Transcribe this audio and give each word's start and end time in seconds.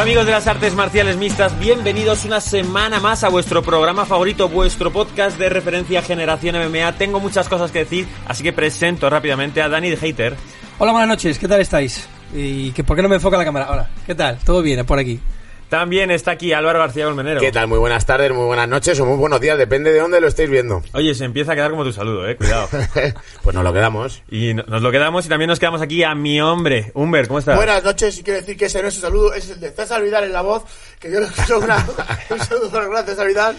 Amigos 0.00 0.24
de 0.24 0.32
las 0.32 0.46
artes 0.46 0.74
marciales 0.74 1.18
mixtas, 1.18 1.58
bienvenidos 1.60 2.24
una 2.24 2.40
semana 2.40 3.00
más 3.00 3.22
a 3.22 3.28
vuestro 3.28 3.62
programa 3.62 4.06
favorito, 4.06 4.48
vuestro 4.48 4.90
podcast 4.90 5.38
de 5.38 5.50
referencia 5.50 6.00
Generación 6.00 6.56
MMA. 6.56 6.94
Tengo 6.96 7.20
muchas 7.20 7.50
cosas 7.50 7.70
que 7.70 7.80
decir, 7.80 8.06
así 8.26 8.42
que 8.42 8.54
presento 8.54 9.10
rápidamente 9.10 9.60
a 9.60 9.68
Dani 9.68 9.90
de 9.90 9.98
Hater. 9.98 10.36
Hola, 10.78 10.92
buenas 10.92 11.08
noches, 11.10 11.38
¿qué 11.38 11.46
tal 11.46 11.60
estáis? 11.60 12.08
¿Y 12.34 12.70
que, 12.70 12.82
por 12.82 12.96
qué 12.96 13.02
no 13.02 13.10
me 13.10 13.16
enfoca 13.16 13.36
la 13.36 13.44
cámara? 13.44 13.70
Hola, 13.70 13.90
¿qué 14.06 14.14
tal? 14.14 14.38
¿Todo 14.38 14.62
bien 14.62 14.86
por 14.86 14.98
aquí? 14.98 15.20
También 15.70 16.10
está 16.10 16.32
aquí 16.32 16.52
Álvaro 16.52 16.80
García 16.80 17.04
Colmenero. 17.04 17.40
¿Qué 17.40 17.52
tal? 17.52 17.68
Muy 17.68 17.78
buenas 17.78 18.04
tardes, 18.04 18.32
muy 18.32 18.44
buenas 18.44 18.68
noches 18.68 18.98
o 18.98 19.06
muy 19.06 19.16
buenos 19.16 19.40
días, 19.40 19.56
depende 19.56 19.92
de 19.92 20.00
dónde 20.00 20.20
lo 20.20 20.26
estéis 20.26 20.50
viendo. 20.50 20.82
Oye, 20.94 21.14
se 21.14 21.24
empieza 21.24 21.52
a 21.52 21.54
quedar 21.54 21.70
como 21.70 21.84
tu 21.84 21.92
saludo, 21.92 22.28
eh, 22.28 22.36
cuidado. 22.36 22.68
pues 23.44 23.54
nos 23.54 23.62
lo 23.62 23.72
quedamos. 23.72 24.20
Y 24.28 24.52
no- 24.52 24.64
nos 24.66 24.82
lo 24.82 24.90
quedamos 24.90 25.26
y 25.26 25.28
también 25.28 25.48
nos 25.48 25.60
quedamos 25.60 25.80
aquí 25.80 26.02
a 26.02 26.12
mi 26.16 26.40
hombre, 26.40 26.90
Humber, 26.94 27.28
¿cómo 27.28 27.38
estás? 27.38 27.54
Buenas 27.54 27.84
noches, 27.84 28.18
y 28.18 28.24
quiero 28.24 28.40
decir 28.40 28.56
que 28.56 28.64
ese 28.64 28.82
no 28.82 28.88
es 28.88 28.94
su 28.94 29.00
saludo, 29.00 29.32
es 29.32 29.48
el 29.48 29.60
de 29.60 29.70
César 29.70 30.02
Vidal 30.02 30.24
en 30.24 30.32
la 30.32 30.42
voz, 30.42 30.64
que 30.98 31.08
yo 31.08 31.20
le 31.20 31.28
quiero 31.28 31.60
una, 31.60 31.86
un 32.30 32.38
saludo 32.40 32.68
para 32.70 33.04
César 33.04 33.28
Vidal. 33.28 33.56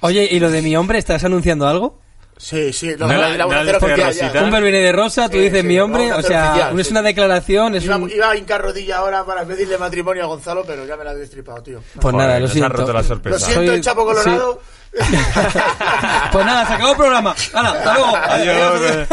Oye, 0.00 0.28
¿y 0.30 0.40
lo 0.40 0.50
de 0.50 0.60
mi 0.60 0.76
hombre? 0.76 0.98
¿Estás 0.98 1.24
anunciando 1.24 1.66
algo? 1.66 1.98
Sí, 2.36 2.72
sí, 2.72 2.90
no, 2.98 3.06
No, 3.06 3.12
la, 3.14 3.28
la- 3.30 3.36
la 3.36 3.44
voy 3.46 3.54
a 3.54 3.56
no 3.58 3.62
hacer 3.62 3.74
dice 3.74 3.86
oficial 3.86 4.06
Rosita. 4.08 4.32
ya. 4.32 4.42
Humber 4.44 4.62
viene 4.62 4.78
de 4.80 4.92
rosa, 4.92 5.28
tú 5.28 5.36
Sí, 5.38 5.44
dices 5.44 5.60
sí, 5.60 5.66
mi 5.66 5.78
hombre, 5.78 6.12
o 6.12 6.20
sea, 6.22 6.50
oficial, 6.50 6.80
es 6.80 6.86
sí. 6.86 6.92
una 6.92 7.02
declaración, 7.02 7.74
es 7.76 7.84
Iba, 7.84 7.96
un... 7.96 8.10
iba 8.10 8.30
a 8.30 8.36
hincar 8.36 8.60
rodilla 8.60 8.96
ahora 8.98 9.24
para 9.24 9.44
pedirle 9.44 9.78
matrimonio 9.78 10.24
a 10.24 10.26
Gonzalo, 10.26 10.64
pero 10.66 10.84
ya 10.84 10.96
me 10.96 11.04
la 11.04 11.12
he 11.12 11.16
destripado, 11.16 11.62
tío. 11.62 11.80
Pues 11.94 12.02
Joder, 12.02 12.16
nada, 12.18 12.34
lo 12.34 12.40
nos 12.40 12.50
ha 12.50 12.52
siento. 12.54 12.76
roto 12.76 12.92
la 12.92 13.02
sorpresa. 13.04 13.38
Lo 13.38 13.44
siento, 13.44 13.66
Soy- 13.66 13.74
el 13.76 13.80
Chapo 13.82 14.04
Colorado. 14.04 14.60
pues 16.32 16.46
nada, 16.46 16.66
se 16.66 16.72
acabó 16.74 16.90
el 16.92 16.96
programa. 16.96 17.34
¡Hala, 17.52 17.70
hasta 17.70 17.94
luego! 17.94 18.16
Adiós. 18.16 19.08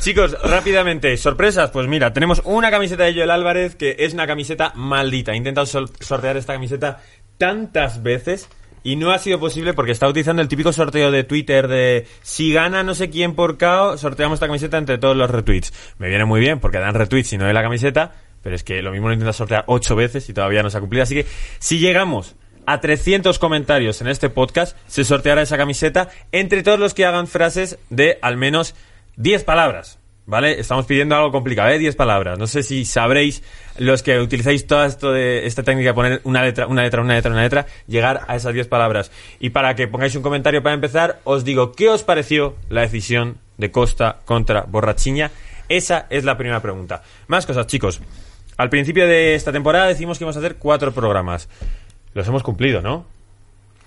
Chicos, 0.00 0.36
rápidamente, 0.42 1.16
sorpresas. 1.16 1.70
Pues 1.70 1.86
mira, 1.86 2.12
tenemos 2.12 2.40
una 2.44 2.70
camiseta 2.70 3.04
de 3.04 3.14
Joel 3.14 3.30
Álvarez 3.30 3.76
que 3.76 3.96
es 3.98 4.12
una 4.14 4.26
camiseta 4.26 4.72
maldita. 4.74 5.32
He 5.32 5.36
intentado 5.36 5.66
sortear 5.66 6.36
esta 6.36 6.52
camiseta 6.54 7.00
tantas 7.38 8.02
veces 8.02 8.48
y 8.82 8.96
no 8.96 9.10
ha 9.10 9.18
sido 9.18 9.38
posible 9.38 9.74
porque 9.74 9.92
está 9.92 10.08
utilizando 10.08 10.42
el 10.42 10.48
típico 10.48 10.72
sorteo 10.72 11.10
de 11.10 11.24
Twitter 11.24 11.68
de 11.68 12.06
si 12.22 12.52
gana 12.52 12.82
no 12.82 12.94
sé 12.94 13.10
quién 13.10 13.34
por 13.34 13.58
KO, 13.58 13.98
sorteamos 13.98 14.36
esta 14.36 14.46
camiseta 14.46 14.78
entre 14.78 14.98
todos 14.98 15.16
los 15.16 15.30
retweets. 15.30 15.72
Me 15.98 16.08
viene 16.08 16.24
muy 16.24 16.40
bien 16.40 16.60
porque 16.60 16.78
dan 16.78 16.94
retweets 16.94 17.32
y 17.32 17.38
no 17.38 17.46
de 17.46 17.52
la 17.52 17.62
camiseta, 17.62 18.14
pero 18.42 18.54
es 18.54 18.64
que 18.64 18.82
lo 18.82 18.92
mismo 18.92 19.08
lo 19.08 19.14
intenta 19.14 19.32
sortear 19.32 19.64
ocho 19.66 19.96
veces 19.96 20.28
y 20.28 20.32
todavía 20.32 20.62
no 20.62 20.70
se 20.70 20.78
ha 20.78 20.80
cumplido. 20.80 21.02
Así 21.02 21.14
que 21.14 21.26
si 21.58 21.78
llegamos 21.78 22.36
a 22.66 22.80
300 22.80 23.38
comentarios 23.38 24.00
en 24.00 24.08
este 24.08 24.30
podcast, 24.30 24.76
se 24.86 25.04
sorteará 25.04 25.42
esa 25.42 25.56
camiseta 25.56 26.08
entre 26.32 26.62
todos 26.62 26.78
los 26.78 26.94
que 26.94 27.04
hagan 27.04 27.26
frases 27.26 27.78
de 27.90 28.18
al 28.22 28.36
menos 28.36 28.74
10 29.16 29.44
palabras. 29.44 29.98
¿Vale? 30.26 30.60
Estamos 30.60 30.86
pidiendo 30.86 31.16
algo 31.16 31.32
complicado, 31.32 31.70
¿eh? 31.70 31.78
10 31.78 31.96
palabras. 31.96 32.38
No 32.38 32.46
sé 32.46 32.62
si 32.62 32.84
sabréis, 32.84 33.42
los 33.78 34.02
que 34.02 34.20
utilizáis 34.20 34.66
toda 34.66 34.86
esto 34.86 35.10
de 35.12 35.46
esta 35.46 35.62
técnica 35.62 35.88
de 35.88 35.94
poner 35.94 36.20
una 36.24 36.42
letra, 36.42 36.66
una 36.66 36.82
letra, 36.82 37.00
una 37.00 37.14
letra, 37.14 37.32
una 37.32 37.42
letra, 37.42 37.66
llegar 37.88 38.22
a 38.28 38.36
esas 38.36 38.54
10 38.54 38.68
palabras. 38.68 39.10
Y 39.40 39.50
para 39.50 39.74
que 39.74 39.88
pongáis 39.88 40.14
un 40.14 40.22
comentario 40.22 40.62
para 40.62 40.74
empezar, 40.74 41.20
os 41.24 41.44
digo, 41.44 41.72
¿qué 41.72 41.88
os 41.88 42.04
pareció 42.04 42.54
la 42.68 42.82
decisión 42.82 43.38
de 43.56 43.72
Costa 43.72 44.20
contra 44.24 44.62
Borrachiña? 44.62 45.32
Esa 45.68 46.06
es 46.10 46.24
la 46.24 46.36
primera 46.36 46.60
pregunta. 46.60 47.02
Más 47.26 47.46
cosas, 47.46 47.66
chicos. 47.66 48.00
Al 48.56 48.68
principio 48.68 49.06
de 49.06 49.34
esta 49.34 49.52
temporada 49.52 49.86
decimos 49.86 50.18
que 50.18 50.24
íbamos 50.24 50.36
a 50.36 50.40
hacer 50.40 50.56
cuatro 50.56 50.92
programas. 50.92 51.48
Los 52.12 52.28
hemos 52.28 52.42
cumplido, 52.42 52.82
¿no? 52.82 53.06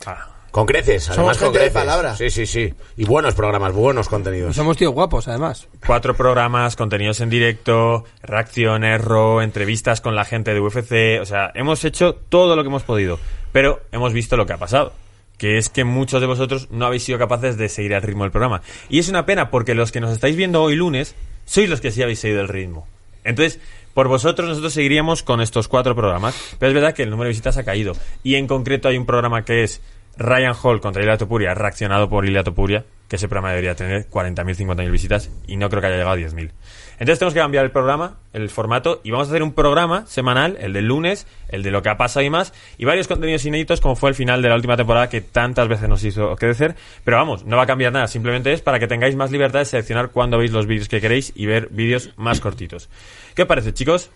Ah, 0.05 0.32
Con 0.53 0.67
creces, 0.67 1.09
además 1.09 1.37
con 1.39 1.47
gente 1.47 1.57
de 1.59 1.65
creces. 1.65 1.73
palabra. 1.73 2.15
Sí, 2.15 2.29
sí, 2.29 2.45
sí. 2.45 2.71
Y 2.95 3.05
buenos 3.05 3.33
programas, 3.33 3.73
buenos 3.73 4.05
Y 4.05 4.09
contenidos. 4.11 4.55
somos 4.55 4.77
tíos 4.77 4.93
guapos, 4.93 5.27
además. 5.27 5.67
cuatro 5.83 6.13
programas, 6.15 6.75
contenidos 6.75 7.21
en 7.21 7.31
directo, 7.31 8.05
reacciones, 8.21 9.01
RAW, 9.01 9.41
entrevistas 9.41 9.99
con 9.99 10.15
la 10.15 10.25
gente 10.25 10.53
de 10.53 10.59
UFC. 10.59 11.19
O 11.19 11.25
sea, 11.25 11.51
hemos 11.55 11.83
hecho 11.85 12.13
todo 12.13 12.55
lo 12.55 12.61
que 12.61 12.69
hemos 12.69 12.83
podido. 12.83 13.19
Pero 13.51 13.81
hemos 13.91 14.13
visto 14.13 14.37
lo 14.37 14.45
que 14.45 14.53
ha 14.53 14.57
pasado. 14.57 14.93
Que 15.39 15.57
es 15.57 15.69
que 15.69 15.85
muchos 15.85 16.21
de 16.21 16.27
vosotros 16.27 16.67
no 16.69 16.85
habéis 16.85 17.03
sido 17.03 17.17
capaces 17.17 17.57
de 17.57 17.67
seguir 17.67 17.93
el 17.93 18.03
ritmo 18.03 18.23
del 18.23 18.31
programa. 18.31 18.61
Y 18.89 18.99
es 18.99 19.09
una 19.09 19.25
pena 19.25 19.49
porque 19.49 19.73
los 19.73 19.91
que 19.91 20.01
nos 20.01 20.11
estáis 20.11 20.35
viendo 20.35 20.61
hoy 20.61 20.75
lunes 20.75 21.15
sois 21.45 21.67
los 21.67 21.81
que 21.81 21.89
sí 21.91 22.03
habéis 22.03 22.19
seguido 22.19 22.41
el 22.41 22.47
ritmo. 22.47 22.87
Entonces, 23.23 23.59
por 23.95 24.07
vosotros 24.07 24.47
nosotros 24.47 24.73
seguiríamos 24.73 25.23
con 25.23 25.41
estos 25.41 25.67
cuatro 25.67 25.95
programas. 25.95 26.35
Pero 26.59 26.69
es 26.69 26.75
verdad 26.75 26.93
que 26.93 27.01
el 27.01 27.09
número 27.09 27.25
de 27.25 27.29
visitas 27.29 27.57
ha 27.57 27.63
caído. 27.63 27.93
Y 28.21 28.35
en 28.35 28.45
concreto 28.45 28.87
hay 28.87 28.97
un 28.97 29.07
programa 29.07 29.43
que 29.43 29.63
es 29.63 29.81
Ryan 30.17 30.53
Hall 30.61 30.81
contra 30.81 31.01
Ilia 31.01 31.17
Topuria, 31.17 31.53
reaccionado 31.53 32.09
por 32.09 32.25
Ilia 32.25 32.43
Topuria, 32.43 32.85
que 33.07 33.17
ese 33.17 33.27
programa 33.27 33.49
debería 33.49 33.75
tener 33.75 34.09
40.000, 34.09 34.55
50.000 34.55 34.91
visitas 34.91 35.31
y 35.45 35.57
no 35.57 35.69
creo 35.69 35.81
que 35.81 35.87
haya 35.87 35.97
llegado 35.97 36.15
a 36.15 36.17
10.000. 36.17 36.51
Entonces 36.93 37.19
tenemos 37.19 37.33
que 37.33 37.39
cambiar 37.39 37.65
el 37.65 37.71
programa, 37.71 38.17
el 38.33 38.49
formato, 38.49 39.01
y 39.03 39.11
vamos 39.11 39.27
a 39.27 39.31
hacer 39.31 39.43
un 39.43 39.53
programa 39.53 40.05
semanal, 40.05 40.57
el 40.59 40.73
del 40.73 40.85
lunes, 40.85 41.27
el 41.49 41.63
de 41.63 41.71
lo 41.71 41.81
que 41.81 41.89
ha 41.89 41.97
pasado 41.97 42.25
y 42.25 42.29
más, 42.29 42.53
y 42.77 42.85
varios 42.85 43.07
contenidos 43.07 43.45
inéditos 43.45 43.81
como 43.81 43.95
fue 43.95 44.09
el 44.09 44.15
final 44.15 44.41
de 44.41 44.49
la 44.49 44.55
última 44.55 44.77
temporada 44.77 45.09
que 45.09 45.21
tantas 45.21 45.67
veces 45.67 45.89
nos 45.89 46.03
hizo 46.03 46.35
crecer. 46.35 46.75
Pero 47.03 47.17
vamos, 47.17 47.45
no 47.45 47.57
va 47.57 47.63
a 47.63 47.67
cambiar 47.67 47.91
nada, 47.91 48.07
simplemente 48.07 48.53
es 48.53 48.61
para 48.61 48.79
que 48.79 48.87
tengáis 48.87 49.15
más 49.15 49.31
libertad 49.31 49.59
de 49.59 49.65
seleccionar 49.65 50.11
cuándo 50.11 50.37
veis 50.37 50.51
los 50.51 50.65
vídeos 50.65 50.87
que 50.87 51.01
queréis 51.01 51.33
y 51.35 51.45
ver 51.45 51.67
vídeos 51.71 52.11
más 52.15 52.39
cortitos. 52.39 52.89
¿Qué 53.35 53.43
os 53.43 53.47
parece, 53.47 53.73
chicos? 53.73 54.11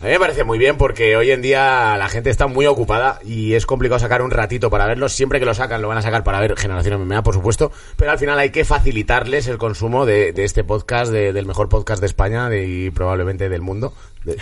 A 0.00 0.04
mí 0.04 0.10
me 0.12 0.20
parece 0.20 0.44
muy 0.44 0.58
bien 0.58 0.76
porque 0.76 1.16
hoy 1.16 1.32
en 1.32 1.42
día 1.42 1.96
la 1.96 2.08
gente 2.08 2.30
está 2.30 2.46
muy 2.46 2.66
ocupada 2.66 3.18
y 3.24 3.54
es 3.54 3.66
complicado 3.66 3.98
sacar 3.98 4.22
un 4.22 4.30
ratito 4.30 4.70
para 4.70 4.86
verlos. 4.86 5.12
Siempre 5.12 5.40
que 5.40 5.44
lo 5.44 5.54
sacan, 5.54 5.82
lo 5.82 5.88
van 5.88 5.98
a 5.98 6.02
sacar 6.02 6.22
para 6.22 6.38
ver 6.38 6.56
Generación 6.56 7.00
MMA, 7.04 7.24
por 7.24 7.34
supuesto. 7.34 7.72
Pero 7.96 8.12
al 8.12 8.18
final 8.18 8.38
hay 8.38 8.50
que 8.50 8.64
facilitarles 8.64 9.48
el 9.48 9.58
consumo 9.58 10.06
de, 10.06 10.32
este 10.36 10.62
podcast, 10.62 11.10
de- 11.10 11.32
del 11.32 11.46
mejor 11.46 11.68
podcast 11.68 12.00
de 12.00 12.06
España 12.06 12.48
y 12.54 12.90
probablemente 12.90 13.48
del 13.48 13.60
mundo. 13.60 13.92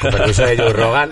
con 0.01 0.11
permiso 0.11 0.45
de 0.45 0.59
Joe 0.59 0.75
Rogan. 0.75 1.11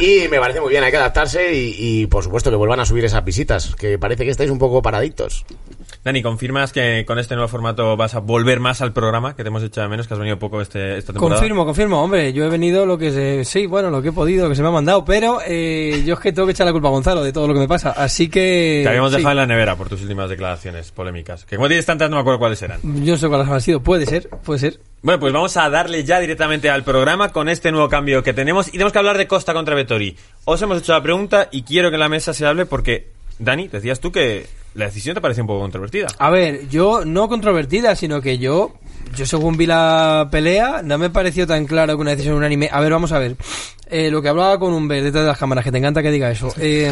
Y 0.00 0.26
me 0.28 0.40
parece 0.40 0.60
muy 0.60 0.70
bien, 0.70 0.82
hay 0.82 0.90
que 0.90 0.96
adaptarse 0.96 1.54
y, 1.54 1.74
y, 1.78 2.06
por 2.08 2.24
supuesto 2.24 2.50
que 2.50 2.56
vuelvan 2.56 2.80
a 2.80 2.86
subir 2.86 3.04
esas 3.04 3.24
visitas, 3.24 3.76
que 3.76 3.98
parece 3.98 4.24
que 4.24 4.30
estáis 4.30 4.50
un 4.50 4.58
poco 4.58 4.82
paraditos. 4.82 5.44
Dani, 6.02 6.22
¿confirmas 6.22 6.72
que 6.72 7.04
con 7.06 7.18
este 7.18 7.34
nuevo 7.34 7.48
formato 7.48 7.94
vas 7.94 8.14
a 8.14 8.20
volver 8.20 8.58
más 8.58 8.80
al 8.80 8.94
programa 8.94 9.36
que 9.36 9.42
te 9.42 9.48
hemos 9.48 9.62
echado 9.62 9.86
de 9.86 9.90
menos, 9.90 10.08
que 10.08 10.14
has 10.14 10.20
venido 10.20 10.38
poco 10.38 10.62
este, 10.62 10.96
esta 10.96 11.12
temporada? 11.12 11.38
Confirmo, 11.38 11.66
confirmo, 11.66 12.02
hombre, 12.02 12.32
yo 12.32 12.46
he 12.46 12.48
venido 12.48 12.86
lo 12.86 12.96
que 12.96 13.10
se... 13.10 13.44
Sí, 13.44 13.66
bueno, 13.66 13.90
lo 13.90 14.00
que 14.00 14.08
he 14.08 14.12
podido, 14.12 14.44
lo 14.44 14.48
que 14.48 14.56
se 14.56 14.62
me 14.62 14.68
ha 14.68 14.70
mandado, 14.70 15.04
pero 15.04 15.40
eh, 15.46 16.02
yo 16.06 16.14
es 16.14 16.20
que 16.20 16.32
tengo 16.32 16.46
que 16.46 16.52
echar 16.52 16.66
la 16.66 16.72
culpa 16.72 16.88
a 16.88 16.92
Gonzalo 16.92 17.22
de 17.22 17.34
todo 17.34 17.46
lo 17.46 17.52
que 17.52 17.60
me 17.60 17.68
pasa, 17.68 17.90
así 17.90 18.30
que... 18.30 18.80
Te 18.82 18.88
habíamos 18.88 19.10
sí. 19.10 19.18
dejado 19.18 19.32
en 19.32 19.36
la 19.36 19.46
nevera 19.46 19.76
por 19.76 19.90
tus 19.90 20.00
últimas 20.00 20.30
declaraciones 20.30 20.90
polémicas. 20.90 21.44
Que 21.44 21.56
como 21.56 21.68
tienes 21.68 21.84
tantas, 21.84 22.08
no 22.08 22.16
me 22.16 22.20
acuerdo 22.20 22.38
cuáles 22.38 22.62
eran. 22.62 22.80
Yo 22.82 23.12
no 23.12 23.18
sé 23.18 23.28
cuáles 23.28 23.46
han 23.46 23.60
sido, 23.60 23.82
puede 23.82 24.06
ser, 24.06 24.30
puede 24.30 24.58
ser. 24.58 24.80
Bueno, 25.02 25.20
pues 25.20 25.34
vamos 25.34 25.54
a 25.58 25.68
darle 25.68 26.02
ya 26.04 26.18
directamente 26.18 26.70
al 26.70 26.82
programa 26.82 27.30
con 27.30 27.50
este 27.50 27.72
nuevo 27.72 27.90
cambio 27.90 28.22
que 28.22 28.32
tenemos 28.32 28.68
y 28.68 28.72
tenemos 28.72 28.94
que 28.94 28.98
hablar 28.98 29.18
de 29.18 29.26
Costa 29.26 29.52
contra 29.52 29.74
Vettori. 29.74 30.16
Os 30.46 30.62
hemos 30.62 30.78
hecho 30.78 30.92
la 30.92 31.02
pregunta 31.02 31.48
y 31.52 31.62
quiero 31.62 31.90
que 31.90 31.96
en 31.96 32.00
la 32.00 32.08
mesa 32.08 32.32
se 32.32 32.46
hable 32.46 32.64
porque, 32.64 33.08
Dani, 33.38 33.68
decías 33.68 34.00
tú 34.00 34.12
que 34.12 34.46
la 34.74 34.86
decisión 34.86 35.14
te 35.14 35.20
parece 35.20 35.40
un 35.40 35.46
poco 35.46 35.60
controvertida. 35.60 36.08
A 36.18 36.30
ver, 36.30 36.68
yo 36.68 37.04
no 37.04 37.28
controvertida, 37.28 37.96
sino 37.96 38.20
que 38.20 38.38
yo, 38.38 38.74
yo 39.16 39.26
según 39.26 39.56
vi 39.56 39.66
la 39.66 40.28
pelea, 40.30 40.82
no 40.82 40.96
me 40.98 41.10
pareció 41.10 41.46
tan 41.46 41.66
claro 41.66 41.96
que 41.96 42.02
una 42.02 42.12
decisión 42.12 42.36
unánime. 42.36 42.68
A 42.72 42.80
ver, 42.80 42.92
vamos 42.92 43.12
a 43.12 43.18
ver. 43.18 43.36
Eh, 43.90 44.10
lo 44.10 44.22
que 44.22 44.28
hablaba 44.28 44.58
con 44.58 44.72
un 44.72 44.86
detrás 44.86 45.12
de 45.12 45.28
las 45.28 45.38
cámaras, 45.38 45.64
que 45.64 45.72
te 45.72 45.78
encanta 45.78 46.02
que 46.02 46.10
diga 46.10 46.30
eso. 46.30 46.52
Eh, 46.60 46.90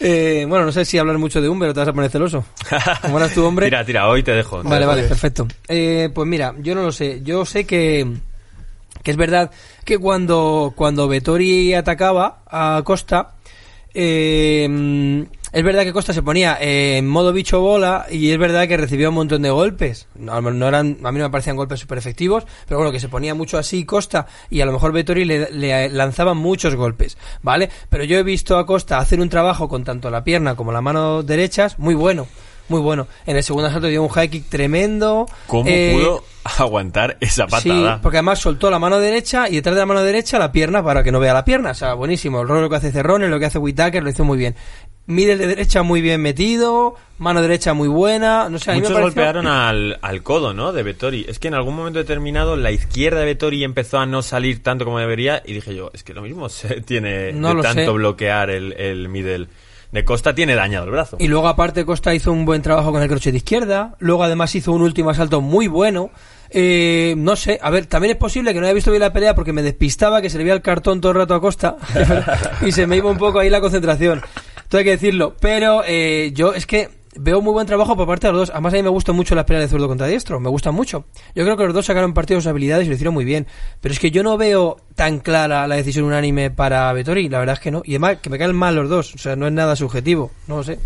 eh, 0.00 0.46
bueno, 0.48 0.66
no 0.66 0.72
sé 0.72 0.84
si 0.84 0.98
hablar 0.98 1.18
mucho 1.18 1.40
de 1.40 1.48
Humber 1.48 1.70
o 1.70 1.74
te 1.74 1.80
vas 1.80 1.88
a 1.88 1.92
poner 1.92 2.10
celoso. 2.10 2.44
¿Cómo 3.02 3.18
eras 3.18 3.34
tu 3.34 3.44
hombre? 3.44 3.66
Tira, 3.70 3.84
tira, 3.84 4.08
hoy 4.08 4.22
te 4.22 4.32
dejo. 4.32 4.62
Vale, 4.62 4.86
vale, 4.86 5.02
perfecto. 5.04 5.48
Eh, 5.66 6.10
pues 6.14 6.28
mira, 6.28 6.54
yo 6.58 6.74
no 6.74 6.82
lo 6.82 6.92
sé. 6.92 7.20
Yo 7.22 7.44
sé 7.44 7.64
que, 7.66 8.06
que 9.02 9.10
es 9.10 9.16
verdad 9.16 9.50
que 9.84 9.98
cuando, 9.98 10.72
cuando 10.76 11.08
Vettori 11.08 11.74
atacaba 11.74 12.42
a 12.46 12.82
Costa, 12.84 13.34
eh, 13.92 15.26
es 15.52 15.64
verdad 15.64 15.82
que 15.84 15.92
Costa 15.92 16.12
se 16.12 16.22
ponía 16.22 16.58
eh, 16.60 16.96
en 16.98 17.08
modo 17.08 17.32
bicho 17.32 17.60
bola 17.60 18.06
y 18.10 18.30
es 18.30 18.38
verdad 18.38 18.68
que 18.68 18.76
recibía 18.76 19.08
un 19.08 19.14
montón 19.16 19.42
de 19.42 19.50
golpes. 19.50 20.06
No, 20.14 20.40
no 20.40 20.68
eran, 20.68 20.98
a 21.02 21.12
mí 21.12 21.18
no 21.18 21.24
me 21.26 21.30
parecían 21.30 21.56
golpes 21.56 21.80
súper 21.80 21.98
efectivos, 21.98 22.44
pero 22.66 22.78
bueno, 22.78 22.92
que 22.92 23.00
se 23.00 23.08
ponía 23.08 23.34
mucho 23.34 23.58
así 23.58 23.84
Costa 23.84 24.26
y 24.50 24.60
a 24.60 24.66
lo 24.66 24.72
mejor 24.72 24.92
Vettori 24.92 25.24
le, 25.24 25.50
le 25.50 25.88
lanzaban 25.88 26.36
muchos 26.36 26.74
golpes, 26.76 27.16
¿vale? 27.42 27.70
Pero 27.88 28.04
yo 28.04 28.18
he 28.18 28.22
visto 28.22 28.58
a 28.58 28.66
Costa 28.66 28.98
hacer 28.98 29.20
un 29.20 29.28
trabajo 29.28 29.68
con 29.68 29.84
tanto 29.84 30.10
la 30.10 30.24
pierna 30.24 30.54
como 30.56 30.72
la 30.72 30.80
mano 30.80 31.22
derechas 31.22 31.78
muy 31.78 31.94
bueno 31.94 32.26
muy 32.68 32.80
bueno. 32.80 33.08
En 33.26 33.36
el 33.36 33.42
segundo 33.42 33.66
asalto 33.66 33.88
dio 33.88 34.00
un 34.00 34.08
high 34.10 34.28
kick 34.28 34.48
tremendo. 34.48 35.26
¿Cómo 35.48 35.64
Eh, 35.68 35.90
pudo 35.92 36.22
aguantar 36.44 37.16
esa 37.20 37.46
Sí, 37.58 37.68
patada? 37.68 38.00
porque 38.00 38.18
además 38.18 38.38
soltó 38.38 38.70
la 38.70 38.78
mano 38.78 39.00
derecha 39.00 39.48
y 39.48 39.56
detrás 39.56 39.74
de 39.74 39.80
la 39.80 39.86
mano 39.86 40.04
derecha 40.04 40.38
la 40.38 40.52
pierna 40.52 40.80
para 40.84 41.02
que 41.02 41.10
no 41.10 41.18
vea 41.18 41.34
la 41.34 41.44
pierna. 41.44 41.72
O 41.72 41.74
sea, 41.74 41.94
buenísimo. 41.94 42.40
El 42.42 42.46
rol 42.48 42.60
lo 42.62 42.70
que 42.70 42.76
hace 42.76 42.92
Cerrone, 42.92 43.26
lo 43.28 43.40
que 43.40 43.46
hace 43.46 43.58
Whitaker, 43.58 44.04
lo 44.04 44.10
hizo 44.10 44.22
muy 44.22 44.38
bien. 44.38 44.54
Middle 45.10 45.36
de 45.36 45.46
derecha 45.46 45.82
muy 45.82 46.00
bien 46.00 46.20
metido, 46.22 46.94
mano 47.18 47.42
derecha 47.42 47.74
muy 47.74 47.88
buena. 47.88 48.48
No 48.48 48.58
sé, 48.58 48.70
a 48.70 48.74
mí 48.74 48.80
Muchos 48.80 48.90
me 48.96 49.00
pareció- 49.02 49.22
golpearon 49.22 49.46
al, 49.46 49.98
al 50.02 50.22
codo, 50.22 50.54
¿no? 50.54 50.72
De 50.72 50.82
Vettori. 50.82 51.26
Es 51.28 51.38
que 51.38 51.48
en 51.48 51.54
algún 51.54 51.74
momento 51.76 51.98
determinado 51.98 52.56
la 52.56 52.70
izquierda 52.70 53.20
de 53.20 53.26
Vettori 53.26 53.62
empezó 53.64 53.98
a 53.98 54.06
no 54.06 54.22
salir 54.22 54.62
tanto 54.62 54.84
como 54.84 54.98
debería 54.98 55.42
y 55.44 55.52
dije 55.52 55.74
yo, 55.74 55.90
es 55.92 56.02
que 56.04 56.14
lo 56.14 56.22
mismo 56.22 56.48
se 56.48 56.80
tiene 56.82 57.32
No 57.32 57.54
de 57.54 57.62
tanto 57.62 57.84
sé. 57.84 57.90
bloquear 57.90 58.50
el, 58.50 58.72
el 58.74 59.08
middle. 59.08 59.48
De 59.92 60.04
Costa 60.04 60.32
tiene 60.36 60.54
dañado 60.54 60.84
el 60.84 60.92
brazo. 60.92 61.16
Y 61.18 61.26
luego 61.26 61.48
aparte 61.48 61.84
Costa 61.84 62.14
hizo 62.14 62.30
un 62.30 62.44
buen 62.44 62.62
trabajo 62.62 62.92
con 62.92 63.02
el 63.02 63.08
crochet 63.08 63.32
de 63.32 63.38
izquierda. 63.38 63.96
Luego 63.98 64.22
además 64.22 64.54
hizo 64.54 64.70
un 64.70 64.82
último 64.82 65.10
asalto 65.10 65.40
muy 65.40 65.66
bueno. 65.66 66.10
Eh, 66.52 67.14
no 67.16 67.34
sé, 67.34 67.58
a 67.60 67.70
ver, 67.70 67.86
también 67.86 68.12
es 68.12 68.16
posible 68.16 68.52
que 68.54 68.60
no 68.60 68.66
haya 68.66 68.74
visto 68.74 68.90
bien 68.92 69.00
la 69.00 69.12
pelea 69.12 69.34
porque 69.34 69.52
me 69.52 69.62
despistaba, 69.62 70.22
que 70.22 70.30
se 70.30 70.38
le 70.38 70.44
veía 70.44 70.54
el 70.54 70.62
cartón 70.62 71.00
todo 71.00 71.10
el 71.12 71.18
rato 71.18 71.34
a 71.34 71.40
Costa 71.40 71.76
y 72.66 72.70
se 72.72 72.86
me 72.86 72.96
iba 72.96 73.10
un 73.10 73.18
poco 73.18 73.40
ahí 73.40 73.50
la 73.50 73.60
concentración. 73.60 74.22
Todo 74.70 74.78
hay 74.78 74.84
que 74.86 74.92
decirlo. 74.92 75.34
Pero 75.38 75.82
eh, 75.86 76.30
yo 76.32 76.54
es 76.54 76.64
que 76.64 76.88
veo 77.16 77.42
muy 77.42 77.52
buen 77.52 77.66
trabajo 77.66 77.96
por 77.96 78.06
parte 78.06 78.28
de 78.28 78.32
los 78.32 78.42
dos. 78.42 78.50
Además 78.50 78.72
a 78.72 78.76
mí 78.76 78.82
me 78.84 78.88
gustan 78.88 79.16
mucho 79.16 79.34
las 79.34 79.44
peleas 79.44 79.64
de 79.64 79.68
zurdo 79.68 79.88
contra 79.88 80.06
diestro, 80.06 80.40
me 80.40 80.48
gustan 80.48 80.74
mucho. 80.74 81.04
Yo 81.34 81.44
creo 81.44 81.56
que 81.58 81.64
los 81.64 81.74
dos 81.74 81.84
sacaron 81.86 82.14
partido 82.14 82.38
de 82.38 82.42
sus 82.42 82.48
habilidades 82.50 82.86
y 82.86 82.88
lo 82.88 82.94
hicieron 82.94 83.12
muy 83.12 83.24
bien. 83.26 83.46
Pero 83.82 83.92
es 83.92 83.98
que 84.00 84.10
yo 84.10 84.22
no 84.22 84.38
veo 84.38 84.76
tan 84.94 85.18
clara 85.18 85.66
la 85.66 85.74
decisión 85.76 86.04
unánime 86.06 86.50
para 86.50 86.90
Vettori, 86.92 87.28
la 87.28 87.40
verdad 87.40 87.54
es 87.54 87.60
que 87.60 87.70
no. 87.72 87.82
Y 87.84 87.90
además 87.94 88.18
que 88.22 88.30
me 88.30 88.38
caen 88.38 88.54
mal 88.54 88.76
los 88.76 88.88
dos, 88.88 89.14
o 89.14 89.18
sea, 89.18 89.34
no 89.36 89.46
es 89.46 89.52
nada 89.52 89.74
subjetivo, 89.76 90.30
no 90.46 90.58
lo 90.58 90.62
sé. 90.62 90.78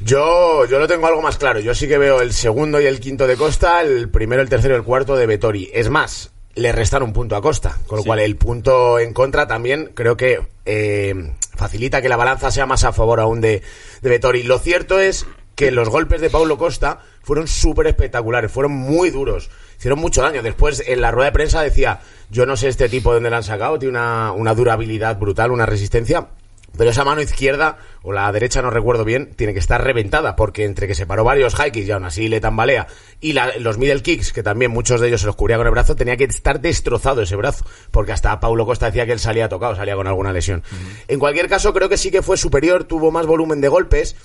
Yo, 0.00 0.66
yo 0.66 0.80
lo 0.80 0.88
tengo 0.88 1.06
algo 1.06 1.22
más 1.22 1.36
claro. 1.38 1.60
Yo 1.60 1.74
sí 1.74 1.86
que 1.86 1.98
veo 1.98 2.20
el 2.22 2.32
segundo 2.32 2.80
y 2.80 2.86
el 2.86 2.98
quinto 2.98 3.26
de 3.28 3.36
Costa, 3.36 3.82
el 3.82 4.08
primero, 4.08 4.42
el 4.42 4.48
tercero 4.48 4.74
y 4.74 4.78
el 4.78 4.82
cuarto 4.82 5.14
de 5.14 5.26
Vettori. 5.26 5.70
Es 5.72 5.90
más, 5.90 6.32
le 6.56 6.72
restan 6.72 7.04
un 7.04 7.12
punto 7.12 7.36
a 7.36 7.40
Costa, 7.42 7.78
con 7.86 7.98
lo 7.98 8.02
Sí. 8.02 8.08
cual 8.08 8.18
el 8.18 8.36
punto 8.36 8.98
en 8.98 9.12
contra 9.12 9.46
también 9.46 9.90
creo 9.94 10.16
que 10.16 10.40
eh, 10.66 11.14
facilita 11.54 12.02
que 12.02 12.08
la 12.08 12.16
balanza 12.16 12.50
sea 12.50 12.66
más 12.66 12.84
a 12.84 12.92
favor 12.92 13.20
aún 13.20 13.40
de, 13.40 13.62
de 14.00 14.10
Vettori. 14.10 14.42
Lo 14.42 14.58
cierto 14.58 14.98
es 14.98 15.26
que 15.54 15.70
los 15.70 15.88
golpes 15.88 16.20
de 16.20 16.30
Paulo 16.30 16.58
Costa 16.58 17.00
fueron 17.22 17.46
súper 17.46 17.86
espectaculares, 17.86 18.50
fueron 18.50 18.72
muy 18.72 19.10
duros, 19.10 19.50
hicieron 19.78 19.98
mucho 19.98 20.22
daño. 20.22 20.42
Después 20.42 20.82
en 20.86 21.00
la 21.00 21.10
rueda 21.10 21.26
de 21.26 21.32
prensa 21.32 21.62
decía, 21.62 22.00
yo 22.30 22.46
no 22.46 22.56
sé 22.56 22.68
este 22.68 22.88
tipo 22.88 23.10
de 23.10 23.16
dónde 23.16 23.30
la 23.30 23.38
han 23.38 23.42
sacado, 23.44 23.78
tiene 23.78 23.98
una, 23.98 24.32
una 24.32 24.54
durabilidad 24.54 25.18
brutal, 25.18 25.50
una 25.50 25.66
resistencia. 25.66 26.28
Pero 26.76 26.90
esa 26.90 27.04
mano 27.04 27.20
izquierda, 27.20 27.76
o 28.02 28.12
la 28.12 28.30
derecha 28.32 28.62
no 28.62 28.70
recuerdo 28.70 29.04
bien, 29.04 29.34
tiene 29.36 29.52
que 29.52 29.58
estar 29.58 29.82
reventada, 29.84 30.36
porque 30.36 30.64
entre 30.64 30.86
que 30.88 30.94
se 30.94 31.06
paró 31.06 31.22
varios 31.24 31.54
high 31.54 31.70
kicks 31.70 31.88
y 31.88 31.90
aún 31.92 32.04
así 32.04 32.28
le 32.28 32.40
tambalea, 32.40 32.86
y 33.20 33.34
la- 33.34 33.56
los 33.58 33.76
middle 33.78 34.00
kicks, 34.02 34.32
que 34.32 34.42
también 34.42 34.70
muchos 34.70 35.00
de 35.00 35.08
ellos 35.08 35.20
se 35.20 35.26
los 35.26 35.36
cubría 35.36 35.58
con 35.58 35.66
el 35.66 35.72
brazo, 35.72 35.94
tenía 35.96 36.16
que 36.16 36.24
estar 36.24 36.60
destrozado 36.60 37.20
ese 37.22 37.36
brazo, 37.36 37.64
porque 37.90 38.12
hasta 38.12 38.40
Paulo 38.40 38.64
Costa 38.66 38.86
decía 38.86 39.04
que 39.06 39.12
él 39.12 39.20
salía 39.20 39.48
tocado, 39.48 39.76
salía 39.76 39.96
con 39.96 40.06
alguna 40.06 40.32
lesión. 40.32 40.62
En 41.08 41.18
cualquier 41.18 41.48
caso, 41.48 41.72
creo 41.74 41.88
que 41.88 41.98
sí 41.98 42.10
que 42.10 42.22
fue 42.22 42.36
superior, 42.36 42.84
tuvo 42.84 43.10
más 43.10 43.26
volumen 43.26 43.60
de 43.60 43.68
golpes, 43.68 44.16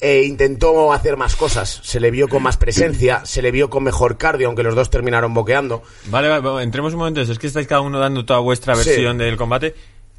e 0.00 0.24
intentó 0.24 0.92
hacer 0.92 1.16
más 1.16 1.36
cosas, 1.36 1.80
se 1.84 2.00
le 2.00 2.10
vio 2.10 2.28
con 2.28 2.42
más 2.42 2.56
presencia, 2.56 3.24
se 3.24 3.40
le 3.42 3.52
vio 3.52 3.70
con 3.70 3.84
mejor 3.84 4.18
cardio, 4.18 4.48
aunque 4.48 4.64
los 4.64 4.74
dos 4.74 4.90
terminaron 4.90 5.32
boqueando. 5.32 5.82
Vale, 6.06 6.28
vale, 6.28 6.40
vale, 6.42 6.64
entremos 6.64 6.92
un 6.94 6.98
momento. 6.98 7.20
Es 7.20 7.38
que 7.38 7.46
estáis 7.46 7.68
cada 7.68 7.80
uno 7.80 8.00
dando 8.00 8.24
toda 8.24 8.40
vuestra 8.40 8.74
Sí. 8.74 8.88
versión 8.90 9.18
del 9.18 9.36
combate. 9.36 9.74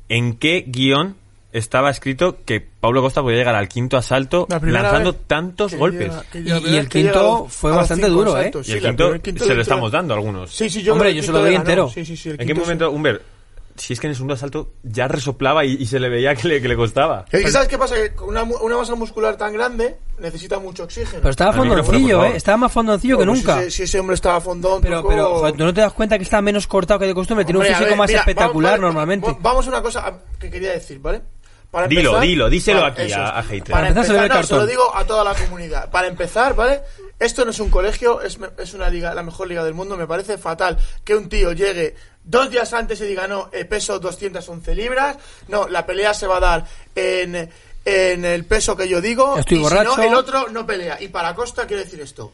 ¿En 0.07 0.37
qué 0.37 0.63
guion 0.65 1.17
estaba 1.57 1.89
escrito 1.89 2.37
que 2.45 2.61
Pablo 2.61 3.01
Costa 3.01 3.21
podía 3.21 3.37
llegar 3.37 3.55
al 3.55 3.67
quinto 3.67 3.97
asalto 3.97 4.47
La 4.49 4.59
lanzando 4.59 5.13
vez 5.13 5.21
tantos 5.27 5.73
golpes? 5.73 6.09
llega- 6.09 6.23
que 6.31 6.39
Y- 6.39 6.73
y 6.73 6.77
el 6.77 6.89
quinto 6.89 7.47
fue 7.49 7.71
bastante 7.71 8.07
duro, 8.07 8.39
¿eh? 8.39 8.51
Y 8.65 8.71
el 8.73 8.81
quinto, 9.21 9.45
se 9.45 9.55
lo 9.55 9.61
estamos 9.61 9.91
dando 9.91 10.13
a 10.13 10.17
algunos. 10.17 10.51
Sí, 10.55 10.69
sí, 10.69 10.81
yo 10.83 10.93
Hombre, 10.93 11.13
yo 11.15 11.23
se 11.23 11.31
lo 11.31 11.39
doy 11.39 11.55
entero. 11.55 11.89
Sí, 11.89 12.05
sí, 12.05 12.15
sí, 12.17 12.29
el 12.29 12.41
¿En 12.41 12.47
qué 12.47 12.53
momento, 12.53 12.89
Humber? 12.91 13.21
Si 13.77 13.91
es 13.91 13.99
que 13.99 14.07
en 14.07 14.11
el 14.11 14.15
segundo 14.15 14.35
asalto 14.35 14.71
ya 14.83 15.05
resoplaba 15.09 15.65
y, 15.65 15.73
y 15.73 15.85
se 15.85 15.99
le 15.99 16.07
veía 16.07 16.33
que 16.33 16.47
le, 16.47 16.61
que 16.61 16.67
le 16.69 16.77
costaba. 16.77 17.25
Es 17.29 17.43
que 17.43 17.51
¿sabes 17.51 17.67
qué 17.67 17.77
pasa? 17.77 17.95
Que 17.95 18.13
con 18.13 18.29
una, 18.29 18.43
una 18.43 18.77
masa 18.77 18.95
muscular 18.95 19.35
tan 19.35 19.51
grande 19.51 19.97
necesita 20.17 20.59
mucho 20.59 20.85
oxígeno. 20.85 21.17
Pero 21.19 21.29
estaba 21.31 21.51
fondoncillo, 21.51 22.23
¿eh? 22.23 22.37
Estaba 22.37 22.55
más 22.55 22.71
fondoncillo 22.71 23.17
que 23.17 23.25
nunca. 23.25 23.55
Si, 23.55 23.59
ese- 23.63 23.71
si 23.71 23.83
ese 23.83 23.99
hombre 23.99 24.13
estaba 24.15 24.39
fondón, 24.39 24.79
Pero, 24.81 25.01
tocó- 25.01 25.09
pero, 25.09 25.35
joder, 25.39 25.55
¿tú 25.57 25.65
no 25.65 25.73
te 25.73 25.81
das 25.81 25.91
cuenta 25.91 26.17
que 26.17 26.23
está 26.23 26.41
menos 26.41 26.67
cortado 26.67 27.01
que 27.01 27.07
de 27.07 27.13
costumbre? 27.13 27.43
Tiene 27.43 27.57
un 27.59 27.63
Hombre, 27.65 27.73
físico 27.75 27.89
ver, 27.89 27.97
más 27.97 28.07
mira, 28.07 28.19
espectacular 28.21 28.71
vamos- 28.79 28.85
normalmente. 28.85 29.27
va- 29.27 29.37
Vamos 29.41 29.65
a 29.65 29.69
una 29.71 29.81
cosa 29.81 30.19
que 30.39 30.49
quería 30.49 30.71
decir, 30.71 30.99
¿vale? 30.99 31.21
Para 31.75 31.87
Dilo, 31.89 32.21
dilo, 32.21 32.49
díselo 32.49 32.85
aquí 32.85 33.11
a- 33.11 33.37
a 33.37 33.43
hater. 33.43 33.71
Para 33.73 33.89
empezar, 33.89 34.05
se 34.05 34.29
no, 34.29 34.43
se 34.43 34.55
lo 34.55 34.65
digo 34.65 34.95
a 34.95 35.03
toda 35.05 35.25
la 35.25 35.33
comunidad. 35.35 35.89
Para 35.91 36.07
empezar, 36.07 36.55
¿vale? 36.55 36.81
Esto 37.19 37.43
no 37.43 37.51
es 37.51 37.59
un 37.59 37.69
colegio, 37.69 38.21
es, 38.21 38.39
es 38.57 38.73
una 38.73 38.89
liga, 38.89 39.13
la 39.13 39.23
mejor 39.23 39.49
liga 39.49 39.61
del 39.61 39.73
mundo. 39.73 39.97
Me 39.97 40.07
parece 40.07 40.37
fatal 40.37 40.77
que 41.03 41.15
un 41.15 41.27
tío 41.27 41.51
llegue 41.51 41.93
dos 42.23 42.49
días 42.49 42.71
antes 42.71 43.01
y 43.01 43.05
diga, 43.05 43.27
no, 43.27 43.49
eh, 43.51 43.65
peso 43.65 43.99
211 43.99 44.73
libras. 44.73 45.17
No, 45.49 45.67
la 45.67 45.85
pelea 45.85 46.13
se 46.13 46.27
va 46.27 46.37
a 46.37 46.39
dar 46.39 46.65
en, 46.95 47.51
en 47.83 48.23
el 48.23 48.45
peso 48.45 48.77
que 48.77 48.87
yo 48.87 49.01
digo. 49.01 49.37
Estoy 49.37 49.57
y 49.57 49.61
borracho. 49.61 49.95
Si 49.95 50.01
no, 50.01 50.07
el 50.07 50.15
otro 50.15 50.47
no 50.47 50.65
pelea. 50.65 51.01
Y 51.01 51.09
para 51.09 51.35
Costa 51.35 51.67
quiero 51.67 51.83
decir 51.83 51.99
esto. 51.99 52.31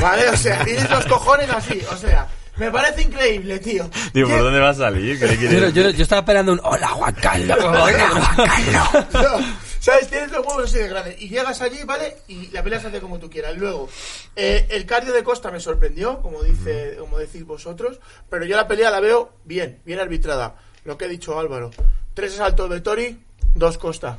Vale, 0.00 0.28
o 0.30 0.36
sea, 0.36 0.64
tienes 0.64 0.88
los 0.90 1.04
cojones 1.06 1.50
así, 1.50 1.82
o 1.90 1.96
sea, 1.96 2.26
me 2.58 2.70
parece 2.70 3.02
increíble, 3.02 3.58
tío. 3.58 3.88
Digo, 4.12 4.28
¿por 4.28 4.40
dónde 4.42 4.60
va 4.60 4.70
a 4.70 4.74
salir? 4.74 5.18
¿Qué 5.18 5.36
Yo, 5.36 5.68
yo- 5.70 5.90
yo 5.90 6.02
estaba 6.02 6.20
esperando 6.20 6.52
un 6.52 6.60
hola 6.62 6.88
Juan 6.88 7.14
Carlos. 7.14 7.58
No, 9.12 9.38
¿Sabes? 9.80 10.08
Tienes 10.08 10.30
los 10.32 10.44
huevos 10.44 10.64
así 10.64 10.78
de 10.78 10.88
grandes. 10.88 11.20
Y 11.22 11.28
llegas 11.28 11.60
allí, 11.62 11.82
¿vale? 11.84 12.16
Y 12.26 12.48
la 12.48 12.62
pelea 12.62 12.80
se 12.80 12.88
hace 12.88 13.00
como 13.00 13.18
tú 13.18 13.30
quieras. 13.30 13.56
Luego, 13.56 13.88
eh, 14.36 14.66
el 14.70 14.84
cardio 14.86 15.12
de 15.12 15.22
Costa 15.22 15.50
me 15.50 15.60
sorprendió, 15.60 16.20
como 16.20 16.42
dice, 16.42 16.96
como 16.98 17.16
decís 17.18 17.44
vosotros. 17.46 18.00
Pero 18.28 18.44
yo 18.44 18.56
la 18.56 18.66
pelea 18.66 18.90
la 18.90 19.00
veo 19.00 19.32
bien, 19.44 19.78
bien 19.84 20.00
arbitrada. 20.00 20.56
Lo 20.84 20.98
que 20.98 21.04
ha 21.04 21.08
dicho 21.08 21.38
Álvaro. 21.38 21.70
Tres 22.14 22.34
asaltos 22.34 22.68
de 22.70 22.80
Tori, 22.80 23.18
dos 23.54 23.78
Costa. 23.78 24.18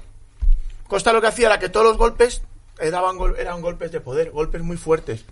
Costa 0.87 1.11
lo 1.13 1.21
que 1.21 1.27
hacía 1.27 1.47
era 1.47 1.59
que 1.59 1.69
todos 1.69 1.85
los 1.85 1.97
golpes 1.97 2.41
daban 2.91 3.17
gol- 3.17 3.35
eran 3.37 3.61
golpes 3.61 3.91
de 3.91 3.99
poder, 4.01 4.31
golpes 4.31 4.61
muy 4.61 4.77
fuertes. 4.77 5.25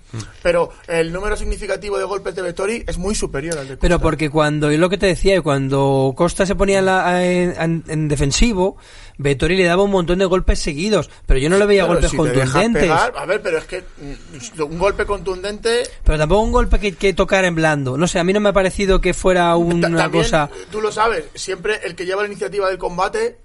Pero 0.44 0.71
el 0.88 1.11
número 1.13 1.35
significativo 1.38 1.97
de 1.97 2.03
golpes 2.05 2.35
de 2.35 2.41
Vettori 2.41 2.83
es 2.88 2.97
muy 2.97 3.15
superior 3.15 3.57
al 3.57 3.67
de 3.67 3.73
Costa. 3.75 3.81
Pero 3.81 3.99
porque 3.99 4.29
cuando, 4.29 4.69
es 4.69 4.79
lo 4.79 4.89
que 4.89 4.97
te 4.97 5.05
decía, 5.07 5.41
cuando 5.41 6.13
Costa 6.15 6.45
se 6.45 6.55
ponía 6.55 6.79
en, 6.79 6.85
la- 6.85 7.25
en- 7.25 7.55
en- 7.61 7.83
en 7.88 8.07
defensivo, 8.07 8.77
Vettori 9.17 9.55
le 9.57 9.63
daba 9.63 9.83
un 9.83 9.91
montón 9.91 10.19
de 10.19 10.25
golpes 10.25 10.59
seguidos, 10.59 11.09
pero 11.25 11.39
yo 11.39 11.49
no 11.49 11.57
le 11.57 11.66
veía 11.66 11.81
Claro, 11.83 11.94
golpes 11.95 12.11
si 12.11 12.18
contundentes. 12.18 12.83
pegar- 12.83 13.13
a 13.16 13.25
ver, 13.25 13.42
pero 13.42 13.57
es 13.57 13.66
que 13.66 13.81
mm, 13.81 14.61
un 14.61 14.77
golpe 14.77 15.06
contundente 15.06 15.83
Pero 16.04 16.18
tampoco 16.18 16.42
un 16.42 16.51
golpe 16.51 16.80
que, 16.80 16.94
que 16.95 17.13
tocar 17.13 17.44
en 17.45 17.56
blando. 17.56 17.97
No 17.97 18.07
sé, 18.07 18.19
a 18.19 18.23
mí 18.23 18.33
no 18.33 18.39
me 18.39 18.49
ha 18.49 18.54
parecido 18.54 19.01
que 19.01 19.13
fuera 19.13 19.56
una 19.56 19.89
también, 19.97 20.23
cosa... 20.23 20.49
Tú 20.71 20.81
lo 20.81 20.92
sabes, 20.92 21.25
siempre 21.35 21.80
el 21.83 21.95
que 21.95 22.06
lleva 22.06 22.21
la 22.21 22.27
iniciativa 22.27 22.68
del 22.69 22.77
combate, 22.77 23.37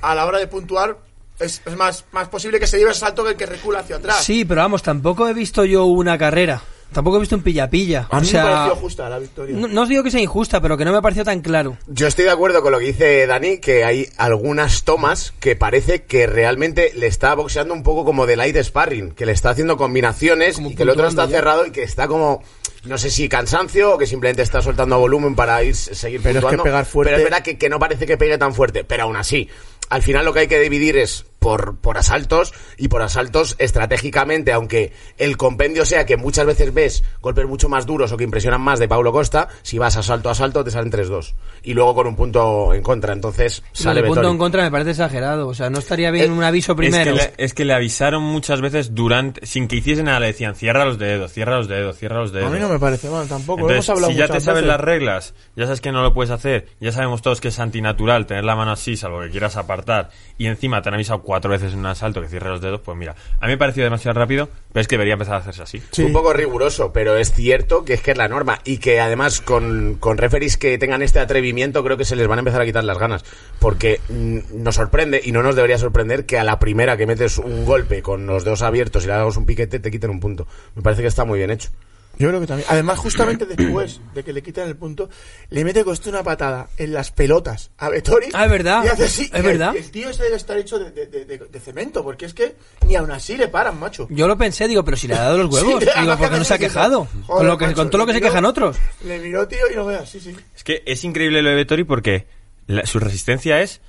a 0.00 0.14
la 0.14 0.24
hora 0.26 0.38
de 0.38 0.46
puntuar, 0.48 0.98
es, 1.40 1.62
es 1.64 1.76
más, 1.76 2.04
más 2.12 2.28
posible 2.28 2.58
que 2.60 2.66
se 2.66 2.78
lleve 2.78 2.90
el 2.90 2.96
salto 2.96 3.24
que 3.24 3.30
el 3.30 3.36
que 3.36 3.46
recula 3.46 3.80
hacia 3.80 3.96
atrás. 3.96 4.24
Sí, 4.24 4.44
pero 4.44 4.60
vamos, 4.62 4.82
tampoco 4.82 5.28
he 5.28 5.34
visto 5.34 5.64
yo 5.64 5.84
una 5.84 6.16
carrera. 6.18 6.62
Tampoco 6.92 7.16
he 7.16 7.20
visto 7.20 7.34
un 7.34 7.42
pilla-pilla. 7.42 8.06
A 8.10 8.18
O 8.18 8.24
sea, 8.24 8.44
me 8.44 8.50
pareció 8.50 8.76
justa 8.76 9.08
la 9.10 9.18
victoria. 9.18 9.56
no, 9.56 9.66
no 9.66 9.82
os 9.82 9.88
digo 9.88 10.04
que 10.04 10.10
sea 10.12 10.20
injusta, 10.20 10.60
pero 10.60 10.76
que 10.78 10.84
no 10.84 10.92
me 10.92 10.98
ha 10.98 11.02
parecido 11.02 11.24
tan 11.24 11.40
claro. 11.40 11.76
Yo 11.88 12.06
estoy 12.06 12.24
de 12.26 12.30
acuerdo 12.30 12.62
con 12.62 12.70
lo 12.70 12.78
que 12.78 12.84
dice 12.86 13.26
Dani, 13.26 13.58
que 13.58 13.84
hay 13.84 14.08
algunas 14.16 14.84
tomas 14.84 15.34
que 15.40 15.56
parece 15.56 16.04
que 16.04 16.28
realmente 16.28 16.92
le 16.94 17.08
está 17.08 17.34
boxeando 17.34 17.74
un 17.74 17.82
poco 17.82 18.04
como 18.04 18.24
de 18.24 18.36
light 18.36 18.56
sparring, 18.62 19.10
que 19.10 19.26
le 19.26 19.32
está 19.32 19.50
haciendo 19.50 19.76
combinaciones 19.76 20.54
Como 20.56 20.70
y 20.70 20.74
que 20.76 20.84
el 20.84 20.90
otro 20.90 21.08
está 21.08 21.24
ya. 21.26 21.32
cerrado 21.38 21.66
y 21.66 21.72
que 21.72 21.82
está 21.82 22.06
como, 22.06 22.44
no 22.84 22.98
sé 22.98 23.10
si 23.10 23.28
cansancio 23.28 23.94
o 23.94 23.98
que 23.98 24.06
simplemente 24.06 24.42
está 24.42 24.62
soltando 24.62 24.96
volumen 25.00 25.34
para 25.34 25.62
ir 25.64 25.74
seguir 25.74 26.20
Pero 26.22 26.38
es 26.38 26.44
que 26.44 26.58
pegar 26.58 26.84
fuerte- 26.86 27.10
Pero 27.10 27.18
es 27.18 27.24
verdad 27.24 27.42
que, 27.42 27.58
que 27.58 27.68
no 27.68 27.80
parece 27.80 28.06
que 28.06 28.16
pegue 28.16 28.38
tan 28.38 28.54
fuerte, 28.54 28.84
pero 28.84 29.02
aún 29.02 29.16
así, 29.16 29.48
al 29.88 30.02
final 30.02 30.24
lo 30.24 30.32
que 30.32 30.40
hay 30.40 30.48
que 30.48 30.60
dividir 30.60 30.96
es 30.96 31.26
por, 31.38 31.76
por 31.76 31.98
asaltos 31.98 32.54
y 32.76 32.88
por 32.88 33.02
asaltos 33.02 33.56
estratégicamente, 33.58 34.52
aunque 34.52 34.92
el 35.18 35.36
compendio 35.36 35.84
sea 35.84 36.06
que 36.06 36.16
muchas 36.16 36.46
veces 36.46 36.72
ves 36.74 37.04
golpes 37.20 37.46
mucho 37.46 37.68
más 37.68 37.86
duros 37.86 38.12
o 38.12 38.16
que 38.16 38.24
impresionan 38.24 38.60
más 38.60 38.78
de 38.78 38.88
Paulo 38.88 39.12
Costa, 39.12 39.48
si 39.62 39.78
vas 39.78 39.96
asalto 39.96 40.28
a 40.28 40.32
asalto 40.32 40.64
te 40.64 40.70
salen 40.70 40.90
3-2 40.90 41.34
y 41.62 41.74
luego 41.74 41.94
con 41.94 42.06
un 42.06 42.16
punto 42.16 42.74
en 42.74 42.82
contra, 42.82 43.12
entonces 43.12 43.62
sale 43.72 44.02
punto 44.02 44.30
en 44.30 44.38
contra 44.38 44.62
me 44.62 44.70
parece 44.70 44.90
exagerado. 44.90 45.48
O 45.48 45.54
sea, 45.54 45.70
no 45.70 45.78
estaría 45.78 46.10
bien 46.10 46.30
Eh, 46.30 46.30
un 46.30 46.42
aviso 46.42 46.76
primero. 46.76 47.14
Es 47.14 47.20
que, 47.20 47.32
le, 47.36 47.44
es 47.44 47.54
que 47.54 47.64
le 47.64 47.74
avisaron 47.74 48.22
muchas 48.22 48.60
veces 48.60 48.94
durante, 48.94 49.44
sin 49.46 49.68
que 49.68 49.76
hiciese 49.76 50.02
nada, 50.02 50.20
le 50.20 50.26
decían 50.28 50.54
cierra 50.54 50.84
los 50.84 50.98
dedos, 50.98 51.32
cierra 51.32 51.56
los 51.56 51.68
dedos, 51.68 51.96
cierra 51.96 52.20
los 52.20 52.32
dedos. 52.32 52.48
A 52.48 52.54
mí 52.54 52.60
no 52.60 52.68
me 52.68 52.78
parece 52.78 53.08
mal 53.08 53.28
tampoco. 53.28 53.60
Entonces, 53.60 53.88
hemos 53.88 53.90
hablado 53.90 54.12
si 54.12 54.18
ya 54.18 54.28
te 54.28 54.40
sabes 54.40 54.62
veces. 54.62 54.68
las 54.68 54.80
reglas, 54.80 55.34
ya 55.56 55.64
sabes 55.64 55.80
que 55.80 55.92
no 55.92 56.02
lo 56.02 56.12
puedes 56.14 56.30
hacer, 56.30 56.68
ya 56.80 56.92
sabemos 56.92 57.22
todos 57.22 57.40
que 57.40 57.48
es 57.48 57.58
antinatural 57.58 58.26
tener 58.26 58.44
la 58.44 58.56
mano 58.56 58.72
así, 58.72 58.96
salvo 58.96 59.20
que 59.20 59.30
quieras 59.30 59.56
apartar, 59.56 60.10
y 60.38 60.46
encima 60.46 60.82
te 60.82 60.88
han 60.88 60.94
avisado 60.94 61.22
cuatro 61.26 61.50
veces 61.50 61.72
en 61.72 61.80
un 61.80 61.86
asalto 61.86 62.22
que 62.22 62.28
cierre 62.28 62.48
los 62.48 62.60
dedos, 62.60 62.80
pues 62.80 62.96
mira, 62.96 63.16
a 63.40 63.46
mí 63.46 63.48
me 63.48 63.54
ha 63.54 63.58
parecido 63.58 63.82
demasiado 63.82 64.18
rápido, 64.18 64.48
pero 64.72 64.80
es 64.80 64.86
que 64.86 64.94
debería 64.94 65.14
empezar 65.14 65.34
a 65.34 65.38
hacerse 65.38 65.62
así. 65.62 65.82
Sí. 65.90 66.04
Un 66.04 66.12
poco 66.12 66.32
riguroso, 66.32 66.92
pero 66.92 67.16
es 67.16 67.32
cierto 67.32 67.84
que 67.84 67.94
es 67.94 68.00
que 68.00 68.12
es 68.12 68.16
la 68.16 68.28
norma 68.28 68.60
y 68.64 68.78
que 68.78 69.00
además 69.00 69.40
con, 69.40 69.96
con 69.98 70.18
referees 70.18 70.56
que 70.56 70.78
tengan 70.78 71.02
este 71.02 71.18
atrevimiento 71.18 71.82
creo 71.82 71.96
que 71.96 72.04
se 72.04 72.14
les 72.14 72.28
van 72.28 72.38
a 72.38 72.40
empezar 72.40 72.62
a 72.62 72.64
quitar 72.64 72.84
las 72.84 72.98
ganas 72.98 73.24
porque 73.58 74.00
mm, 74.08 74.62
nos 74.62 74.76
sorprende 74.76 75.20
y 75.22 75.32
no 75.32 75.42
nos 75.42 75.56
debería 75.56 75.78
sorprender 75.78 76.26
que 76.26 76.38
a 76.38 76.44
la 76.44 76.60
primera 76.60 76.96
que 76.96 77.06
metes 77.06 77.38
un 77.38 77.64
golpe 77.64 78.02
con 78.02 78.26
los 78.26 78.44
dedos 78.44 78.62
abiertos 78.62 79.02
y 79.02 79.08
le 79.08 79.14
hagas 79.14 79.36
un 79.36 79.46
piquete 79.46 79.80
te 79.80 79.90
quiten 79.90 80.10
un 80.10 80.20
punto. 80.20 80.46
Me 80.76 80.82
parece 80.82 81.02
que 81.02 81.08
está 81.08 81.24
muy 81.24 81.38
bien 81.38 81.50
hecho. 81.50 81.70
Yo 82.18 82.28
creo 82.28 82.40
que 82.40 82.46
también. 82.46 82.66
Además, 82.70 82.98
justamente 82.98 83.44
después 83.46 84.00
de 84.14 84.22
que 84.24 84.32
le 84.32 84.42
quitan 84.42 84.66
el 84.68 84.76
punto, 84.76 85.08
le 85.50 85.64
mete 85.64 85.84
coste 85.84 86.08
una 86.08 86.22
patada 86.22 86.68
en 86.78 86.92
las 86.92 87.10
pelotas 87.10 87.70
a 87.78 87.88
Vettori. 87.90 88.28
Ah, 88.32 88.44
es 88.46 88.50
verdad. 88.50 88.84
Y 88.84 88.88
hace 88.88 89.04
así. 89.04 89.22
Es 89.24 89.32
el- 89.34 89.42
verdad. 89.42 89.76
El, 89.76 89.90
tío 89.90 90.08
ese 90.10 90.22
debe 90.24 90.36
estar 90.36 90.56
hecho 90.56 90.78
de, 90.78 90.90
de- 90.90 91.06
de- 91.26 91.60
cemento, 91.60 92.02
porque 92.02 92.26
es 92.26 92.32
que 92.34 92.54
ni 92.86 92.96
aún 92.96 93.10
así 93.10 93.36
le 93.36 93.48
paran, 93.48 93.78
macho. 93.78 94.06
Yo 94.10 94.26
lo 94.28 94.38
pensé, 94.38 94.66
digo, 94.68 94.84
pero 94.84 94.96
si 94.96 95.08
le 95.08 95.14
ha 95.14 95.22
dado 95.22 95.38
los 95.38 95.46
huevos. 95.52 95.72
Sí, 95.74 95.78
digo, 95.80 95.92
además 95.96 96.16
¿por 96.18 96.26
qué 96.28 96.32
que 96.32 96.38
no 96.38 96.44
se 96.44 96.54
ha 96.54 96.58
quejado? 96.58 96.98
con, 97.06 97.22
"Joder, 97.24 97.46
lo 97.48 97.58
que, 97.58 97.64
macho", 97.66 97.76
con 97.76 97.90
todo 97.90 97.98
lo 97.98 98.06
que 98.06 98.12
se 98.14 98.20
quejan 98.20 98.44
otros. 98.44 98.76
Le 99.04 99.18
miró, 99.18 99.46
tío, 99.48 99.70
y 99.72 99.76
no 99.76 99.84
veas, 99.86 100.08
sí, 100.08 100.20
sí. 100.20 100.34
Es 100.54 100.64
que 100.64 100.82
es 100.86 101.04
increíble 101.04 101.42
lo 101.42 101.50
de 101.50 101.54
Vettori 101.56 101.84
porque 101.84 102.26
la- 102.66 102.86
su 102.86 102.98
resistencia 102.98 103.60
es... 103.60 103.80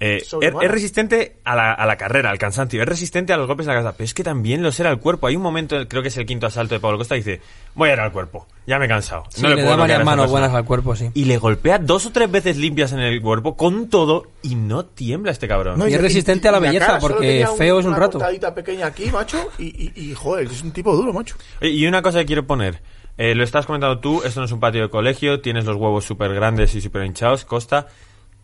eh, 0.00 0.22
es, 0.40 0.70
resistente 0.70 1.36
a 1.44 1.54
la, 1.54 1.72
a 1.72 1.86
la 1.86 1.96
carrera, 1.96 2.30
al 2.30 2.38
cansancio, 2.38 2.82
es 2.82 2.88
resistente 2.88 3.32
a 3.32 3.36
los 3.36 3.46
golpes 3.46 3.66
de 3.66 3.72
la 3.72 3.78
cabeza, 3.78 3.96
pero 3.96 4.04
es 4.04 4.14
que 4.14 4.24
también 4.24 4.62
lo 4.62 4.72
será 4.72 4.90
el 4.90 4.98
cuerpo. 4.98 5.28
Hay 5.28 5.36
un 5.36 5.42
momento, 5.42 5.76
creo 5.88 6.02
que 6.02 6.08
es 6.08 6.16
el 6.16 6.26
quinto 6.26 6.46
asalto 6.46 6.74
de 6.74 6.80
Pablo 6.80 6.98
Costa, 6.98 7.14
y 7.16 7.20
dice, 7.20 7.40
voy 7.74 7.90
a 7.90 7.92
ir 7.94 8.00
al 8.00 8.12
cuerpo, 8.12 8.46
ya 8.66 8.78
me 8.78 8.86
he 8.86 8.88
cansado. 8.88 9.24
Sí, 9.28 9.42
no 9.42 9.50
le, 9.50 9.56
puedo 9.56 9.68
da 9.70 9.76
varias 9.76 10.04
manos 10.04 10.24
persona". 10.24 10.40
buenas 10.40 10.56
al 10.56 10.64
cuerpo, 10.64 10.96
sí. 10.96 11.10
Y 11.14 11.24
le 11.26 11.38
golpea 11.38 11.78
dos 11.78 12.06
o 12.06 12.10
tres 12.10 12.30
veces 12.30 12.56
limpias 12.56 12.92
en 12.92 13.00
el 13.00 13.22
cuerpo 13.22 13.56
con 13.56 13.88
todo 13.88 14.24
y 14.42 14.56
no 14.56 14.84
tiembla 14.84 15.30
este 15.30 15.46
cabrón. 15.48 15.78
No, 15.78 15.88
Y 15.88 15.94
es 15.94 16.00
resistente 16.00 16.48
a 16.48 16.52
la 16.52 16.58
belleza, 16.58 16.86
cara 16.86 16.98
porque 16.98 17.46
feo 17.56 17.78
es 17.78 17.86
un 17.86 17.92
una 17.92 18.00
rato. 18.00 18.18
pequeña 18.54 18.86
aquí, 18.86 19.10
macho, 19.10 19.48
y, 19.58 19.66
y, 19.66 19.92
y, 20.10 20.14
joder, 20.14 20.46
es 20.48 20.62
un 20.62 20.72
tipo 20.72 20.94
duro, 20.94 21.12
macho. 21.12 21.36
Y 21.60 21.86
una 21.86 22.02
cosa 22.02 22.18
que 22.18 22.26
quiero 22.26 22.46
poner. 22.46 22.82
Eh, 23.16 23.34
lo 23.36 23.44
estás 23.44 23.64
comentando 23.64 24.00
tú, 24.00 24.22
esto 24.24 24.40
no 24.40 24.46
es 24.46 24.52
un 24.52 24.58
patio 24.58 24.82
de 24.82 24.90
colegio, 24.90 25.40
tienes 25.40 25.64
los 25.66 25.76
huevos 25.76 26.04
súper 26.04 26.34
grandes 26.34 26.74
y 26.74 26.80
súper 26.80 27.04
hinchados, 27.04 27.44
Costa. 27.44 27.86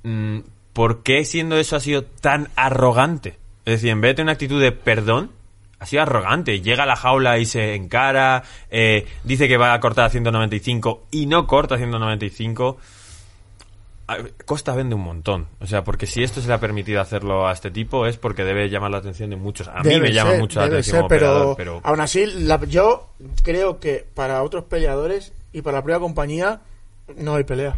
Mm, 0.05 0.39
¿Por 0.81 1.03
qué 1.03 1.27
siendo 1.27 1.59
eso 1.59 1.77
ha 1.77 1.81
sido 1.81 2.05
tan 2.05 2.49
arrogante? 2.57 3.37
Es 3.67 3.75
decir, 3.75 3.91
en 3.91 4.01
vez 4.01 4.13
de 4.13 4.15
tener 4.15 4.25
una 4.25 4.33
actitud 4.33 4.59
de 4.63 4.73
perdón, 4.73 5.31
ha 5.79 5.85
sido 5.85 6.01
arrogante. 6.01 6.63
Llega 6.63 6.85
a 6.85 6.87
la 6.87 6.97
jaula 6.97 7.37
y 7.39 7.45
se 7.45 7.75
encara, 7.75 8.45
eh, 8.71 9.07
dice 9.23 9.47
que 9.47 9.59
va 9.59 9.75
a 9.75 9.81
cortar 9.81 10.07
a 10.07 10.09
195 10.09 11.03
y 11.11 11.27
no 11.27 11.47
corta 11.47 11.75
a 11.75 11.77
195. 11.77 12.79
A 14.07 14.17
ver, 14.17 14.33
Costa 14.47 14.75
vende 14.75 14.95
un 14.95 15.03
montón. 15.03 15.49
O 15.61 15.67
sea, 15.67 15.85
porque 15.85 16.07
si 16.07 16.23
esto 16.23 16.41
se 16.41 16.49
le 16.49 16.55
ha 16.55 16.61
permitido 16.61 17.03
hacerlo 17.03 17.47
a 17.47 17.53
este 17.53 17.71
tipo 17.71 18.07
es 18.07 18.17
porque 18.17 18.43
debe 18.45 18.71
llamar 18.71 18.91
la 18.91 18.97
atención 18.97 19.29
de 19.29 19.37
muchos. 19.37 19.69
A 19.69 19.83
mí 19.83 20.01
me 20.01 20.13
llama 20.15 20.33
mucho 20.39 20.61
la 20.61 20.65
atención 20.67 20.93
ser, 20.95 21.01
como 21.01 21.09
pero, 21.11 21.27
operador, 21.31 21.57
pero... 21.59 21.81
aún 21.85 22.01
así, 22.01 22.25
la- 22.25 22.65
yo 22.65 23.11
creo 23.43 23.81
que 23.81 24.07
para 24.15 24.43
otros 24.43 24.65
peleadores 24.65 25.35
y 25.53 25.61
para 25.61 25.77
la 25.77 25.83
propia 25.83 26.01
compañía 26.01 26.63
no 27.19 27.35
hay 27.35 27.45
pelea. 27.45 27.77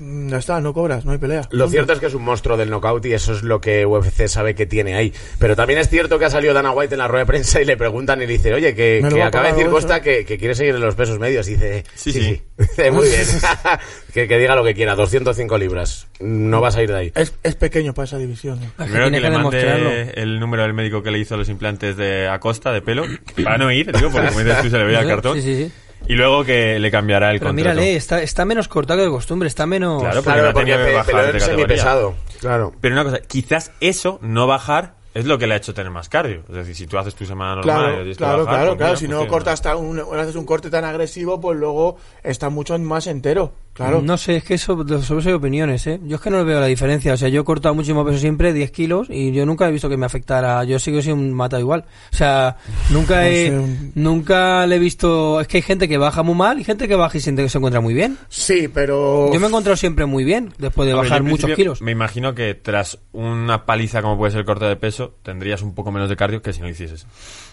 Ya 0.00 0.38
está, 0.38 0.60
no 0.60 0.72
cobras, 0.72 1.04
no 1.04 1.12
hay 1.12 1.18
pelea. 1.18 1.48
Lo 1.50 1.68
cierto 1.68 1.92
es 1.92 1.98
que 1.98 2.06
es 2.06 2.14
un 2.14 2.22
monstruo 2.22 2.56
del 2.56 2.70
knockout 2.70 3.04
y 3.06 3.12
eso 3.12 3.32
es 3.32 3.42
lo 3.42 3.60
que 3.60 3.86
UFC 3.86 4.26
sabe 4.26 4.54
que 4.54 4.66
tiene 4.66 4.94
ahí. 4.94 5.12
Pero 5.38 5.54
también 5.56 5.78
es 5.78 5.88
cierto 5.88 6.18
que 6.18 6.24
ha 6.24 6.30
salido 6.30 6.54
Dana 6.54 6.70
White 6.72 6.94
en 6.94 6.98
la 6.98 7.08
rueda 7.08 7.24
de 7.24 7.26
prensa 7.26 7.60
y 7.60 7.64
le 7.64 7.76
preguntan 7.76 8.18
y 8.22 8.26
le 8.26 8.32
dice, 8.32 8.52
oye, 8.54 8.74
que, 8.74 9.04
que 9.12 9.22
acaba 9.22 9.46
de 9.46 9.52
decir 9.52 9.66
vos, 9.66 9.82
Costa 9.82 9.98
¿no? 9.98 10.02
que, 10.02 10.24
que 10.24 10.38
quiere 10.38 10.54
seguir 10.54 10.74
en 10.74 10.80
los 10.80 10.94
pesos 10.94 11.18
medios. 11.18 11.48
Y 11.48 11.52
dice, 11.52 11.84
Sí, 11.94 12.12
sí, 12.12 12.20
sí. 12.20 12.26
sí. 12.34 12.42
Dice, 12.58 12.90
Muy 12.90 13.08
bien. 13.08 13.20
que, 14.14 14.28
que 14.28 14.38
diga 14.38 14.54
lo 14.54 14.64
que 14.64 14.74
quiera, 14.74 14.94
205 14.94 15.58
libras. 15.58 16.06
No 16.20 16.60
vas 16.60 16.76
a 16.76 16.82
ir 16.82 16.90
de 16.90 16.96
ahí. 16.98 17.12
Es, 17.14 17.34
es 17.42 17.54
pequeño 17.56 17.94
para 17.94 18.04
esa 18.04 18.18
división. 18.18 18.62
¿eh? 18.62 18.68
Primero 18.76 19.06
que, 19.06 19.10
que 19.12 19.20
le 19.20 19.30
mande 19.30 20.12
el 20.16 20.40
número 20.40 20.62
del 20.62 20.74
médico 20.74 21.02
que 21.02 21.10
le 21.10 21.18
hizo 21.18 21.36
los 21.36 21.48
implantes 21.48 21.96
de 21.96 22.28
Acosta 22.28 22.72
de 22.72 22.82
pelo, 22.82 23.04
para 23.42 23.58
no 23.58 23.70
ir, 23.70 23.90
digo, 23.92 24.10
porque 24.10 24.28
como 24.28 24.40
dices 24.40 24.62
tú 24.62 24.70
se 24.70 24.78
le 24.78 24.84
veía 24.84 25.00
el 25.00 25.08
cartón. 25.08 25.36
Sí, 25.36 25.42
sí, 25.42 25.64
sí. 25.64 25.72
Y 26.08 26.14
luego 26.14 26.44
que 26.44 26.78
le 26.78 26.90
cambiará 26.90 27.30
el 27.30 27.38
Pero 27.38 27.50
contrato. 27.50 27.74
mírale, 27.76 27.96
está, 27.96 28.22
está 28.22 28.44
menos 28.44 28.68
cortado 28.68 28.98
que 28.98 29.04
de 29.04 29.10
costumbre, 29.10 29.46
está 29.48 29.66
menos... 29.66 30.02
Claro, 30.02 30.22
porque 30.22 30.30
no 30.30 30.34
Claro, 30.34 30.48
ha 30.48 30.52
porque 30.52 30.70
tenido 30.72 30.86
que 30.88 30.94
bajar 30.94 31.14
de 31.14 31.32
categoría. 31.32 31.46
semipesado. 31.56 32.14
Claro. 32.40 32.72
Pero 32.80 32.94
una 32.94 33.04
cosa, 33.04 33.18
quizás 33.20 33.70
eso, 33.80 34.18
no 34.20 34.46
bajar, 34.46 34.94
es 35.14 35.26
lo 35.26 35.38
que 35.38 35.46
le 35.46 35.54
ha 35.54 35.56
hecho 35.58 35.74
tener 35.74 35.90
más 35.92 36.08
cardio. 36.08 36.42
Es 36.48 36.54
decir, 36.54 36.74
si 36.74 36.86
tú 36.86 36.98
haces 36.98 37.14
tu 37.14 37.24
semana 37.24 37.56
normal 37.56 38.06
y 38.08 38.14
Claro, 38.14 38.14
claro, 38.16 38.44
bajar, 38.44 38.44
claro, 38.46 38.66
pues 38.70 38.78
claro. 38.78 38.90
mira, 38.92 38.96
Si 38.96 39.08
no 39.08 39.26
cortas 39.28 39.62
tan 39.62 39.76
un, 39.76 40.00
haces 40.18 40.34
un 40.36 40.44
corte 40.44 40.70
tan 40.70 40.84
agresivo, 40.84 41.40
pues 41.40 41.58
luego 41.58 41.96
está 42.22 42.48
mucho 42.50 42.76
más 42.78 43.06
entero. 43.06 43.52
Claro. 43.72 44.02
No 44.02 44.18
sé, 44.18 44.36
es 44.36 44.44
que 44.44 44.54
eso, 44.54 44.76
sobre 45.02 45.20
eso 45.20 45.28
hay 45.30 45.34
opiniones, 45.34 45.86
¿eh? 45.86 45.98
Yo 46.04 46.16
es 46.16 46.22
que 46.22 46.28
no 46.28 46.38
le 46.38 46.44
veo 46.44 46.60
la 46.60 46.66
diferencia. 46.66 47.14
O 47.14 47.16
sea, 47.16 47.28
yo 47.28 47.40
he 47.40 47.44
cortado 47.44 47.74
muchísimo 47.74 48.04
peso 48.04 48.18
siempre, 48.18 48.52
10 48.52 48.70
kilos, 48.70 49.08
y 49.10 49.32
yo 49.32 49.46
nunca 49.46 49.66
he 49.66 49.72
visto 49.72 49.88
que 49.88 49.96
me 49.96 50.04
afectara. 50.04 50.62
Yo 50.64 50.78
sigo 50.78 51.00
siendo 51.00 51.22
un 51.22 51.32
mata 51.32 51.58
igual. 51.58 51.84
O 52.12 52.16
sea, 52.16 52.56
nunca 52.90 53.16
No 53.16 53.22
he, 53.22 53.48
sé, 53.48 53.90
nunca 53.94 54.66
le 54.66 54.76
he 54.76 54.78
visto... 54.78 55.40
Es 55.40 55.48
que 55.48 55.58
hay 55.58 55.62
gente 55.62 55.88
que 55.88 55.96
baja 55.96 56.22
muy 56.22 56.34
mal 56.34 56.60
y 56.60 56.64
gente 56.64 56.86
que 56.86 56.96
baja 56.96 57.16
y 57.16 57.20
siente 57.20 57.42
que 57.42 57.48
se 57.48 57.58
encuentra 57.58 57.80
muy 57.80 57.94
bien. 57.94 58.18
Sí, 58.28 58.68
pero. 58.68 59.32
Yo 59.32 59.40
me 59.40 59.46
he 59.46 59.48
encontrado 59.48 59.76
siempre 59.76 60.04
muy 60.04 60.24
bien, 60.24 60.52
después 60.58 60.86
de 60.86 60.94
bajar 60.94 61.22
muchos 61.22 61.50
kilos. 61.52 61.80
Me 61.80 61.92
imagino 61.92 62.34
que 62.34 62.54
tras 62.54 62.98
una 63.12 63.64
paliza 63.64 64.02
como 64.02 64.18
puede 64.18 64.32
ser 64.32 64.40
el 64.40 64.46
corte 64.46 64.66
de 64.66 64.76
peso, 64.76 65.14
tendrías 65.22 65.62
un 65.62 65.74
poco 65.74 65.90
menos 65.90 66.08
de 66.08 66.16
cardio 66.16 66.42
que 66.42 66.52
si 66.52 66.60
no 66.60 66.68
hicieses. 66.68 67.06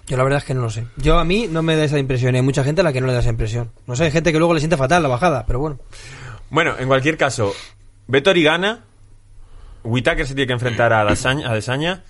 Yo 0.10 0.18
la 0.18 0.24
verdad 0.24 0.40
es 0.40 0.44
que 0.44 0.54
no 0.54 0.62
lo 0.62 0.70
sé. 0.70 0.86
Yo 0.98 1.18
a 1.20 1.24
mí 1.24 1.48
no 1.50 1.62
me 1.62 1.76
da 1.78 1.86
esa 1.86 1.98
impresión, 2.00 2.34
y 2.36 2.40
hay 2.40 2.44
mucha 2.44 2.64
gente 2.66 2.82
a 2.82 2.84
la 2.84 2.92
que 2.92 3.00
no 3.00 3.08
le 3.08 3.14
da 3.14 3.20
esa 3.20 3.30
impresión. 3.30 3.70
No 3.88 3.96
sé, 3.96 4.04
hay 4.06 4.12
gente 4.12 4.32
que 4.34 4.40
luego 4.40 4.54
le 4.56 4.60
siente 4.60 4.76
fatal 4.76 5.02
la 5.04 5.08
bajada, 5.10 5.46
pero 5.46 5.60
bueno. 5.60 5.78
Bueno, 6.50 6.74
en 6.80 6.88
cualquier 6.88 7.16
caso, 7.16 7.54
Vettori 8.08 8.44
gana. 8.44 8.84
Whitaker 9.84 10.28
se 10.28 10.34
tiene 10.36 10.48
que 10.48 10.54
enfrentar 10.54 10.92
a 10.92 11.06
Desaña. 11.06 11.50
A 11.50 11.54
Desaña. 11.54 12.04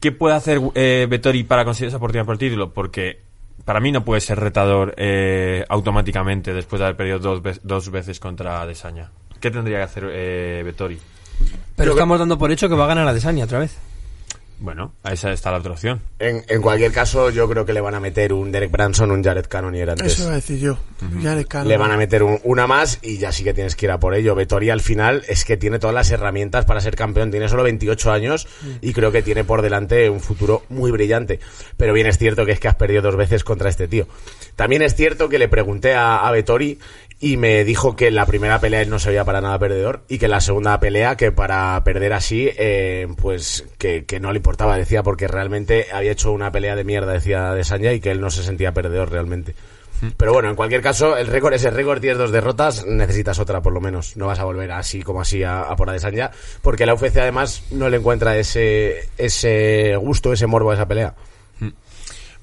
¿Qué 0.00 0.12
puede 0.12 0.34
hacer 0.34 0.60
eh, 0.74 1.06
Vettori 1.10 1.44
para 1.44 1.64
conseguir 1.64 1.88
esa 1.88 1.98
oportunidad 1.98 2.24
por 2.26 2.34
el 2.34 2.38
título? 2.38 2.72
Porque 2.72 3.20
para 3.64 3.80
mí 3.80 3.92
no 3.92 4.04
puede 4.04 4.20
ser 4.20 4.38
retador 4.40 4.94
eh, 4.96 5.64
automáticamente 5.68 6.52
después 6.54 6.80
de 6.80 6.86
haber 6.86 6.96
perdido 6.96 7.18
dos, 7.18 7.42
ve- 7.42 7.58
dos 7.62 7.90
veces 7.90 8.18
contra 8.18 8.64
Desaña. 8.66 9.10
¿Qué 9.40 9.50
tendría 9.50 9.78
que 9.78 9.82
hacer 9.84 10.08
eh, 10.12 10.62
Vettori? 10.64 10.98
Pero 11.76 11.90
Yo 11.90 11.96
estamos 11.96 12.18
dando 12.18 12.38
por 12.38 12.50
hecho 12.52 12.68
que 12.68 12.74
va 12.76 12.84
a 12.84 12.88
ganar 12.88 13.04
la 13.04 13.12
Desania 13.14 13.44
otra 13.44 13.58
vez. 13.58 13.76
Bueno, 14.62 14.94
a 15.02 15.12
esa 15.12 15.32
está 15.32 15.50
la 15.50 15.58
otra 15.58 15.72
opción. 15.72 16.00
En, 16.20 16.44
en 16.46 16.62
cualquier 16.62 16.92
caso, 16.92 17.30
yo 17.30 17.48
creo 17.48 17.66
que 17.66 17.72
le 17.72 17.80
van 17.80 17.96
a 17.96 18.00
meter 18.00 18.32
un 18.32 18.52
Derek 18.52 18.70
Branson, 18.70 19.10
un 19.10 19.20
Jared 19.24 19.46
Cannonier 19.46 19.90
antes. 19.90 20.12
Eso 20.12 20.22
iba 20.22 20.32
a 20.32 20.34
decir 20.36 20.60
yo. 20.60 20.78
Le 21.20 21.44
calo. 21.46 21.68
Le 21.68 21.76
van 21.76 21.90
a 21.90 21.96
meter 21.96 22.22
un- 22.22 22.38
una 22.44 22.68
más 22.68 23.00
y 23.02 23.18
ya 23.18 23.32
sí 23.32 23.42
que 23.42 23.52
tienes 23.54 23.74
que 23.74 23.86
ir 23.86 23.90
a 23.90 23.98
por 23.98 24.14
ello. 24.14 24.36
Vettori 24.36 24.70
al 24.70 24.80
final 24.80 25.24
es 25.28 25.44
que 25.44 25.56
tiene 25.56 25.80
todas 25.80 25.94
las 25.94 26.12
herramientas 26.12 26.64
para 26.64 26.80
ser 26.80 26.94
campeón. 26.94 27.32
Tiene 27.32 27.48
solo 27.48 27.64
28 27.64 28.12
años 28.12 28.46
y 28.80 28.92
creo 28.92 29.10
que 29.10 29.22
tiene 29.22 29.42
por 29.42 29.62
delante 29.62 30.08
un 30.08 30.20
futuro 30.20 30.62
muy 30.68 30.92
brillante. 30.92 31.40
Pero 31.76 31.92
bien 31.92 32.06
es 32.06 32.16
cierto 32.16 32.46
que 32.46 32.52
es 32.52 32.60
que 32.60 32.68
has 32.68 32.76
perdido 32.76 33.02
dos 33.02 33.16
veces 33.16 33.42
contra 33.42 33.68
este 33.68 33.88
tío. 33.88 34.06
También 34.54 34.82
es 34.82 34.94
cierto 34.94 35.28
que 35.28 35.40
le 35.40 35.48
pregunté 35.48 35.94
a, 35.94 36.18
a 36.18 36.30
Vettori 36.30 36.78
y 37.22 37.36
me 37.36 37.62
dijo 37.64 37.94
que 37.94 38.08
en 38.08 38.16
la 38.16 38.26
primera 38.26 38.58
pelea 38.58 38.82
él 38.82 38.90
no 38.90 38.98
se 38.98 39.10
veía 39.10 39.24
para 39.24 39.40
nada 39.40 39.56
perdedor 39.56 40.02
y 40.08 40.18
que 40.18 40.24
en 40.24 40.32
la 40.32 40.40
segunda 40.40 40.80
pelea 40.80 41.16
que 41.16 41.30
para 41.30 41.80
perder 41.84 42.12
así 42.12 42.50
eh, 42.58 43.06
pues 43.16 43.64
que, 43.78 44.04
que 44.04 44.18
no 44.18 44.32
le 44.32 44.38
importaba 44.38 44.76
decía 44.76 45.04
porque 45.04 45.28
realmente 45.28 45.86
había 45.92 46.10
hecho 46.10 46.32
una 46.32 46.50
pelea 46.50 46.74
de 46.74 46.82
mierda 46.82 47.12
decía 47.12 47.54
de 47.54 47.62
Sanya 47.62 47.92
y 47.92 48.00
que 48.00 48.10
él 48.10 48.20
no 48.20 48.28
se 48.28 48.42
sentía 48.42 48.74
perdedor 48.74 49.12
realmente 49.12 49.54
pero 50.16 50.32
bueno, 50.32 50.50
en 50.50 50.56
cualquier 50.56 50.82
caso, 50.82 51.16
el 51.16 51.28
récord 51.28 51.54
es 51.54 51.64
el 51.64 51.74
récord, 51.74 52.00
tienes 52.00 52.18
dos 52.18 52.32
derrotas, 52.32 52.84
necesitas 52.86 53.38
otra 53.38 53.62
por 53.62 53.72
lo 53.72 53.80
menos. 53.80 54.16
No 54.16 54.26
vas 54.26 54.40
a 54.40 54.44
volver 54.44 54.72
así 54.72 55.00
como 55.00 55.20
así 55.20 55.44
a, 55.44 55.60
a 55.60 55.76
por 55.76 55.88
Adesanya, 55.88 56.32
porque 56.60 56.86
la 56.86 56.94
UFC 56.94 57.18
además 57.18 57.62
no 57.70 57.88
le 57.88 57.98
encuentra 57.98 58.36
ese, 58.36 59.10
ese 59.16 59.94
gusto, 59.94 60.32
ese 60.32 60.48
morbo 60.48 60.72
a 60.72 60.74
esa 60.74 60.88
pelea. 60.88 61.14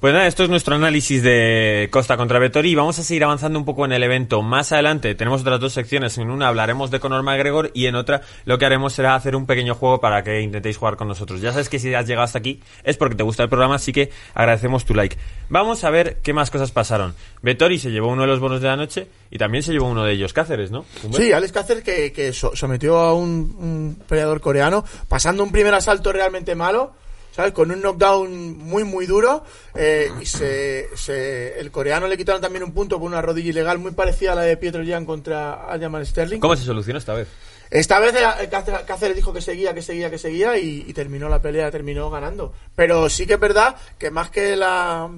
Pues 0.00 0.14
nada, 0.14 0.26
esto 0.26 0.44
es 0.44 0.48
nuestro 0.48 0.76
análisis 0.76 1.22
de 1.22 1.88
Costa 1.92 2.16
contra 2.16 2.38
Vettori 2.38 2.70
y 2.70 2.74
vamos 2.74 2.98
a 2.98 3.02
seguir 3.02 3.22
avanzando 3.22 3.58
un 3.58 3.66
poco 3.66 3.84
en 3.84 3.92
el 3.92 4.02
evento. 4.02 4.40
Más 4.40 4.72
adelante 4.72 5.14
tenemos 5.14 5.42
otras 5.42 5.60
dos 5.60 5.74
secciones. 5.74 6.16
En 6.16 6.30
una 6.30 6.48
hablaremos 6.48 6.90
de 6.90 7.00
Conor 7.00 7.22
McGregor 7.22 7.70
y 7.74 7.84
en 7.84 7.96
otra 7.96 8.22
lo 8.46 8.56
que 8.56 8.64
haremos 8.64 8.94
será 8.94 9.14
hacer 9.14 9.36
un 9.36 9.44
pequeño 9.44 9.74
juego 9.74 10.00
para 10.00 10.24
que 10.24 10.40
intentéis 10.40 10.78
jugar 10.78 10.96
con 10.96 11.06
nosotros. 11.06 11.42
Ya 11.42 11.52
sabes 11.52 11.68
que 11.68 11.78
si 11.78 11.92
has 11.92 12.06
llegado 12.06 12.24
hasta 12.24 12.38
aquí 12.38 12.62
es 12.82 12.96
porque 12.96 13.14
te 13.14 13.22
gusta 13.24 13.42
el 13.42 13.50
programa, 13.50 13.74
así 13.74 13.92
que 13.92 14.10
agradecemos 14.32 14.86
tu 14.86 14.94
like. 14.94 15.18
Vamos 15.50 15.84
a 15.84 15.90
ver 15.90 16.16
qué 16.22 16.32
más 16.32 16.50
cosas 16.50 16.70
pasaron. 16.72 17.14
Vettori 17.42 17.78
se 17.78 17.90
llevó 17.90 18.08
uno 18.08 18.22
de 18.22 18.28
los 18.28 18.40
bonos 18.40 18.62
de 18.62 18.68
la 18.68 18.76
noche 18.78 19.06
y 19.30 19.36
también 19.36 19.62
se 19.62 19.72
llevó 19.72 19.86
uno 19.90 20.04
de 20.04 20.12
ellos, 20.14 20.32
Cáceres, 20.32 20.70
¿no? 20.70 20.86
Sí, 21.12 21.30
Alex 21.30 21.52
Cáceres 21.52 21.84
que, 21.84 22.10
que 22.10 22.32
so- 22.32 22.56
sometió 22.56 22.96
a 22.96 23.14
un, 23.14 23.54
un 23.58 24.02
peleador 24.08 24.40
coreano, 24.40 24.82
pasando 25.08 25.42
un 25.44 25.52
primer 25.52 25.74
asalto 25.74 26.10
realmente 26.10 26.54
malo, 26.54 26.94
¿sabes? 27.32 27.52
Con 27.52 27.70
un 27.70 27.80
knockdown 27.80 28.58
muy, 28.58 28.84
muy 28.84 29.06
duro. 29.06 29.44
eh, 29.74 30.10
y 30.20 30.26
se, 30.26 30.88
se- 30.96 31.58
el 31.60 31.70
coreano 31.70 32.06
le 32.08 32.16
quitaron 32.16 32.40
también 32.40 32.62
un 32.64 32.72
punto 32.72 32.98
por 32.98 33.06
una 33.08 33.22
rodilla 33.22 33.50
ilegal 33.50 33.78
muy 33.78 33.92
parecida 33.92 34.32
a 34.32 34.34
la 34.36 34.42
de 34.42 34.56
Pietro 34.56 34.82
Jan 34.86 35.04
contra 35.06 35.66
Aljamain 35.66 36.04
Sterling. 36.06 36.40
¿Cómo 36.40 36.56
se 36.56 36.64
solucionó 36.64 36.98
esta 36.98 37.14
vez? 37.14 37.28
Esta 37.70 38.00
vez 38.00 38.14
el 38.40 38.48
Cáceres 38.48 38.80
Cáceres 38.82 39.14
dijo 39.14 39.32
que 39.32 39.40
seguía, 39.40 39.72
que 39.74 39.82
seguía, 39.82 40.10
que 40.10 40.18
seguía 40.18 40.58
y, 40.58 40.84
y 40.88 40.92
terminó 40.92 41.28
la 41.28 41.40
pelea, 41.40 41.70
terminó 41.70 42.10
ganando. 42.10 42.52
Pero 42.74 43.08
sí 43.08 43.26
que 43.26 43.34
es 43.34 43.40
verdad 43.40 43.76
que 43.98 44.10
más 44.10 44.30
que 44.30 44.56
la... 44.56 45.08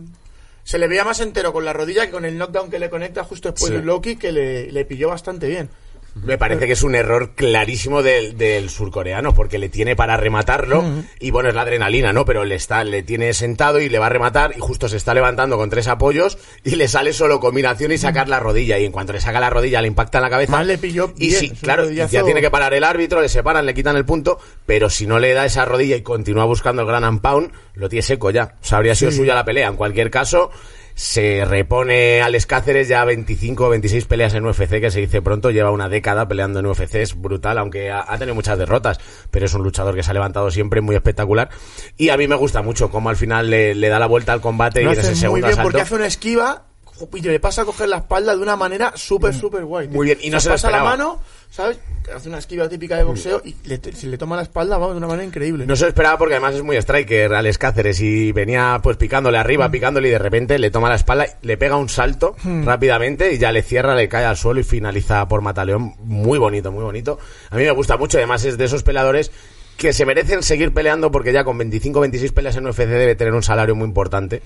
Se 0.65 0.79
le 0.79 0.87
veía 0.87 1.03
más 1.05 1.19
entero 1.21 1.53
con 1.53 1.65
la 1.65 1.73
rodilla 1.73 2.05
que 2.07 2.13
con 2.13 2.25
el 2.25 2.37
knockdown 2.39 2.71
que 2.71 2.79
le 2.79 2.89
conecta 2.91 3.25
justo 3.25 3.51
después 3.51 3.71
Sí. 3.71 3.77
del 3.77 3.87
Loki 3.87 4.15
que 4.17 4.31
le, 4.33 4.71
le 4.71 4.85
pilló 4.85 5.09
bastante 5.09 5.49
bien. 5.49 5.71
Me 6.15 6.37
parece 6.39 6.67
que 6.67 6.75
es 6.75 6.83
un 6.83 6.95
error 6.95 7.31
clarísimo 7.35 8.03
del, 8.03 8.37
del 8.37 8.69
surcoreano, 8.71 9.35
porque 9.35 9.59
le 9.59 9.69
tiene 9.69 9.97
para 9.97 10.17
rematarlo, 10.17 10.85
y 11.19 11.31
bueno, 11.31 11.49
es 11.49 11.55
la 11.55 11.63
adrenalina, 11.63 12.13
¿no? 12.13 12.25
Pero 12.25 12.45
le 12.45 12.55
está, 12.55 12.85
le 12.85 13.03
tiene 13.03 13.33
sentado 13.33 13.81
y 13.81 13.89
le 13.89 13.99
va 13.99 14.07
a 14.07 14.11
rematar, 14.11 14.53
y 14.57 14.61
justo 14.61 14.89
se 14.89 14.97
está 14.99 15.15
levantando 15.15 15.57
con 15.57 15.71
tres 15.71 15.89
apoyos, 15.89 16.39
y 16.65 16.77
le 16.77 16.87
sale 16.89 17.13
solo 17.13 17.41
combinación 17.41 17.93
y 17.93 17.99
sacar 17.99 18.29
la 18.29 18.41
rodilla, 18.41 18.79
y 18.79 18.85
en 18.85 18.93
cuanto 18.93 19.13
le 19.15 19.21
saca 19.21 19.41
la 19.41 19.51
rodilla 19.51 19.81
le 19.81 19.89
impacta 19.89 20.19
en 20.19 20.23
la 20.23 20.31
cabeza. 20.31 20.53
Más 20.53 20.67
le 20.67 20.79
pilló 20.79 21.13
Y 21.17 21.29
bien, 21.29 21.41
sí, 21.41 21.51
claro, 21.51 21.85
rodillazo- 21.85 22.11
ya 22.13 22.23
tiene 22.25 22.41
que 22.41 22.51
parar 22.51 22.75
el 22.75 22.85
árbitro, 22.85 23.21
le 23.23 23.29
separan, 23.29 23.65
le 23.67 23.75
quitan 23.75 23.97
el 23.97 24.05
punto, 24.05 24.39
pero 24.67 24.91
si 24.91 25.07
no 25.07 25.19
le 25.19 25.33
da 25.33 25.47
esa 25.47 25.65
rodilla 25.65 25.97
y 25.97 26.03
continúa 26.03 26.45
buscando 26.45 26.83
el 26.83 26.89
gran 26.89 27.05
and 27.05 27.21
pound, 27.21 27.53
lo 27.75 27.89
tiene 27.89 28.03
seco 28.03 28.31
ya. 28.31 28.55
O 28.63 28.65
sea, 28.65 28.79
habría 28.79 28.95
sido 28.95 29.11
suya 29.13 29.35
la 29.35 29.45
pelea. 29.45 29.69
En 29.69 29.77
cualquier 29.77 30.11
caso, 30.11 30.51
se 30.95 31.45
repone 31.45 32.23
Alex 32.23 32.47
Cáceres 32.47 32.89
ya 32.89 33.05
25 33.05 33.67
o 33.67 33.69
26 33.71 34.05
peleas 34.07 34.35
en 34.35 34.47
UFC, 34.47 34.81
que 34.81 34.91
se 34.91 35.01
dice 35.01 35.23
pronto, 35.23 35.51
lleva 35.51 35.71
una 35.71 35.89
década 35.89 36.29
peleando 36.29 36.61
en 36.61 36.67
UFC, 36.67 36.97
es 36.97 37.21
brutal, 37.21 37.59
aunque 37.59 37.91
ha, 37.91 38.05
ha 38.07 38.19
tenido 38.19 38.35
muchas 38.35 38.59
derrotas, 38.59 38.99
pero 39.31 39.47
es 39.47 39.55
un 39.55 39.63
luchador 39.63 39.95
que 39.95 40.03
se 40.03 40.11
ha 40.11 40.15
levantado 40.15 40.51
siempre 40.51 40.81
muy 40.81 40.95
espectacular. 40.97 41.51
Y 41.97 42.11
a 42.11 42.17
mí 42.17 42.29
me 42.29 42.37
gusta 42.37 42.63
mucho 42.63 42.91
cómo 42.91 43.09
al 43.09 43.17
final 43.17 43.51
le, 43.51 43.75
le 43.75 43.89
da 43.89 43.99
la 43.99 44.07
vuelta 44.07 44.33
al 44.33 44.41
combate 44.41 44.83
y 44.83 44.87
en 44.87 44.93
ese 44.93 45.09
muy 45.09 45.17
segundo 45.17 45.47
bien 45.47 45.53
asalto. 45.53 45.63
porque 45.63 45.81
hace 45.81 45.95
una 45.95 46.07
esquiva 46.07 46.67
y 47.13 47.21
le 47.21 47.41
pasa 47.41 47.63
a 47.63 47.65
coger 47.65 47.89
la 47.89 47.99
espalda 47.99 48.35
de 48.35 48.43
una 48.43 48.57
manera 48.57 48.93
súper, 48.97 49.35
súper 49.35 49.65
guay. 49.65 49.87
tío. 49.87 49.93
Mm. 49.93 49.97
Muy 49.97 50.07
bien, 50.07 50.19
y 50.23 50.31
no 50.31 50.41
se 50.41 50.49
pasa 50.49 50.71
la 50.71 50.83
mano, 50.83 51.21
¿sabes? 51.51 51.79
Hace 52.15 52.29
una 52.29 52.39
esquiva 52.39 52.69
típica 52.69 52.97
de 52.97 53.05
boxeo 53.05 53.41
y 53.45 53.55
le, 53.65 53.81
se 53.93 54.07
le 54.07 54.19
toma 54.19 54.37
la 54.37 54.43
espalda, 54.43 54.77
vamos, 54.77 54.95
de 54.95 54.99
una 54.99 55.07
manera 55.07 55.25
increíble. 55.25 55.67
No 55.67 55.77
se 55.77 55.85
lo 55.85 55.89
esperaba 55.89 56.19
porque 56.19 56.35
además 56.35 56.55
es 56.55 56.63
muy 56.63 56.77
striker 56.77 57.33
Alex 57.33 57.59
Cáceres 57.59 58.01
y 58.01 58.33
venía 58.33 58.81
pues 58.83 58.97
picándole 58.97 59.39
arriba, 59.39 59.71
picándole 59.71 60.09
y 60.09 60.11
de 60.11 60.19
repente 60.19 60.59
le 60.59 60.71
toma 60.71 60.89
la 60.89 60.97
espalda, 60.97 61.27
le 61.43 61.57
pega 61.57 61.77
un 61.77 61.89
salto 61.89 62.37
rápidamente 62.65 63.33
y 63.33 63.39
ya 63.39 63.53
le 63.53 63.63
cierra, 63.63 63.95
le 63.95 64.09
cae 64.09 64.25
al 64.25 64.37
suelo 64.37 64.61
y 64.61 64.65
finaliza 64.65 65.27
por 65.29 65.43
Mataleón. 65.43 65.95
Muy 66.05 66.39
bonito, 66.39 66.73
muy 66.73 66.83
bonito. 66.83 67.19
A 67.51 67.57
mí 67.57 67.65
me 67.65 67.71
gusta 67.71 67.97
mucho, 67.97 68.19
además 68.19 68.45
es 68.45 68.59
de 68.59 68.65
esos 68.65 68.83
peleadores 68.83 69.31
que 69.77 69.93
se 69.93 70.07
merecen 70.07 70.43
seguir 70.43 70.73
peleando 70.73 71.11
porque 71.11 71.33
ya 71.33 71.45
con 71.45 71.59
25 71.59 72.01
26 72.01 72.33
peleas 72.33 72.57
en 72.57 72.67
UFC 72.67 72.79
debe 72.87 73.15
tener 73.15 73.35
un 73.35 73.43
salario 73.43 73.75
muy 73.75 73.87
importante 73.89 74.43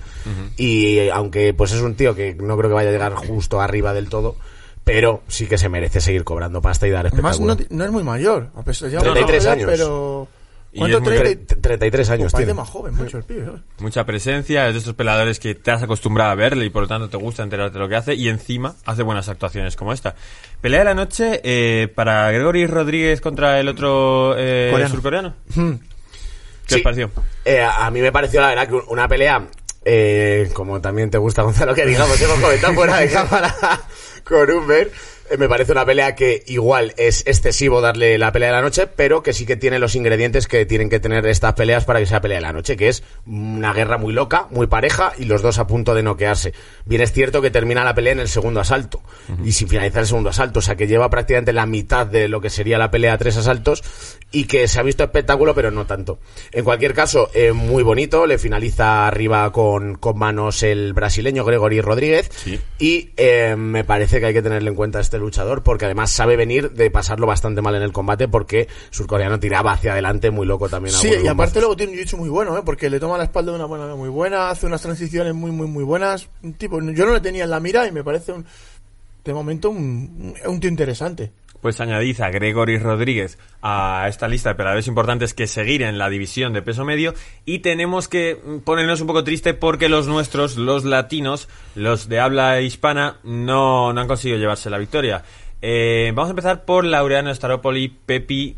y 0.57 0.97
eh, 0.99 1.11
aunque 1.11 1.53
pues 1.53 1.71
es 1.73 1.81
un 1.81 1.95
tío 1.95 2.15
que 2.15 2.33
no 2.35 2.57
creo 2.57 2.69
que 2.69 2.75
vaya 2.75 2.89
a 2.89 2.93
llegar 2.93 3.13
justo 3.13 3.61
arriba 3.61 3.93
del 3.93 4.09
todo 4.09 4.35
pero 4.83 5.21
sí 5.27 5.45
que 5.47 5.57
se 5.57 5.67
merece 5.69 5.99
seguir 6.01 6.23
cobrando 6.23 6.61
pasta 6.61 6.87
y 6.87 6.91
dar 6.91 7.07
Además, 7.07 7.35
espectáculo. 7.35 7.47
no, 7.47 7.57
ti- 7.57 7.67
no 7.75 7.83
es 7.83 7.91
muy 7.91 8.03
mayor. 8.03 8.51
A 8.55 8.63
pesar, 8.63 8.89
lleva 8.89 9.01
33 9.03 9.43
una 9.43 9.51
años. 9.51 9.69
Pero. 9.69 10.27
¿Cuánto? 10.75 10.97
es 10.97 11.03
muy- 11.03 11.15
30 11.17 11.53
y- 11.55 11.57
33 11.61 12.09
años 12.09 12.31
Pues 12.31 12.43
tiene. 12.43 12.53
más 12.53 12.69
joven, 12.69 12.95
mucho 12.95 13.17
el 13.17 13.23
pibe. 13.23 13.45
¿sabes? 13.45 13.61
Mucha 13.79 14.05
presencia, 14.05 14.67
es 14.67 14.73
de 14.73 14.79
estos 14.79 14.93
peleadores 14.95 15.39
que 15.39 15.55
te 15.55 15.71
has 15.71 15.81
acostumbrado 15.83 16.31
a 16.31 16.35
verle 16.35 16.65
y 16.65 16.69
por 16.69 16.83
lo 16.83 16.87
tanto 16.87 17.09
te 17.09 17.17
gusta 17.17 17.43
enterarte 17.43 17.73
de 17.73 17.79
lo 17.79 17.89
que 17.89 17.95
hace 17.95 18.13
y 18.15 18.27
encima 18.29 18.75
hace 18.85 19.03
buenas 19.03 19.27
actuaciones 19.29 19.75
como 19.75 19.93
esta. 19.93 20.15
Pelea 20.61 20.79
de 20.79 20.85
la 20.85 20.93
noche 20.93 21.41
eh, 21.43 21.87
para 21.87 22.29
Gregory 22.31 22.67
Rodríguez 22.67 23.21
contra 23.21 23.59
el 23.59 23.67
otro 23.69 24.35
eh, 24.37 24.69
Coreano. 24.71 24.93
surcoreano. 24.93 25.33
¿Qué 25.53 25.79
Sí. 26.67 26.75
os 26.75 26.81
pareció? 26.81 27.11
Eh, 27.45 27.61
a 27.63 27.89
mí 27.91 28.01
me 28.01 28.11
pareció, 28.11 28.41
la 28.41 28.47
verdad, 28.49 28.67
que 28.67 28.75
una 28.89 29.07
pelea, 29.07 29.47
eh, 29.85 30.49
como 30.53 30.81
también 30.81 31.09
te 31.09 31.17
gusta, 31.17 31.43
Gonzalo, 31.43 31.73
que 31.73 31.85
digamos, 31.85 32.19
hemos 32.21 32.39
comentado 32.39 32.73
fuera 32.73 32.97
de 32.97 33.09
cámara 33.11 33.55
con 34.25 34.51
Humber, 34.51 34.87
eh, 34.87 34.91
me 35.37 35.49
parece 35.49 35.71
una 35.71 35.85
pelea 35.85 36.15
que 36.15 36.43
igual 36.47 36.93
es 36.97 37.23
excesivo 37.27 37.81
darle 37.81 38.17
la 38.17 38.31
pelea 38.31 38.49
de 38.49 38.55
la 38.55 38.61
noche, 38.61 38.87
pero 38.87 39.23
que 39.23 39.33
sí 39.33 39.45
que 39.45 39.55
tiene 39.55 39.79
los 39.79 39.95
ingredientes 39.95 40.47
que 40.47 40.65
tienen 40.65 40.89
que 40.89 40.99
tener 40.99 41.25
estas 41.27 41.53
peleas 41.53 41.85
para 41.85 41.99
que 41.99 42.05
sea 42.05 42.21
pelea 42.21 42.37
de 42.37 42.41
la 42.41 42.53
noche, 42.53 42.77
que 42.77 42.87
es 42.89 43.03
una 43.25 43.73
guerra 43.73 43.97
muy 43.97 44.13
loca, 44.13 44.47
muy 44.51 44.67
pareja 44.67 45.13
y 45.17 45.25
los 45.25 45.41
dos 45.41 45.59
a 45.59 45.67
punto 45.67 45.93
de 45.93 46.03
noquearse. 46.03 46.53
Bien 46.85 47.01
es 47.01 47.11
cierto 47.11 47.41
que 47.41 47.51
termina 47.51 47.83
la 47.83 47.93
pelea 47.93 48.13
en 48.13 48.19
el 48.19 48.29
segundo 48.29 48.59
asalto 48.59 49.01
y 49.43 49.51
sin 49.51 49.67
finalizar 49.67 50.01
el 50.01 50.07
segundo 50.07 50.29
asalto, 50.29 50.59
o 50.59 50.61
sea 50.61 50.75
que 50.75 50.87
lleva 50.87 51.09
prácticamente 51.09 51.53
la 51.53 51.65
mitad 51.65 52.05
de 52.07 52.27
lo 52.27 52.41
que 52.41 52.49
sería 52.49 52.77
la 52.77 52.91
pelea 52.91 53.13
a 53.13 53.17
tres 53.17 53.37
asaltos 53.37 53.83
y 54.31 54.45
que 54.45 54.67
se 54.67 54.79
ha 54.79 54.83
visto 54.83 55.03
espectáculo, 55.03 55.55
pero 55.55 55.71
no 55.71 55.85
tanto. 55.85 56.19
En 56.51 56.63
cualquier 56.63 56.93
caso, 56.93 57.29
eh, 57.33 57.53
muy 57.53 57.83
bonito, 57.83 58.25
le 58.25 58.37
finaliza 58.37 59.07
arriba 59.07 59.51
con, 59.51 59.95
con 59.95 60.17
manos 60.17 60.63
el 60.63 60.93
brasileño 60.93 61.43
Gregory 61.45 61.81
Rodríguez 61.81 62.29
Sí. 62.43 62.59
y 62.79 63.11
eh, 63.17 63.55
me 63.57 63.83
parece 63.83 64.19
que 64.19 64.27
hay 64.27 64.33
que 64.33 64.41
tenerle 64.41 64.69
en 64.69 64.75
cuenta 64.75 64.99
a 64.99 65.01
este 65.17 65.25
luchador 65.25 65.63
porque 65.63 65.85
además 65.85 66.11
sabe 66.11 66.35
venir 66.35 66.71
de 66.71 66.91
pasarlo 66.91 67.27
bastante 67.27 67.61
mal 67.61 67.75
en 67.75 67.81
el 67.81 67.91
combate 67.91 68.27
porque 68.27 68.67
surcoreano 68.89 69.39
tiraba 69.39 69.73
hacia 69.73 69.93
adelante 69.93 70.31
muy 70.31 70.45
loco 70.45 70.69
también. 70.69 70.95
a 70.95 70.99
Sí, 70.99 71.11
y 71.23 71.27
aparte 71.27 71.59
luego 71.59 71.75
tiene 71.75 71.93
un 71.93 72.05
jiu 72.05 72.17
muy 72.17 72.29
bueno, 72.29 72.57
¿eh? 72.57 72.61
Porque 72.63 72.89
le 72.89 72.99
toma 72.99 73.17
la 73.17 73.23
espalda 73.25 73.51
de 73.51 73.57
una 73.57 73.67
manera 73.67 73.95
muy 73.95 74.09
buena, 74.09 74.49
hace 74.49 74.65
unas 74.65 74.81
transiciones 74.81 75.33
muy, 75.33 75.51
muy, 75.51 75.67
muy 75.67 75.83
buenas. 75.83 76.29
Un 76.43 76.53
tipo, 76.53 76.79
yo 76.81 77.05
no 77.05 77.13
le 77.13 77.21
tenía 77.21 77.43
en 77.43 77.49
la 77.49 77.59
mira 77.59 77.87
y 77.87 77.91
me 77.91 78.03
parece 78.03 78.31
un, 78.31 78.45
de 79.23 79.33
momento 79.33 79.69
un, 79.69 80.35
un 80.45 80.59
tío 80.59 80.69
interesante. 80.69 81.31
Pues 81.67 81.81
añadid 81.81 82.21
a 82.21 82.29
Gregory 82.29 82.77
Rodríguez 82.77 83.37
a 83.61 84.05
esta 84.07 84.29
lista 84.29 84.47
de 84.47 84.55
peleadores 84.55 84.87
importantes 84.87 85.33
que 85.33 85.47
seguir 85.47 85.81
en 85.81 85.97
la 85.97 86.07
división 86.07 86.53
de 86.53 86.61
peso 86.61 86.85
medio 86.85 87.13
y 87.43 87.59
tenemos 87.59 88.07
que 88.07 88.35
mm, 88.41 88.59
ponernos 88.59 89.01
un 89.01 89.07
poco 89.07 89.25
triste 89.25 89.53
porque 89.53 89.89
los 89.89 90.07
nuestros, 90.07 90.55
los 90.55 90.85
latinos, 90.85 91.49
los 91.75 92.07
de 92.07 92.21
habla 92.21 92.61
hispana, 92.61 93.17
no, 93.25 93.91
no 93.91 93.99
han 93.99 94.07
conseguido 94.07 94.39
llevarse 94.39 94.69
la 94.69 94.77
victoria. 94.77 95.25
Eh, 95.61 96.13
vamos 96.15 96.29
a 96.29 96.31
empezar 96.31 96.63
por 96.63 96.85
Laureano 96.85 97.35
Staropoli. 97.35 97.89
Pepi 97.89 98.55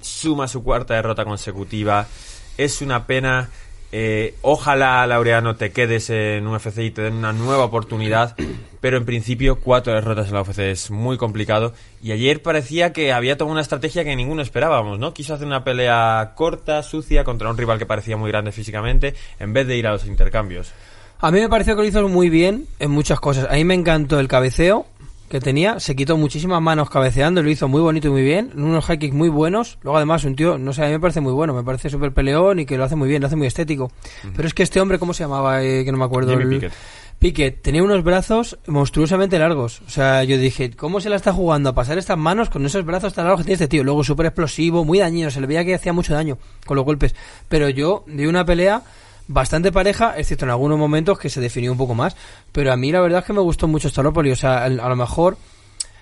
suma 0.00 0.48
su 0.48 0.64
cuarta 0.64 0.94
derrota 0.94 1.24
consecutiva. 1.24 2.08
Es 2.56 2.82
una 2.82 3.06
pena. 3.06 3.50
Eh, 3.90 4.34
ojalá, 4.42 5.06
Laureano, 5.06 5.56
te 5.56 5.70
quedes 5.70 6.10
en 6.10 6.46
UFC 6.46 6.78
y 6.78 6.90
te 6.90 7.02
den 7.02 7.14
una 7.14 7.32
nueva 7.32 7.64
oportunidad. 7.64 8.36
Pero 8.80 8.96
en 8.96 9.04
principio, 9.04 9.56
cuatro 9.56 9.92
derrotas 9.92 10.28
en 10.28 10.34
la 10.34 10.42
UFC 10.42 10.58
es 10.60 10.90
muy 10.90 11.16
complicado. 11.16 11.72
Y 12.02 12.12
ayer 12.12 12.42
parecía 12.42 12.92
que 12.92 13.12
había 13.12 13.36
tomado 13.36 13.52
una 13.52 13.62
estrategia 13.62 14.04
que 14.04 14.14
ninguno 14.14 14.42
esperábamos, 14.42 14.98
¿no? 14.98 15.12
Quiso 15.14 15.34
hacer 15.34 15.46
una 15.46 15.64
pelea 15.64 16.32
corta, 16.36 16.82
sucia, 16.82 17.24
contra 17.24 17.50
un 17.50 17.58
rival 17.58 17.78
que 17.78 17.86
parecía 17.86 18.16
muy 18.16 18.30
grande 18.30 18.52
físicamente, 18.52 19.14
en 19.40 19.52
vez 19.52 19.66
de 19.66 19.76
ir 19.76 19.86
a 19.86 19.92
los 19.92 20.06
intercambios. 20.06 20.72
A 21.20 21.32
mí 21.32 21.40
me 21.40 21.48
pareció 21.48 21.74
que 21.74 21.82
lo 21.82 21.88
hizo 21.88 22.08
muy 22.08 22.30
bien 22.30 22.66
en 22.78 22.92
muchas 22.92 23.18
cosas. 23.18 23.48
A 23.50 23.54
mí 23.54 23.64
me 23.64 23.74
encantó 23.74 24.20
el 24.20 24.28
cabeceo 24.28 24.86
que 25.28 25.40
tenía. 25.40 25.78
Se 25.80 25.94
quitó 25.94 26.16
muchísimas 26.16 26.60
manos 26.62 26.90
cabeceando, 26.90 27.42
lo 27.42 27.50
hizo 27.50 27.68
muy 27.68 27.80
bonito 27.80 28.08
y 28.08 28.10
muy 28.10 28.22
bien. 28.22 28.50
Unos 28.56 28.84
high 28.86 28.98
kicks 28.98 29.14
muy 29.14 29.28
buenos. 29.28 29.78
Luego, 29.82 29.96
además, 29.98 30.24
un 30.24 30.34
tío, 30.36 30.58
no 30.58 30.72
sé, 30.72 30.82
a 30.82 30.86
mí 30.86 30.92
me 30.92 31.00
parece 31.00 31.20
muy 31.20 31.32
bueno. 31.32 31.54
Me 31.54 31.62
parece 31.62 31.90
súper 31.90 32.12
peleón 32.12 32.58
y 32.60 32.66
que 32.66 32.76
lo 32.78 32.84
hace 32.84 32.96
muy 32.96 33.08
bien, 33.08 33.20
lo 33.20 33.26
hace 33.28 33.36
muy 33.36 33.46
estético. 33.46 33.90
Pero 34.34 34.48
es 34.48 34.54
que 34.54 34.62
este 34.62 34.80
hombre, 34.80 34.98
¿cómo 34.98 35.12
se 35.14 35.24
llamaba? 35.24 35.62
Eh, 35.62 35.84
que 35.84 35.92
no 35.92 35.98
me 35.98 36.04
acuerdo. 36.04 36.30
Jimmy 36.32 36.42
El- 36.44 36.60
Pickett. 36.60 36.72
Pickett 37.18 37.62
tenía 37.62 37.82
unos 37.82 38.04
brazos 38.04 38.58
monstruosamente 38.68 39.40
largos. 39.40 39.82
O 39.86 39.90
sea, 39.90 40.22
yo 40.22 40.38
dije, 40.38 40.70
¿cómo 40.70 41.00
se 41.00 41.08
la 41.10 41.16
está 41.16 41.32
jugando 41.32 41.70
a 41.70 41.74
pasar 41.74 41.98
estas 41.98 42.16
manos 42.16 42.48
con 42.48 42.64
esos 42.64 42.84
brazos 42.84 43.12
tan 43.12 43.24
largos 43.24 43.40
que 43.40 43.44
tiene 43.46 43.54
este 43.54 43.66
tío? 43.66 43.82
Luego 43.82 44.04
súper 44.04 44.26
explosivo, 44.26 44.84
muy 44.84 45.00
dañino. 45.00 45.28
Se 45.30 45.40
le 45.40 45.48
veía 45.48 45.64
que 45.64 45.74
hacía 45.74 45.92
mucho 45.92 46.14
daño 46.14 46.38
con 46.64 46.76
los 46.76 46.84
golpes. 46.84 47.16
Pero 47.48 47.68
yo 47.70 48.04
di 48.06 48.26
una 48.26 48.44
pelea 48.44 48.82
bastante 49.28 49.70
pareja, 49.70 50.14
excepto 50.16 50.46
en 50.46 50.50
algunos 50.50 50.78
momentos 50.78 51.18
que 51.18 51.30
se 51.30 51.40
definió 51.40 51.70
un 51.70 51.78
poco 51.78 51.94
más. 51.94 52.16
Pero 52.50 52.72
a 52.72 52.76
mí 52.76 52.90
la 52.90 53.00
verdad 53.00 53.20
es 53.20 53.26
que 53.26 53.32
me 53.32 53.40
gustó 53.40 53.68
mucho 53.68 53.88
Staropoli. 53.88 54.32
O 54.32 54.36
sea, 54.36 54.64
a 54.64 54.68
lo 54.68 54.96
mejor 54.96 55.36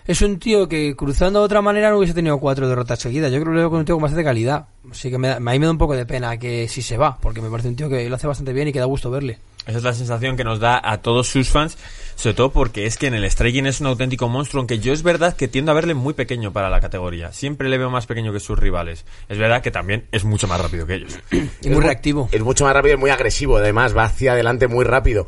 es 0.07 0.23
un 0.23 0.38
tío 0.38 0.69
que 0.69 0.95
cruzando 0.97 1.40
de 1.40 1.45
otra 1.47 1.62
manera 1.62 1.90
no 1.90 1.99
hubiese 1.99 2.14
tenido 2.14 2.38
cuatro 2.38 2.69
derrotas 2.69 2.99
seguidas. 3.01 3.31
Yo 3.33 3.38
creo 3.40 3.53
que 3.53 3.55
lo 3.57 3.61
veo 3.61 3.71
con 3.71 3.79
un 3.81 3.85
tío 3.85 3.95
con 3.97 4.03
bastante 4.03 4.25
calidad. 4.25 4.66
Así 4.90 5.11
que 5.11 5.19
me, 5.19 5.29
da- 5.29 5.37
a 5.37 5.40
mí 5.40 5.59
me 5.59 5.66
da 5.66 5.73
un 5.73 5.79
poco 5.79 5.95
de 5.95 6.07
pena 6.07 6.37
que 6.38 6.69
si 6.69 6.83
se 6.83 6.97
va, 6.97 7.19
porque 7.19 7.40
me 7.42 7.51
parece 7.51 7.69
un 7.69 7.77
tío 7.77 7.88
que 7.88 8.09
lo 8.09 8.14
hace 8.16 8.27
bastante 8.27 8.53
bien 8.53 8.69
y 8.69 8.73
que 8.73 8.79
da 8.79 8.85
gusto 8.87 9.11
verle. 9.11 9.38
Esa 9.66 9.79
es 9.79 9.83
la 9.85 9.95
sensación 9.95 10.37
que 10.37 10.45
nos 10.45 10.61
da 10.61 10.81
a 10.81 10.99
todos 10.99 11.27
sus 11.27 11.49
fans, 11.49 11.77
sobre 12.14 12.35
todo 12.35 12.53
porque 12.53 12.87
es 12.87 12.97
que 12.97 13.09
en 13.09 13.14
el 13.14 13.25
striking 13.29 13.66
es 13.66 13.81
un 13.81 13.88
auténtico 13.88 14.29
monstruo, 14.29 14.61
aunque 14.61 14.79
yo 14.79 14.92
es 14.92 15.03
verdad 15.03 15.35
que 15.35 15.49
tiendo 15.49 15.73
a 15.73 15.75
verle 15.75 15.95
muy 15.95 16.14
pequeño 16.14 16.53
para 16.53 16.71
la 16.71 16.81
categoría. 16.81 17.33
Siempre 17.33 17.69
le 17.69 17.77
veo 17.77 17.90
más 17.90 18.07
pequeño 18.07 18.33
que 18.33 18.38
sus 18.38 18.57
rivales. 18.57 19.05
Es 19.29 19.38
verdad 19.38 19.62
que 19.62 19.73
también 19.73 20.05
es 20.12 20.25
mucho 20.25 20.47
más 20.47 20.61
rápido 20.61 20.87
que 20.87 20.95
ellos. 20.95 21.19
Y 21.62 21.69
muy 21.69 21.83
reactivo. 21.83 22.29
Es 22.31 22.42
mucho 22.42 22.62
más 22.64 22.75
rápido 22.75 22.95
y 22.95 22.99
muy 22.99 23.11
agresivo, 23.11 23.57
además, 23.57 23.97
va 23.97 24.05
hacia 24.05 24.35
adelante 24.35 24.69
muy 24.69 24.85
rápido. 24.85 25.27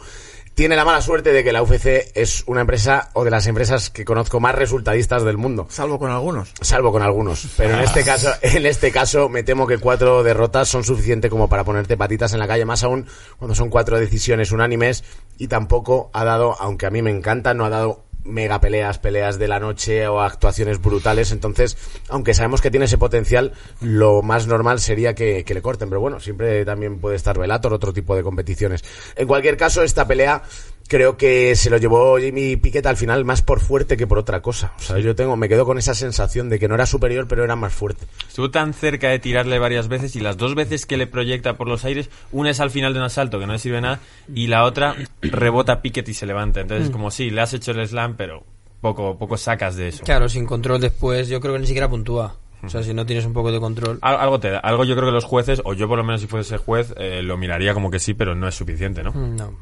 Tiene 0.59 0.75
la 0.75 0.85
mala 0.85 1.01
suerte 1.01 1.33
de 1.33 1.44
que 1.44 1.53
la 1.53 1.62
UFC 1.62 2.11
es 2.16 2.42
una 2.49 2.62
empresa 2.62 3.11
o 3.12 3.23
de 3.23 3.31
las 3.31 3.47
empresas 3.47 3.90
que 3.90 4.05
conozco 4.05 4.40
más 4.40 4.57
resultadistas 4.57 5.23
del 5.23 5.37
mundo. 5.37 5.68
Salvo 5.71 6.01
con 6.01 6.11
algunos. 6.11 6.53
Salvo 6.61 6.90
con 6.90 7.01
algunos. 7.01 7.47
Pero 7.57 7.75
en 7.75 7.81
este 7.85 8.03
caso, 8.05 8.33
en 8.42 8.66
este 8.66 8.90
caso, 8.90 9.29
me 9.29 9.44
temo 9.44 9.68
que 9.68 9.79
cuatro 9.79 10.25
derrotas 10.25 10.68
son 10.68 10.83
suficiente 10.83 11.31
como 11.31 11.49
para 11.49 11.62
ponerte 11.62 11.97
patitas 11.97 12.33
en 12.33 12.40
la 12.40 12.49
calle, 12.49 12.64
más 12.64 12.83
aún 12.83 13.07
cuando 13.38 13.55
son 13.55 13.71
cuatro 13.71 14.01
decisiones 14.01 14.51
unánimes 14.51 15.05
y 15.38 15.47
tampoco 15.47 16.11
ha 16.12 16.25
dado, 16.25 16.57
aunque 16.59 16.87
a 16.87 16.90
mí 16.90 17.03
me 17.03 17.12
encanta, 17.12 17.55
no 17.55 17.64
ha 17.64 17.71
dado 17.71 18.08
mega 18.24 18.61
peleas, 18.61 18.98
peleas 18.98 19.38
de 19.38 19.48
la 19.48 19.61
noche 19.61 20.07
o 20.09 20.20
actuaciones 20.20 20.81
brutales. 20.81 21.33
Entonces, 21.33 21.76
aunque 22.09 22.35
sabemos 22.35 22.61
que 22.61 22.70
tiene 22.70 22.87
ese 22.87 22.98
potencial, 22.98 23.52
lo 23.81 24.22
más 24.22 24.46
normal 24.46 24.81
sería 24.81 25.14
que, 25.14 25.44
que 25.44 25.54
le 25.54 25.62
corten. 25.62 25.88
Pero 25.88 26.00
bueno, 26.00 26.20
siempre 26.20 26.64
también 26.64 27.00
puede 27.00 27.16
estar 27.16 27.38
Velator, 27.38 27.72
otro 27.72 27.92
tipo 27.92 28.16
de 28.16 28.22
competiciones. 28.22 28.85
En 29.16 29.26
cualquier 29.26 29.57
caso, 29.57 29.83
esta 29.83 30.07
pelea 30.07 30.42
creo 30.88 31.16
que 31.16 31.55
se 31.55 31.70
lo 31.70 31.77
llevó 31.77 32.18
Jimmy 32.18 32.57
Piquet 32.57 32.85
al 32.87 32.96
final 32.96 33.24
más 33.24 33.42
por 33.42 33.61
fuerte 33.61 33.96
que 33.96 34.07
por 34.07 34.18
otra 34.18 34.40
cosa. 34.42 34.72
O 34.79 34.83
sea, 34.83 34.98
yo 34.98 35.14
tengo, 35.14 35.37
me 35.37 35.48
quedo 35.48 35.64
con 35.66 35.79
esa 35.79 35.94
sensación 35.94 36.48
de 36.48 36.59
que 36.59 36.66
no 36.66 36.74
era 36.74 36.87
superior, 36.87 37.29
pero 37.29 37.44
era 37.44 37.55
más 37.57 37.72
fuerte. 37.72 38.07
Estuvo 38.27 38.51
tan 38.51 38.72
cerca 38.74 39.09
de 39.11 39.18
tirarle 39.18 39.59
varias 39.59 39.88
veces 39.88 40.16
y 40.16 40.20
las 40.20 40.37
dos 40.37 40.55
veces 40.55 40.87
que 40.87 40.96
le 40.96 41.07
proyecta 41.07 41.57
por 41.57 41.68
los 41.68 41.85
aires, 41.85 42.11
una 42.33 42.51
es 42.51 42.59
al 42.61 42.70
final 42.70 42.92
de 42.94 42.98
un 43.01 43.05
asalto 43.07 43.38
que 43.38 43.46
no 43.46 43.53
le 43.53 43.59
sirve 43.59 43.81
nada 43.81 44.01
y 44.35 44.46
la 44.48 44.64
otra 44.64 44.96
rebota 45.22 45.83
Piquet 45.83 46.09
y 46.09 46.14
se 46.14 46.27
levanta. 46.27 46.61
Entonces, 46.61 46.90
como 46.90 47.11
sí, 47.11 47.31
le 47.31 47.40
has 47.42 47.53
hecho 47.55 47.72
el 47.72 47.87
slam, 47.87 48.16
pero 48.16 48.44
poco, 48.81 49.18
poco 49.18 49.37
sacas 49.37 49.77
de 49.77 49.88
eso. 49.88 50.05
Claro, 50.05 50.29
sin 50.29 50.46
control 50.46 50.81
después, 50.81 51.29
yo 51.29 51.40
creo 51.40 51.55
que 51.55 51.61
ni 51.61 51.66
siquiera 51.66 51.88
puntúa. 51.88 52.37
O 52.62 52.68
sea, 52.68 52.83
si 52.83 52.92
no 52.92 53.07
tienes 53.07 53.24
un 53.24 53.33
poco 53.35 53.53
de 53.53 53.61
control. 53.61 53.98
Al- 54.03 54.16
Algo 54.16 54.40
te 54.40 54.51
da, 54.51 54.59
algo 54.59 54.83
yo 54.85 54.96
creo 54.96 55.07
que 55.09 55.12
los 55.12 55.24
jueces, 55.24 55.62
o 55.64 55.74
yo 55.74 55.87
por 55.87 55.96
lo 55.96 56.03
menos 56.03 56.20
si 56.22 56.27
fuese 56.27 56.57
juez, 56.57 56.92
eh, 56.96 57.22
lo 57.22 57.37
miraría 57.37 57.72
como 57.72 57.88
que 57.88 58.01
sí, 58.01 58.14
pero 58.14 58.35
no 58.35 58.48
es 58.48 58.55
suficiente, 58.57 59.05
¿no? 59.05 59.12
Mm, 59.12 59.37
No. 59.37 59.53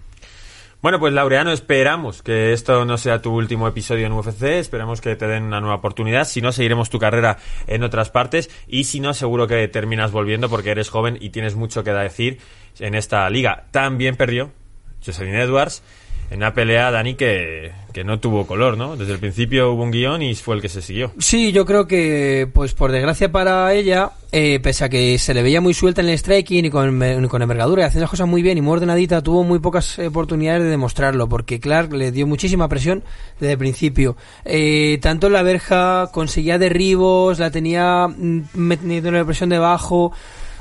Bueno, 0.87 1.01
pues 1.01 1.13
Laureano, 1.13 1.51
esperamos 1.51 2.23
que 2.23 2.53
esto 2.53 2.85
no 2.85 2.97
sea 2.97 3.21
tu 3.21 3.35
último 3.35 3.67
episodio 3.67 4.07
en 4.07 4.13
UFC, 4.13 4.45
esperamos 4.45 5.01
que 5.01 5.17
te 5.17 5.27
den 5.27 5.43
una 5.43 5.61
nueva 5.61 5.75
oportunidad, 5.75 6.29
si 6.29 6.41
no 6.41 6.53
seguiremos 6.53 6.91
tu 6.91 7.01
carrera 7.01 7.39
en 7.67 7.83
otras 7.83 8.11
partes. 8.11 8.51
Y 8.69 8.85
si 8.85 9.01
no 9.01 9.13
seguro 9.13 9.49
que 9.49 9.67
terminas 9.67 10.13
volviendo 10.13 10.49
porque 10.49 10.71
eres 10.71 10.89
joven 10.89 11.19
y 11.21 11.31
tienes 11.31 11.57
mucho 11.57 11.83
que 11.83 11.91
decir 11.91 12.39
en 12.79 12.95
esta 12.95 13.29
liga. 13.31 13.65
También 13.73 14.15
perdió 14.15 14.53
Jocelyn 15.05 15.35
Edwards 15.35 15.83
en 16.31 16.39
una 16.39 16.55
pelea, 16.55 16.91
Dani, 16.91 17.15
que, 17.15 17.73
que 17.93 18.05
no 18.05 18.19
tuvo 18.19 18.47
color, 18.47 18.77
¿no? 18.77 18.97
Desde 18.97 19.13
el 19.13 19.19
principio 19.19 19.73
hubo 19.73 19.83
un 19.83 19.91
guion 19.91 20.21
y 20.23 20.35
fue 20.35 20.57
el 20.57 20.61
que 20.61 20.69
se 20.69 20.83
siguió. 20.83 21.13
Sí, 21.19 21.53
yo 21.53 21.65
creo 21.65 21.87
que, 21.87 22.49
pues 22.53 22.75
por 22.75 22.93
desgracia 22.93 23.33
para 23.33 23.73
ella, 23.73 24.11
eh, 24.33 24.61
pese 24.61 24.85
a 24.85 24.89
que 24.89 25.19
se 25.19 25.33
le 25.33 25.43
veía 25.43 25.61
muy 25.61 25.73
suelta 25.73 26.03
en 26.03 26.09
el 26.09 26.19
striking 26.19 26.67
y 26.67 26.71
con, 26.71 27.29
con 27.29 27.43
envergadura 27.43 27.83
y 27.83 27.85
haciendo 27.87 28.03
las 28.03 28.11
cosas 28.11 28.29
muy 28.29 28.43
bien 28.43 28.59
y 28.59 28.61
muy 28.61 28.75
ordenadita, 28.75 29.23
tuvo 29.23 29.45
muy 29.45 29.61
pocas 29.61 29.99
oportunidades 29.99 30.65
de 30.65 30.69
demostrarlo, 30.69 31.29
porque 31.29 31.61
Clark 31.61 31.93
le 31.93 32.13
dio 32.13 32.27
muchísima 32.27 32.69
presión 32.69 33.05
desde 33.41 33.53
el 33.53 33.59
principio. 33.59 34.17
Eh, 34.45 34.99
tanto 35.01 35.29
en 35.29 35.33
la 35.33 35.43
verja 35.43 36.11
conseguía 36.13 36.59
derribos, 36.59 37.39
la 37.39 37.51
tenía 37.51 38.09
mm, 38.09 38.43
metiendo 38.55 39.11
la 39.11 39.25
presión 39.25 39.49
debajo. 39.49 40.13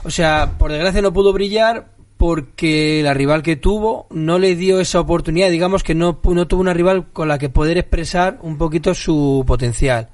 O 0.03 0.11
sea, 0.11 0.53
por 0.59 0.71
desgracia 0.71 1.01
no 1.01 1.11
pudo 1.11 1.33
brillar 1.33 1.94
porque 2.17 3.01
la 3.03 3.13
rival 3.13 3.43
que 3.43 3.55
tuvo 3.55 4.07
no 4.09 4.39
le 4.39 4.55
dio 4.55 4.79
esa 4.79 4.99
oportunidad, 4.99 5.49
digamos 5.49 5.83
que 5.83 5.95
no, 5.95 6.19
no 6.23 6.47
tuvo 6.47 6.61
una 6.61 6.73
rival 6.73 7.07
con 7.11 7.27
la 7.27 7.37
que 7.37 7.49
poder 7.49 7.77
expresar 7.77 8.39
un 8.41 8.57
poquito 8.57 8.93
su 8.93 9.43
potencial. 9.45 10.09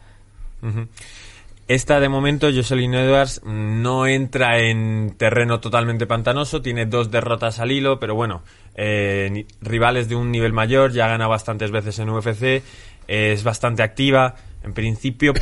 Esta 1.68 2.00
de 2.00 2.10
momento, 2.10 2.50
Jocelyn 2.54 2.94
Edwards 2.96 3.42
no 3.46 4.08
entra 4.08 4.60
en 4.60 5.16
terreno 5.18 5.60
totalmente 5.60 6.06
pantanoso, 6.06 6.62
tiene 6.62 6.86
dos 6.86 7.12
derrotas 7.12 7.60
al 7.60 7.72
hilo, 7.72 8.00
pero 8.00 8.16
bueno, 8.16 8.44
eh, 8.76 9.46
rivales 9.62 10.10
de 10.10 10.16
un 10.16 10.32
nivel 10.32 10.54
mayor, 10.54 10.92
ya 10.92 11.08
gana 11.08 11.28
bastantes 11.28 11.72
veces 11.72 12.00
en 12.00 12.10
UFC, 12.10 12.64
es 13.08 13.44
bastante 13.44 13.84
activa, 13.84 14.36
en 14.64 14.74
principio 14.74 15.34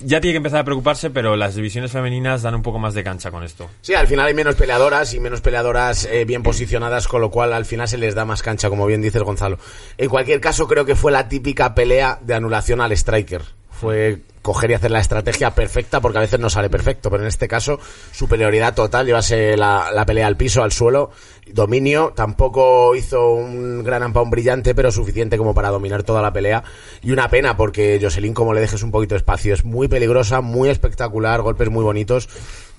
ya 0.00 0.20
tiene 0.20 0.32
que 0.32 0.38
empezar 0.38 0.60
a 0.60 0.64
preocuparse, 0.64 1.10
pero 1.10 1.36
las 1.36 1.54
divisiones 1.54 1.92
femeninas 1.92 2.42
dan 2.42 2.54
un 2.54 2.62
poco 2.62 2.78
más 2.78 2.94
de 2.94 3.04
cancha 3.04 3.30
con 3.30 3.42
esto. 3.42 3.68
Sí, 3.80 3.94
al 3.94 4.06
final 4.06 4.26
hay 4.26 4.34
menos 4.34 4.54
peleadoras 4.54 5.14
y 5.14 5.20
menos 5.20 5.40
peleadoras 5.40 6.04
eh, 6.04 6.24
bien 6.24 6.42
posicionadas, 6.42 7.08
con 7.08 7.20
lo 7.20 7.30
cual 7.30 7.52
al 7.52 7.64
final 7.64 7.88
se 7.88 7.98
les 7.98 8.14
da 8.14 8.24
más 8.24 8.42
cancha, 8.42 8.68
como 8.68 8.86
bien 8.86 9.02
dices 9.02 9.22
Gonzalo. 9.22 9.58
En 9.98 10.08
cualquier 10.08 10.40
caso, 10.40 10.66
creo 10.66 10.84
que 10.84 10.96
fue 10.96 11.12
la 11.12 11.28
típica 11.28 11.74
pelea 11.74 12.18
de 12.22 12.34
anulación 12.34 12.80
al 12.80 12.92
striker. 12.92 13.42
Fue 13.70 14.20
coger 14.42 14.70
y 14.70 14.74
hacer 14.74 14.90
la 14.90 15.00
estrategia 15.00 15.54
perfecta, 15.54 16.00
porque 16.00 16.18
a 16.18 16.22
veces 16.22 16.40
no 16.40 16.50
sale 16.50 16.70
perfecto, 16.70 17.10
pero 17.10 17.22
en 17.22 17.28
este 17.28 17.48
caso, 17.48 17.78
superioridad 18.12 18.74
total, 18.74 19.06
llevase 19.06 19.56
la, 19.56 19.90
la 19.92 20.06
pelea 20.06 20.26
al 20.26 20.36
piso, 20.36 20.62
al 20.62 20.72
suelo, 20.72 21.10
dominio, 21.52 22.12
tampoco 22.14 22.94
hizo 22.94 23.32
un 23.32 23.82
gran 23.82 24.02
ampón 24.02 24.30
brillante, 24.30 24.74
pero 24.74 24.90
suficiente 24.92 25.38
como 25.38 25.54
para 25.54 25.70
dominar 25.70 26.02
toda 26.02 26.22
la 26.22 26.32
pelea. 26.32 26.64
Y 27.02 27.12
una 27.12 27.28
pena, 27.28 27.56
porque 27.56 27.98
Jocelyn, 28.00 28.34
como 28.34 28.54
le 28.54 28.60
dejes 28.60 28.82
un 28.82 28.90
poquito 28.90 29.14
de 29.14 29.18
espacio, 29.18 29.54
es 29.54 29.64
muy 29.64 29.88
peligrosa, 29.88 30.40
muy 30.40 30.68
espectacular, 30.68 31.42
golpes 31.42 31.70
muy 31.70 31.84
bonitos. 31.84 32.28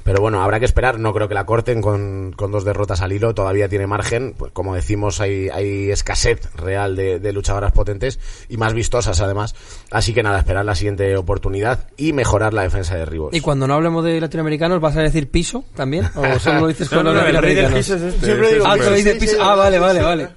Pero 0.03 0.21
bueno, 0.21 0.41
habrá 0.41 0.59
que 0.59 0.65
esperar. 0.65 0.99
No 0.99 1.13
creo 1.13 1.27
que 1.27 1.33
la 1.35 1.45
corten 1.45 1.81
con, 1.81 2.33
con 2.35 2.51
dos 2.51 2.65
derrotas 2.65 3.01
al 3.01 3.11
hilo. 3.11 3.33
Todavía 3.33 3.69
tiene 3.69 3.87
margen. 3.87 4.33
Pues 4.37 4.51
como 4.51 4.75
decimos, 4.75 5.21
hay, 5.21 5.49
hay 5.49 5.91
escasez 5.91 6.53
real 6.55 6.95
de, 6.95 7.19
de 7.19 7.33
luchadoras 7.33 7.71
potentes 7.71 8.19
y 8.49 8.57
más 8.57 8.73
vistosas 8.73 9.19
además. 9.21 9.55
Así 9.91 10.13
que 10.13 10.23
nada, 10.23 10.39
esperar 10.39 10.65
la 10.65 10.75
siguiente 10.75 11.15
oportunidad 11.17 11.87
y 11.97 12.13
mejorar 12.13 12.53
la 12.53 12.63
defensa 12.63 12.95
de 12.95 13.05
Ribos. 13.05 13.33
Y 13.33 13.41
cuando 13.41 13.67
no 13.67 13.73
hablemos 13.75 14.03
de 14.03 14.19
latinoamericanos, 14.19 14.79
¿vas 14.81 14.95
a 14.97 15.01
decir 15.01 15.29
piso 15.29 15.63
también? 15.75 16.05
¿O 16.15 16.39
solo 16.39 16.61
lo 16.61 16.67
dices 16.67 16.89
con 16.89 17.03
No, 17.03 17.13
los 17.13 17.21
no, 17.21 17.27
el 17.27 17.37
rey 17.37 17.55
del 17.55 17.63
latinoamericanos? 17.65 17.77
piso 17.79 17.95
es 17.95 18.13
este. 18.13 18.25
Siempre 18.25 18.53
digo 18.53 18.65
Ah, 18.67 18.75
dices 18.75 19.13
Sí, 19.13 19.19
piso. 19.19 19.33
sí, 19.33 19.39
Ah, 19.41 19.55
vale, 19.55 19.79
vale, 19.79 20.01
vale. 20.01 20.29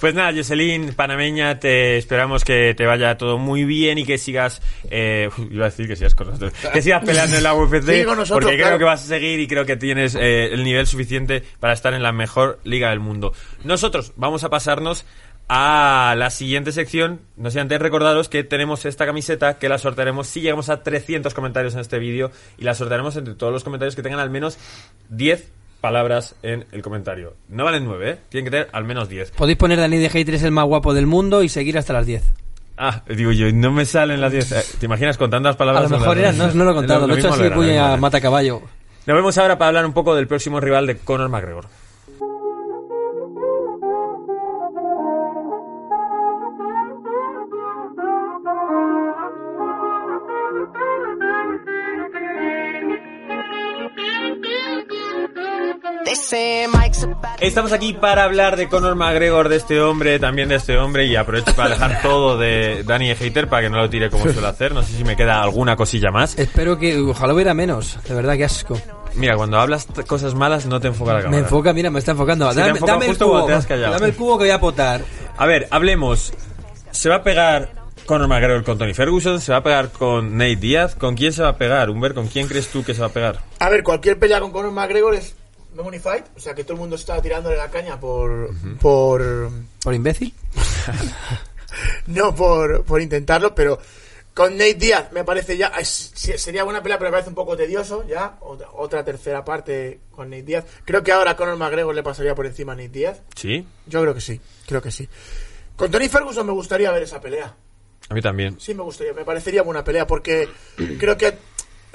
Pues 0.00 0.14
nada, 0.14 0.32
Jocelyn, 0.36 0.92
panameña, 0.94 1.58
te 1.58 1.96
esperamos 1.96 2.44
que 2.44 2.74
te 2.76 2.84
vaya 2.84 3.16
todo 3.16 3.38
muy 3.38 3.64
bien 3.64 3.96
y 3.96 4.04
que 4.04 4.18
sigas, 4.18 4.60
eh, 4.90 5.30
iba 5.50 5.64
a 5.64 5.70
decir 5.70 5.86
que 5.88 5.96
sigas 5.96 6.14
con 6.14 6.26
nosotros, 6.26 6.52
que 6.72 6.82
sigas 6.82 7.02
peleando 7.04 7.38
en 7.38 7.42
la 7.42 7.54
UFC, 7.54 7.82
Sí, 8.00 8.04
con 8.04 8.18
nosotros, 8.18 8.44
porque 8.44 8.56
creo 8.56 8.66
claro. 8.76 8.78
Vas 8.84 9.04
a 9.04 9.06
seguir 9.06 9.40
y 9.40 9.48
creo 9.48 9.64
que 9.64 9.76
tienes 9.76 10.14
eh, 10.14 10.52
el 10.52 10.64
nivel 10.64 10.86
suficiente 10.86 11.42
para 11.60 11.72
estar 11.72 11.94
en 11.94 12.02
la 12.02 12.12
mejor 12.12 12.60
liga 12.64 12.90
del 12.90 13.00
mundo. 13.00 13.32
Nosotros 13.64 14.12
vamos 14.16 14.44
a 14.44 14.50
pasarnos 14.50 15.04
a 15.48 16.14
la 16.16 16.30
siguiente 16.30 16.72
sección. 16.72 17.20
No 17.36 17.50
sé 17.50 17.60
antes 17.60 17.78
recordaros 17.78 18.28
que 18.28 18.44
tenemos 18.44 18.84
esta 18.84 19.06
camiseta 19.06 19.58
que 19.58 19.68
la 19.68 19.78
sortearemos 19.78 20.26
si 20.26 20.40
llegamos 20.40 20.70
a 20.70 20.82
300 20.82 21.34
comentarios 21.34 21.74
en 21.74 21.80
este 21.80 21.98
vídeo 21.98 22.30
y 22.58 22.64
la 22.64 22.74
sortearemos 22.74 23.16
entre 23.16 23.34
todos 23.34 23.52
los 23.52 23.64
comentarios 23.64 23.94
que 23.94 24.02
tengan 24.02 24.20
al 24.20 24.30
menos 24.30 24.58
10 25.10 25.50
palabras 25.80 26.34
en 26.42 26.64
el 26.72 26.80
comentario. 26.80 27.34
No 27.48 27.64
valen 27.64 27.84
9, 27.84 28.10
¿eh? 28.10 28.18
Tienen 28.30 28.46
que 28.46 28.50
tener 28.50 28.68
al 28.72 28.84
menos 28.84 29.08
10. 29.08 29.32
Podéis 29.32 29.58
poner 29.58 29.78
Dani 29.78 29.98
de 29.98 30.08
Hater 30.08 30.34
es 30.34 30.42
el 30.42 30.50
más 30.50 30.64
guapo 30.64 30.94
del 30.94 31.06
mundo 31.06 31.42
y 31.42 31.50
seguir 31.50 31.76
hasta 31.76 31.92
las 31.92 32.06
10. 32.06 32.22
Ah, 32.76 33.02
digo 33.08 33.30
yo, 33.32 33.52
no 33.52 33.70
me 33.70 33.84
salen 33.84 34.20
las 34.20 34.32
10. 34.32 34.52
Eh, 34.52 34.64
¿Te 34.80 34.86
imaginas 34.86 35.16
con 35.16 35.30
tantas 35.30 35.54
A 35.54 35.58
palabras? 35.58 35.90
lo 35.90 35.98
mejor 35.98 36.18
era, 36.18 36.32
las- 36.32 36.36
no, 36.54 36.54
no 36.54 36.64
lo 36.64 36.70
he 36.72 36.74
contado. 36.74 37.06
Lo 37.06 37.14
he 37.14 37.18
hecho 37.18 37.32
así, 37.32 37.48
puña 37.50 37.72
era. 37.72 37.96
mata 37.96 38.20
caballo. 38.20 38.62
Nos 39.06 39.16
vemos 39.16 39.36
ahora 39.38 39.58
para 39.58 39.68
hablar 39.68 39.86
un 39.86 39.92
poco 39.92 40.14
del 40.14 40.26
próximo 40.26 40.60
rival 40.60 40.86
de 40.86 40.96
Conor 40.96 41.28
McGregor. 41.28 41.66
Estamos 57.40 57.72
aquí 57.72 57.92
para 57.92 58.24
hablar 58.24 58.56
de 58.56 58.68
Conor 58.68 58.94
McGregor, 58.94 59.48
de 59.50 59.56
este 59.56 59.80
hombre, 59.80 60.18
también 60.18 60.48
de 60.48 60.54
este 60.54 60.78
hombre, 60.78 61.04
y 61.04 61.16
aprovecho 61.16 61.54
para 61.54 61.70
dejar 61.70 62.00
todo 62.02 62.38
de 62.38 62.82
Danny 62.82 63.14
Hater 63.14 63.48
para 63.48 63.62
que 63.62 63.70
no 63.70 63.76
lo 63.76 63.90
tire 63.90 64.08
como 64.08 64.24
suele 64.24 64.46
hacer. 64.46 64.72
No 64.72 64.82
sé 64.82 64.96
si 64.96 65.04
me 65.04 65.16
queda 65.16 65.42
alguna 65.42 65.76
cosilla 65.76 66.10
más. 66.10 66.38
Espero 66.38 66.78
que, 66.78 66.98
ojalá 66.98 67.34
hubiera 67.34 67.52
menos. 67.52 67.98
De 68.08 68.14
verdad, 68.14 68.36
qué 68.36 68.44
asco. 68.44 68.80
Mira, 69.16 69.36
cuando 69.36 69.60
hablas 69.60 69.86
cosas 70.06 70.34
malas 70.34 70.66
no 70.66 70.80
te 70.80 70.88
enfoca 70.88 71.12
la 71.12 71.18
cámara. 71.20 71.36
Me 71.36 71.44
enfoca, 71.44 71.72
mira, 71.72 71.90
me 71.90 71.98
está 71.98 72.12
enfocando. 72.12 72.48
Sí, 72.48 72.54
te 72.54 72.60
dame, 72.60 72.70
enfoca 72.72 72.92
dame 72.92 73.04
el 73.04 73.10
justo 73.10 73.24
cubo. 73.26 73.34
cuando 73.34 73.48
te 73.48 73.54
has 73.54 73.66
callado. 73.66 73.92
Dame 73.92 74.06
el 74.06 74.14
cubo 74.14 74.38
que 74.38 74.44
voy 74.44 74.50
a 74.50 74.60
potar. 74.60 75.02
A 75.36 75.46
ver, 75.46 75.68
hablemos. 75.70 76.32
¿Se 76.90 77.08
va 77.10 77.16
a 77.16 77.22
pegar 77.22 77.70
Conor 78.06 78.28
McGregor 78.28 78.64
con 78.64 78.78
Tony 78.78 78.94
Ferguson? 78.94 79.40
¿Se 79.40 79.52
va 79.52 79.58
a 79.58 79.62
pegar 79.62 79.90
con 79.92 80.38
Nate 80.38 80.56
Díaz? 80.56 80.94
¿Con 80.94 81.16
quién 81.16 81.32
se 81.32 81.42
va 81.42 81.50
a 81.50 81.58
pegar? 81.58 81.90
Humber, 81.90 82.14
¿con 82.14 82.28
quién 82.28 82.48
crees 82.48 82.68
tú 82.68 82.82
que 82.82 82.94
se 82.94 83.00
va 83.02 83.08
a 83.08 83.12
pegar? 83.12 83.40
A 83.58 83.68
ver, 83.68 83.82
cualquier 83.82 84.18
pelea 84.18 84.40
con 84.40 84.52
Conor 84.52 84.72
McGregor 84.72 85.14
es 85.14 85.36
no 85.74 85.82
money 85.84 85.98
fight, 86.00 86.24
o 86.36 86.40
sea 86.40 86.54
que 86.54 86.62
todo 86.64 86.74
el 86.74 86.80
mundo 86.80 86.96
está 86.96 87.20
tirándole 87.20 87.56
la 87.56 87.70
caña 87.70 87.98
por 88.00 88.50
por 88.78 89.50
¿Por 89.82 89.94
imbécil? 89.94 90.32
no 92.06 92.34
por, 92.34 92.84
por 92.84 93.00
intentarlo, 93.00 93.54
pero 93.54 93.78
Con 94.32 94.52
Nate 94.56 94.74
Díaz 94.74 95.12
me 95.12 95.22
parece 95.24 95.56
ya. 95.56 95.68
es- 95.78 96.10
sería 96.14 96.64
buena 96.64 96.82
pelea, 96.82 96.98
pero 96.98 97.10
me 97.10 97.12
parece 97.14 97.28
un 97.28 97.34
poco 97.36 97.56
tedioso 97.56 98.04
ya. 98.06 98.36
Otra, 98.40 98.68
otra 98.72 99.04
tercera 99.04 99.44
parte 99.44 100.00
con 100.10 100.28
Nate 100.30 100.42
Díaz. 100.42 100.64
Creo 100.84 101.02
que 101.02 101.12
ahora 101.12 101.36
Conor 101.36 101.56
McGregor 101.56 101.94
le 101.94 102.02
pasaría 102.02 102.34
por 102.34 102.46
encima 102.46 102.72
a 102.72 102.76
Nate 102.76 102.88
Díaz. 102.88 103.20
Sí, 103.36 103.66
Yo 103.86 104.00
creo 104.02 104.14
que 104.14 104.20
sí, 104.20 104.40
creo 104.66 104.82
que 104.82 104.90
sí. 104.90 105.08
Con 105.76 105.90
Tony 105.90 106.08
Ferguson 106.08 106.46
me 106.46 106.52
gustaría 106.52 106.90
ver 106.92 107.02
esa 107.04 107.20
pelea. 107.20 107.54
a 108.08 108.14
mí 108.14 108.20
también. 108.22 108.58
Sí, 108.60 108.74
me 108.74 108.82
gustaría, 108.82 109.12
me 109.12 109.24
parecería 109.24 109.62
buena 109.62 109.84
pelea 109.84 110.06
porque 110.06 110.48
creo 110.98 111.16
que 111.16 111.34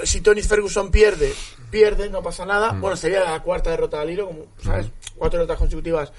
si 0.03 0.21
Tony 0.21 0.41
Ferguson 0.41 0.91
pierde, 0.91 1.33
pierde, 1.69 2.09
no 2.09 2.21
pasa 2.21 2.45
nada. 2.45 2.71
Bueno, 2.73 2.95
sería 2.95 3.23
la 3.23 3.41
cuarta 3.41 3.69
derrota 3.71 4.01
al 4.01 4.09
hilo, 4.09 4.27
como, 4.27 4.45
¿sabes? 4.63 4.87
Cuatro 5.15 5.39
derrotas 5.39 5.57
consecutivas. 5.57 6.11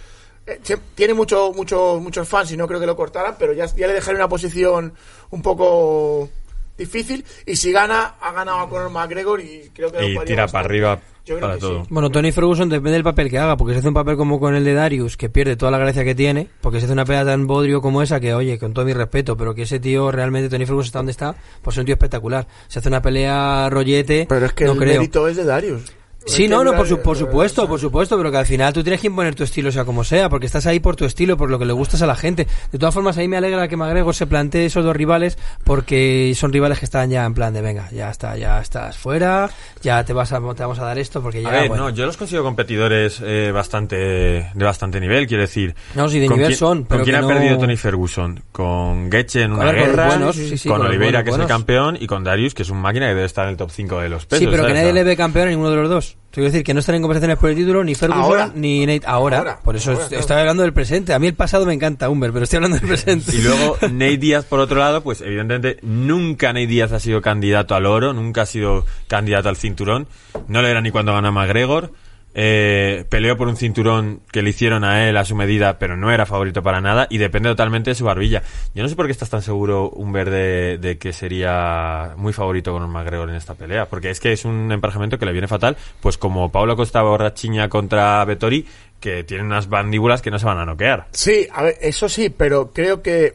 Eh, 0.46 0.60
tiene 0.94 1.14
mucho, 1.14 1.52
mucho, 1.52 1.98
muchos 2.00 2.28
fans 2.28 2.50
y 2.52 2.56
no 2.56 2.66
creo 2.66 2.80
que 2.80 2.86
lo 2.86 2.96
cortaran, 2.96 3.36
pero 3.38 3.52
ya, 3.52 3.66
ya 3.66 3.86
le 3.86 3.92
dejaré 3.94 4.16
una 4.16 4.28
posición 4.28 4.94
un 5.30 5.42
poco 5.42 6.28
difícil. 6.76 7.24
Y 7.46 7.56
si 7.56 7.72
gana, 7.72 8.16
ha 8.20 8.32
ganado 8.32 8.60
a 8.60 8.68
Conor 8.68 8.90
McGregor 8.90 9.40
y 9.40 9.70
creo 9.74 9.92
que 9.92 9.98
Y 10.04 10.08
tira 10.24 10.42
bastante. 10.44 10.52
para 10.52 10.64
arriba 10.64 11.00
Yo 11.26 11.36
creo 11.36 11.40
para 11.40 11.54
que 11.54 11.60
todo. 11.60 11.82
sí. 11.84 11.88
Bueno, 11.90 12.10
Tony 12.10 12.32
Ferguson 12.32 12.68
depende 12.68 12.92
del 12.92 13.04
papel 13.04 13.28
que 13.30 13.38
haga, 13.38 13.56
porque 13.56 13.74
si 13.74 13.78
hace 13.80 13.88
un 13.88 13.94
papel 13.94 14.16
como 14.16 14.40
con 14.40 14.54
el 14.54 14.64
de 14.64 14.74
Darius, 14.74 15.16
que 15.16 15.28
pierde 15.28 15.56
toda 15.56 15.70
la 15.70 15.78
gracia 15.78 16.04
que 16.04 16.14
tiene, 16.14 16.48
porque 16.60 16.78
si 16.78 16.84
hace 16.84 16.92
una 16.92 17.04
pelea 17.04 17.24
tan 17.24 17.46
bodrio 17.46 17.80
como 17.80 18.02
esa, 18.02 18.20
que 18.20 18.34
oye, 18.34 18.58
con 18.58 18.72
todo 18.72 18.84
mi 18.84 18.92
respeto, 18.92 19.36
pero 19.36 19.54
que 19.54 19.62
ese 19.62 19.78
tío 19.80 20.10
realmente, 20.10 20.48
Tony 20.48 20.66
Ferguson 20.66 20.86
está 20.86 20.98
donde 20.98 21.12
está, 21.12 21.34
pues 21.62 21.76
es 21.76 21.80
un 21.80 21.86
tío 21.86 21.94
espectacular. 21.94 22.46
Si 22.68 22.78
hace 22.78 22.88
una 22.88 23.02
pelea 23.02 23.68
rollete, 23.70 24.26
Pero 24.28 24.46
es 24.46 24.52
que 24.52 24.64
no 24.64 24.72
el 24.72 24.78
creo. 24.78 24.94
mérito 25.00 25.28
es 25.28 25.36
de 25.36 25.44
Darius. 25.44 25.82
Sí, 26.26 26.42
Hay 26.42 26.48
que 26.48 26.54
no, 26.54 26.64
no, 26.64 26.74
por, 26.74 26.86
su- 26.86 27.00
por 27.00 27.16
supuesto, 27.16 27.66
por 27.66 27.80
supuesto, 27.80 28.16
pero 28.18 28.30
que 28.30 28.36
al 28.36 28.46
final 28.46 28.72
tú 28.74 28.82
tienes 28.82 29.00
que 29.00 29.06
imponer 29.06 29.34
tu 29.34 29.42
estilo, 29.42 29.72
sea 29.72 29.84
como 29.86 30.04
sea, 30.04 30.28
porque 30.28 30.46
estás 30.46 30.66
ahí 30.66 30.78
por 30.78 30.94
tu 30.94 31.04
estilo, 31.06 31.36
por 31.36 31.50
lo 31.50 31.58
que 31.58 31.64
le 31.64 31.72
gustas 31.72 32.02
a 32.02 32.06
la 32.06 32.14
gente. 32.14 32.46
De 32.70 32.78
todas 32.78 32.92
formas, 32.94 33.16
ahí 33.18 33.26
me 33.26 33.38
alegra 33.38 33.66
que 33.68 33.76
McGregor 33.76 34.14
se 34.14 34.26
plantee 34.26 34.66
esos 34.66 34.84
dos 34.84 34.94
rivales, 34.94 35.38
porque 35.64 36.32
son 36.36 36.52
rivales 36.52 36.78
que 36.78 36.84
están 36.84 37.08
ya 37.10 37.24
en 37.24 37.32
plan 37.34 37.54
de, 37.54 37.62
venga, 37.62 37.88
ya 37.90 38.10
está, 38.10 38.36
ya 38.36 38.60
estás 38.60 38.98
fuera, 38.98 39.48
ya 39.82 40.04
te 40.04 40.12
vas 40.12 40.30
a, 40.32 40.36
te 40.54 40.62
vamos 40.62 40.78
a 40.78 40.84
dar 40.84 40.98
esto, 40.98 41.22
porque 41.22 41.40
ya, 41.42 41.48
A 41.48 41.52
ver, 41.52 41.68
bueno. 41.68 41.84
no, 41.84 41.90
yo 41.90 42.04
los 42.06 42.16
consigo 42.16 42.42
competidores 42.42 43.20
eh, 43.24 43.50
bastante 43.52 43.96
de 43.96 44.64
bastante 44.64 45.00
nivel, 45.00 45.26
quiero 45.26 45.42
decir. 45.42 45.74
No, 45.94 46.08
sí, 46.08 46.18
de 46.20 46.26
¿Con 46.26 46.36
nivel 46.36 46.48
quién- 46.50 46.58
son, 46.58 46.84
pero 46.84 46.98
¿Con 47.00 47.04
quién 47.04 47.14
que 47.14 47.18
ha 47.18 47.22
no- 47.22 47.28
perdido 47.28 47.58
Tony 47.58 47.76
Ferguson? 47.76 48.42
Con 48.52 49.10
Getche 49.10 49.42
en 49.44 49.52
Con 49.52 49.60
una 49.60 49.72
guerra, 49.72 50.06
buenos, 50.06 50.36
sí, 50.36 50.58
sí, 50.58 50.68
con, 50.68 50.82
Oliveira, 50.82 51.20
buenos, 51.20 51.24
que 51.24 51.30
es 51.30 51.38
el 51.38 51.46
campeón, 51.46 51.96
y 51.98 52.06
con 52.06 52.22
Darius, 52.24 52.52
que 52.54 52.62
es 52.62 52.70
un 52.70 52.78
máquina 52.82 53.06
que 53.06 53.14
debe 53.14 53.24
estar 53.24 53.44
en 53.46 53.52
el 53.52 53.56
top 53.56 53.70
5 53.70 54.00
de 54.00 54.08
los 54.10 54.26
pesos. 54.26 54.44
Sí, 54.44 54.48
pero 54.50 54.66
que 54.66 54.74
nadie 54.74 54.92
le 54.92 55.02
ve 55.02 55.16
campeón 55.16 55.46
a 55.48 55.50
ninguno 55.50 55.70
de 55.70 55.76
los 55.76 55.88
dos. 55.88 56.09
Quiero 56.30 56.44
decir 56.48 56.62
que 56.62 56.74
no 56.74 56.80
están 56.80 56.94
en 56.94 57.02
conversaciones 57.02 57.38
por 57.38 57.50
el 57.50 57.56
título 57.56 57.82
ni 57.82 57.96
Ferguson 57.96 58.22
Ahora. 58.22 58.52
ni 58.54 58.86
Nate 58.86 59.02
ahora. 59.04 59.38
Ahora, 59.38 59.58
Por 59.64 59.74
eso 59.74 59.90
ahora, 59.90 60.06
claro. 60.06 60.20
estoy 60.20 60.36
hablando 60.36 60.62
del 60.62 60.72
presente. 60.72 61.12
A 61.12 61.18
mí 61.18 61.26
el 61.26 61.34
pasado 61.34 61.66
me 61.66 61.74
encanta, 61.74 62.08
Humber, 62.08 62.32
pero 62.32 62.44
estoy 62.44 62.58
hablando 62.58 62.78
del 62.78 62.86
presente. 62.88 63.34
Y 63.34 63.42
luego 63.42 63.76
Nate 63.82 64.16
Díaz, 64.18 64.44
por 64.44 64.60
otro 64.60 64.78
lado, 64.78 65.02
pues 65.02 65.20
evidentemente 65.22 65.78
nunca 65.82 66.52
Nate 66.52 66.68
Díaz 66.68 66.92
ha 66.92 67.00
sido 67.00 67.20
candidato 67.20 67.74
al 67.74 67.84
oro, 67.86 68.12
nunca 68.12 68.42
ha 68.42 68.46
sido 68.46 68.86
candidato 69.08 69.48
al 69.48 69.56
cinturón. 69.56 70.06
No 70.46 70.62
le 70.62 70.70
era 70.70 70.80
ni 70.80 70.92
cuando 70.92 71.12
ganó 71.12 71.32
McGregor. 71.32 71.92
Eh, 72.32 73.04
peleó 73.08 73.36
por 73.36 73.48
un 73.48 73.56
cinturón 73.56 74.20
que 74.30 74.42
le 74.42 74.50
hicieron 74.50 74.84
a 74.84 75.08
él 75.08 75.16
a 75.16 75.24
su 75.24 75.34
medida, 75.34 75.78
pero 75.80 75.96
no 75.96 76.12
era 76.12 76.26
favorito 76.26 76.62
para 76.62 76.80
nada 76.80 77.08
y 77.10 77.18
depende 77.18 77.48
totalmente 77.48 77.90
de 77.90 77.94
su 77.96 78.04
barbilla. 78.04 78.42
Yo 78.74 78.82
no 78.84 78.88
sé 78.88 78.94
por 78.94 79.06
qué 79.06 79.12
estás 79.12 79.30
tan 79.30 79.42
seguro, 79.42 79.90
Humber, 79.90 80.30
de, 80.30 80.78
de 80.78 80.96
que 80.98 81.12
sería 81.12 82.14
muy 82.16 82.32
favorito 82.32 82.72
con 82.72 82.88
McGregor 82.88 83.28
en 83.30 83.34
esta 83.34 83.54
pelea, 83.54 83.86
porque 83.86 84.10
es 84.10 84.20
que 84.20 84.32
es 84.32 84.44
un 84.44 84.70
emparejamiento 84.70 85.18
que 85.18 85.26
le 85.26 85.32
viene 85.32 85.48
fatal, 85.48 85.76
pues 86.00 86.18
como 86.18 86.52
Paulo 86.52 86.76
Costa 86.76 87.02
borrachiña 87.02 87.68
contra 87.68 88.24
Vettori, 88.24 88.64
que 89.00 89.24
tiene 89.24 89.42
unas 89.42 89.68
mandíbulas 89.68 90.22
que 90.22 90.30
no 90.30 90.38
se 90.38 90.46
van 90.46 90.58
a 90.58 90.64
noquear. 90.64 91.08
Sí, 91.10 91.48
a 91.52 91.64
ver, 91.64 91.78
eso 91.80 92.08
sí, 92.08 92.30
pero 92.30 92.70
creo 92.72 93.02
que 93.02 93.34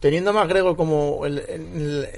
teniendo 0.00 0.32
a 0.38 0.76
como 0.76 1.24
el- 1.24 1.38
el- 1.48 2.08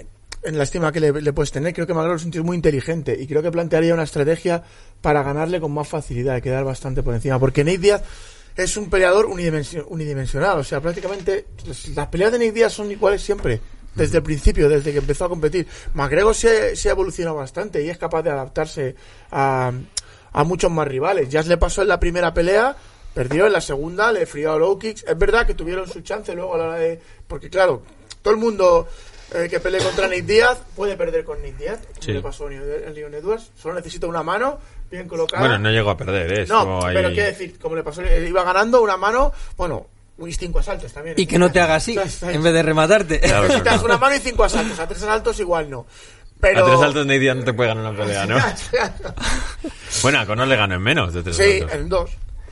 en 0.46 0.56
la 0.58 0.64
estima 0.64 0.92
que 0.92 1.00
le, 1.00 1.12
le 1.20 1.32
puedes 1.32 1.50
tener, 1.52 1.74
creo 1.74 1.86
que 1.86 1.92
McGregor 1.94 2.16
es 2.16 2.24
un 2.24 2.30
tío 2.30 2.44
muy 2.44 2.56
inteligente 2.56 3.16
y 3.18 3.26
creo 3.26 3.42
que 3.42 3.50
plantearía 3.50 3.92
una 3.94 4.04
estrategia 4.04 4.62
para 5.00 5.22
ganarle 5.22 5.60
con 5.60 5.72
más 5.72 5.88
facilidad 5.88 6.36
y 6.36 6.40
quedar 6.42 6.64
bastante 6.64 7.02
por 7.02 7.14
encima. 7.14 7.38
Porque 7.38 7.64
Nate 7.64 7.78
Díaz 7.78 8.02
es 8.56 8.76
un 8.76 8.88
peleador 8.88 9.26
unidimensi- 9.26 9.84
unidimensional, 9.88 10.58
o 10.58 10.64
sea, 10.64 10.80
prácticamente 10.80 11.46
las- 11.66 11.88
las 11.88 12.06
peleas 12.08 12.32
de 12.32 12.38
Nate 12.38 12.52
Díaz 12.52 12.72
son 12.72 12.90
iguales 12.90 13.20
siempre. 13.22 13.60
Desde 13.94 14.18
el 14.18 14.22
principio, 14.22 14.68
desde 14.68 14.92
que 14.92 14.98
empezó 14.98 15.24
a 15.24 15.28
competir. 15.30 15.66
McGregor 15.94 16.34
se, 16.34 16.76
se 16.76 16.90
ha 16.90 16.92
evolucionado 16.92 17.36
bastante 17.36 17.82
y 17.82 17.88
es 17.88 17.96
capaz 17.96 18.22
de 18.22 18.28
adaptarse 18.30 18.94
a, 19.30 19.72
a 20.32 20.44
muchos 20.44 20.70
más 20.70 20.86
rivales. 20.86 21.30
Ya 21.30 21.40
le 21.42 21.56
pasó 21.56 21.80
en 21.80 21.88
la 21.88 21.98
primera 21.98 22.34
pelea, 22.34 22.76
perdió 23.14 23.46
en 23.46 23.54
la 23.54 23.62
segunda, 23.62 24.12
le 24.12 24.26
frió 24.26 24.52
a 24.52 24.58
low 24.58 24.78
kicks. 24.78 25.02
Es 25.08 25.16
verdad 25.16 25.46
que 25.46 25.54
tuvieron 25.54 25.88
su 25.88 26.02
chance 26.02 26.34
luego 26.34 26.54
a 26.54 26.58
la 26.58 26.64
hora 26.64 26.74
de. 26.76 27.00
Porque 27.26 27.48
claro, 27.48 27.80
todo 28.20 28.34
el 28.34 28.38
mundo 28.40 28.86
eh, 29.34 29.48
que 29.50 29.60
pelee 29.60 29.80
contra 29.82 30.04
Nate 30.08 30.22
Díaz 30.22 30.58
puede 30.74 30.96
perder 30.96 31.24
con 31.24 31.38
Nate 31.38 31.52
Díaz. 31.58 31.80
Sí. 32.00 32.12
le 32.12 32.20
pasó 32.20 32.46
a 32.46 32.50
Leon- 32.50 33.14
Edwards. 33.14 33.50
Solo 33.60 33.74
necesita 33.74 34.06
una 34.06 34.22
mano 34.22 34.58
bien 34.90 35.08
colocada. 35.08 35.40
Bueno, 35.40 35.58
no 35.58 35.70
llegó 35.70 35.90
a 35.90 35.96
perder, 35.96 36.32
¿eh? 36.40 36.46
No, 36.46 36.84
ahí- 36.84 36.94
pero 36.94 37.08
quiero 37.10 37.26
decir, 37.26 37.58
como 37.58 37.74
le 37.76 37.82
pasó, 37.82 38.02
eh, 38.02 38.26
iba 38.28 38.44
ganando 38.44 38.80
una 38.82 38.96
mano, 38.96 39.32
bueno, 39.56 39.86
y 40.26 40.32
cinco 40.32 40.60
asaltos 40.60 40.92
también. 40.92 41.16
Y 41.18 41.26
que 41.26 41.38
no 41.38 41.50
te 41.50 41.60
haga 41.60 41.74
así, 41.76 41.96
en 42.22 42.42
vez 42.42 42.52
de 42.54 42.62
rematarte. 42.62 43.20
Claro. 43.20 43.42
Necesitas 43.48 43.82
una 43.82 43.98
mano 43.98 44.14
y 44.16 44.20
cinco 44.20 44.44
asaltos. 44.44 44.78
A 44.78 44.86
tres 44.86 45.02
asaltos 45.02 45.38
igual 45.40 45.68
no. 45.70 45.86
Pero... 46.40 46.64
A 46.64 46.68
tres 46.68 46.80
saltos 46.80 47.06
Díaz 47.08 47.36
no 47.36 47.44
te 47.44 47.52
puede 47.52 47.70
ganar 47.70 47.90
una 47.92 47.98
pelea, 47.98 48.26
¿no? 48.26 48.36
bueno, 50.02 50.20
a 50.20 50.26
Conor 50.26 50.46
le 50.48 50.56
ganó 50.56 50.74
en 50.74 50.82
menos 50.82 51.12
de 51.14 51.22
tres 51.22 51.36
sí, 51.36 51.58
saltos. 51.60 51.72
en 51.76 51.88
dos. 51.88 52.10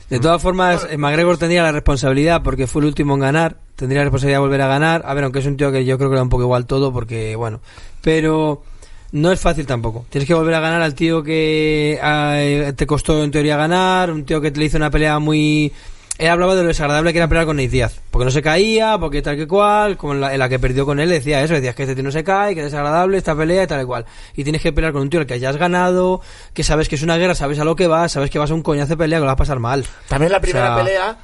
De 0.09 0.19
todas 0.19 0.41
formas, 0.41 0.87
McGregor 0.97 1.37
tendría 1.37 1.63
la 1.63 1.71
responsabilidad 1.71 2.41
porque 2.43 2.67
fue 2.67 2.81
el 2.81 2.87
último 2.87 3.15
en 3.15 3.21
ganar. 3.21 3.57
Tendría 3.75 3.99
la 3.99 4.05
responsabilidad 4.05 4.37
de 4.37 4.45
volver 4.45 4.61
a 4.61 4.67
ganar. 4.67 5.03
A 5.05 5.13
ver, 5.13 5.25
aunque 5.25 5.39
es 5.39 5.45
un 5.45 5.57
tío 5.57 5.71
que 5.71 5.83
yo 5.83 5.97
creo 5.97 6.09
que 6.09 6.13
le 6.13 6.19
da 6.19 6.23
un 6.23 6.29
poco 6.29 6.43
igual 6.43 6.65
todo 6.65 6.93
porque, 6.93 7.35
bueno. 7.35 7.59
Pero 8.01 8.63
no 9.11 9.31
es 9.31 9.39
fácil 9.39 9.65
tampoco. 9.65 10.05
Tienes 10.09 10.27
que 10.27 10.33
volver 10.33 10.55
a 10.55 10.59
ganar 10.59 10.81
al 10.81 10.95
tío 10.95 11.23
que 11.23 11.99
eh, 12.01 12.73
te 12.75 12.87
costó 12.87 13.23
en 13.23 13.31
teoría 13.31 13.57
ganar. 13.57 14.11
Un 14.11 14.25
tío 14.25 14.41
que 14.41 14.51
te 14.51 14.59
le 14.59 14.65
hizo 14.65 14.77
una 14.77 14.89
pelea 14.89 15.19
muy... 15.19 15.71
Él 16.17 16.29
hablaba 16.29 16.55
de 16.55 16.61
lo 16.61 16.69
desagradable 16.69 17.11
que 17.11 17.19
era 17.19 17.27
pelear 17.27 17.45
con 17.45 17.57
Nate 17.57 17.67
Díaz. 17.67 17.99
Porque 18.09 18.23
no 18.23 18.31
se 18.31 18.41
caía, 18.41 18.97
porque 18.97 19.21
tal 19.21 19.35
que 19.35 19.47
cual. 19.47 19.97
Como 19.97 20.13
en 20.13 20.21
la, 20.21 20.33
en 20.33 20.39
la 20.39 20.47
que 20.47 20.59
perdió 20.59 20.85
con 20.85 21.01
él 21.01 21.09
decía 21.09 21.43
eso. 21.43 21.53
Decías 21.53 21.75
que 21.75 21.83
este 21.83 21.95
tío 21.95 22.03
no 22.05 22.11
se 22.11 22.23
cae, 22.23 22.53
que 22.53 22.61
es 22.61 22.67
desagradable 22.67 23.17
esta 23.17 23.35
pelea 23.35 23.63
y 23.63 23.67
tal 23.67 23.81
y 23.81 23.85
cual. 23.85 24.05
Y 24.33 24.43
tienes 24.43 24.61
que 24.61 24.71
pelear 24.71 24.93
con 24.93 25.01
un 25.01 25.09
tío 25.09 25.19
al 25.19 25.25
que 25.25 25.33
hayas 25.33 25.57
ganado, 25.57 26.21
que 26.53 26.63
sabes 26.63 26.87
que 26.87 26.95
es 26.95 27.01
una 27.03 27.17
guerra, 27.17 27.35
sabes 27.35 27.59
a 27.59 27.65
lo 27.65 27.75
que 27.75 27.87
vas, 27.87 28.13
sabes 28.13 28.29
que 28.29 28.39
vas 28.39 28.49
a 28.49 28.53
un 28.53 28.61
coñazo 28.61 28.91
de 28.91 28.97
pelea 28.97 29.19
que 29.19 29.21
lo 29.21 29.27
vas 29.27 29.33
a 29.33 29.37
pasar 29.37 29.59
mal. 29.59 29.85
También 30.07 30.31
la 30.31 30.39
primera 30.39 30.73
O 30.73 30.75
sea, 30.75 30.85
pelea 30.85 31.17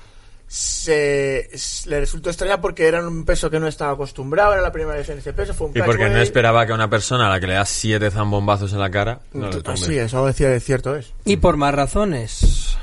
se, 0.54 1.48
s- 1.56 1.90
le 1.90 2.02
resultó 2.02 2.30
extraña 2.30 2.60
porque 2.60 2.86
era 2.86 3.08
un 3.08 3.24
peso 3.24 3.50
que 3.50 3.58
no 3.58 3.68
estaba 3.70 3.94
acostumbrado, 3.94 4.52
era 4.52 4.62
la 4.62 4.74
primera 4.74 4.98
vez 4.98 5.08
en 5.08 5.20
ese 5.20 5.32
peso, 5.32 5.54
fue 5.54 5.68
un 5.68 5.78
Y 5.78 5.82
porque 5.82 6.10
no 6.10 6.20
esperaba 6.20 6.66
que 6.66 6.74
a 6.74 6.76
una 6.76 6.90
persona 6.90 7.28
a 7.28 7.30
la 7.30 7.40
que 7.40 7.48
le 7.48 7.54
das 7.54 7.70
siete 7.70 8.12
zambombazos 8.12 8.74
en 8.74 8.80
la 8.80 8.92
cara 8.92 9.22
no 9.32 9.50
le 9.50 9.62
tumbe. 9.62 9.72
Así 9.80 9.98
es, 9.98 10.14
algo 10.14 10.28
decía, 10.28 10.60
cierto 10.60 10.94
es. 10.98 11.14
Y 11.24 11.38
por 11.38 11.56
más 11.56 11.74
razones. 11.74 12.76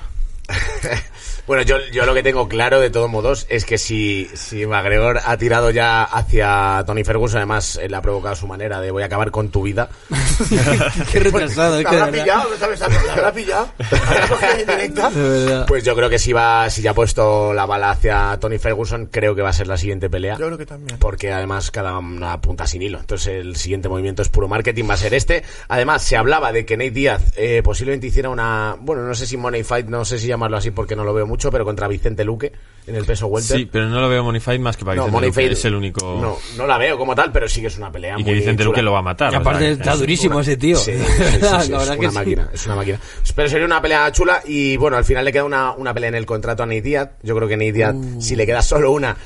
Bueno, 1.48 1.62
yo, 1.62 1.78
yo 1.90 2.04
lo 2.04 2.12
que 2.12 2.22
tengo 2.22 2.46
claro 2.46 2.78
de 2.78 2.90
todos 2.90 3.08
modos 3.08 3.46
es 3.48 3.64
que 3.64 3.78
si, 3.78 4.30
si 4.34 4.66
McGregor 4.66 5.18
ha 5.24 5.38
tirado 5.38 5.70
ya 5.70 6.04
hacia 6.04 6.84
Tony 6.86 7.04
Ferguson, 7.04 7.38
además 7.38 7.80
él 7.82 7.94
ha 7.94 8.02
provocado 8.02 8.36
su 8.36 8.46
manera 8.46 8.82
de 8.82 8.90
voy 8.90 9.02
a 9.02 9.06
acabar 9.06 9.30
con 9.30 9.48
tu 9.48 9.62
vida. 9.62 9.88
Qué 11.10 11.20
retrasado, 11.20 11.78
es 11.78 11.84
La 11.84 11.90
que 11.90 11.96
de 11.96 12.02
habrá 12.02 12.12
pillado, 12.12 12.48
¿sabes? 12.58 12.80
La 12.80 13.14
habrá 13.14 13.32
pillado. 13.34 13.66
Habrá 13.78 14.28
cogido 14.28 14.52
en 14.58 14.66
directa. 14.66 15.64
Pues 15.66 15.84
yo 15.84 15.96
creo 15.96 16.10
que 16.10 16.18
si 16.18 16.34
va, 16.34 16.68
si 16.68 16.82
ya 16.82 16.90
ha 16.90 16.94
puesto 16.94 17.54
la 17.54 17.64
bala 17.64 17.92
hacia 17.92 18.36
Tony 18.38 18.58
Ferguson, 18.58 19.06
creo 19.06 19.34
que 19.34 19.40
va 19.40 19.48
a 19.48 19.54
ser 19.54 19.68
la 19.68 19.78
siguiente 19.78 20.10
pelea. 20.10 20.36
Yo 20.38 20.48
creo 20.48 20.58
que 20.58 20.66
también. 20.66 20.98
Porque 20.98 21.32
además 21.32 21.70
cada 21.70 21.96
una 21.96 22.38
punta 22.42 22.66
sin 22.66 22.82
hilo. 22.82 23.00
Entonces 23.00 23.28
el 23.28 23.56
siguiente 23.56 23.88
movimiento 23.88 24.20
es 24.20 24.28
puro 24.28 24.48
marketing, 24.48 24.84
va 24.86 24.94
a 24.94 24.98
ser 24.98 25.14
este. 25.14 25.44
Además, 25.68 26.02
se 26.02 26.18
hablaba 26.18 26.52
de 26.52 26.66
que 26.66 26.76
Nate 26.76 26.90
Díaz 26.90 27.32
eh, 27.36 27.62
posiblemente 27.64 28.06
hiciera 28.06 28.28
una, 28.28 28.76
bueno, 28.78 29.02
no 29.04 29.14
sé 29.14 29.24
si 29.24 29.38
Money 29.38 29.62
Fight, 29.62 29.86
no 29.86 30.04
sé 30.04 30.18
si 30.18 30.26
llamarlo 30.26 30.58
así 30.58 30.72
porque 30.72 30.94
no 30.94 31.04
lo 31.04 31.14
veo 31.14 31.26
mucho, 31.26 31.37
pero 31.50 31.64
contra 31.64 31.86
Vicente 31.88 32.24
Luque 32.24 32.52
en 32.86 32.94
el 32.96 33.04
peso 33.04 33.26
welter. 33.26 33.58
Sí, 33.58 33.68
pero 33.70 33.86
no 33.88 34.00
lo 34.00 34.08
veo 34.08 34.24
Money 34.24 34.40
Fight 34.40 34.60
más 34.60 34.76
que 34.76 34.84
para 34.84 34.96
no, 34.96 35.02
Vicente 35.04 35.12
Money 35.16 35.30
Luque, 35.30 35.52
Es 35.52 35.64
el 35.66 35.74
único... 35.74 36.18
No, 36.20 36.36
no 36.56 36.66
la 36.66 36.78
veo 36.78 36.96
como 36.98 37.14
tal, 37.14 37.30
pero 37.32 37.48
sí 37.48 37.60
que 37.60 37.66
es 37.68 37.76
una 37.78 37.92
pelea 37.92 38.14
y 38.14 38.24
que 38.24 38.30
muy 38.30 38.34
Vicente 38.40 38.62
chula. 38.62 38.70
Luque 38.72 38.82
lo 38.82 38.92
va 38.92 38.98
a 39.00 39.02
matar. 39.02 39.32
Y 39.32 39.36
o 39.36 39.38
aparte 39.38 39.64
sea, 39.64 39.72
está 39.72 39.92
es- 39.92 39.98
durísimo 40.00 40.40
ese 40.40 40.56
tío. 40.56 40.76
Sí, 40.76 40.92
sí, 40.96 40.98
sí, 40.98 41.32
sí, 41.32 41.40
la 41.40 41.58
es 41.62 41.68
verdad 41.70 41.86
una 41.86 41.96
que 41.98 42.08
sí. 42.08 42.14
máquina, 42.14 42.50
es 42.52 42.66
una 42.66 42.74
máquina. 42.76 43.00
Pero 43.34 43.48
sería 43.48 43.66
una 43.66 43.80
pelea 43.82 44.10
chula 44.12 44.42
y 44.46 44.76
bueno, 44.76 44.96
al 44.96 45.04
final 45.04 45.24
le 45.24 45.32
queda 45.32 45.44
una, 45.44 45.72
una 45.72 45.92
pelea 45.94 46.08
en 46.08 46.14
el 46.16 46.26
contrato 46.26 46.62
a 46.62 46.66
Nate 46.66 46.82
Diaz. 46.82 47.10
Yo 47.22 47.36
creo 47.36 47.46
que 47.48 47.56
Nate 47.56 47.72
Diaz, 47.72 47.94
Uh. 47.94 48.20
si 48.20 48.34
le 48.36 48.46
queda 48.46 48.62
solo 48.62 48.90
una, 48.92 49.16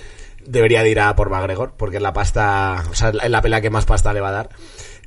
debería 0.45 0.83
de 0.83 0.91
ir 0.91 0.99
a 1.01 1.15
por 1.15 1.31
McGregor, 1.31 1.75
porque 1.77 1.97
es 1.99 2.03
la 2.03 2.13
pasta, 2.13 2.83
o 2.91 2.95
sea, 2.95 3.11
es 3.11 3.31
la 3.31 3.41
pelea 3.43 3.61
que 3.61 3.71
más 3.71 3.85
pasta 3.85 4.13
le 4.13 4.21
va 4.21 4.31
a 4.31 4.33
dar. 4.33 4.49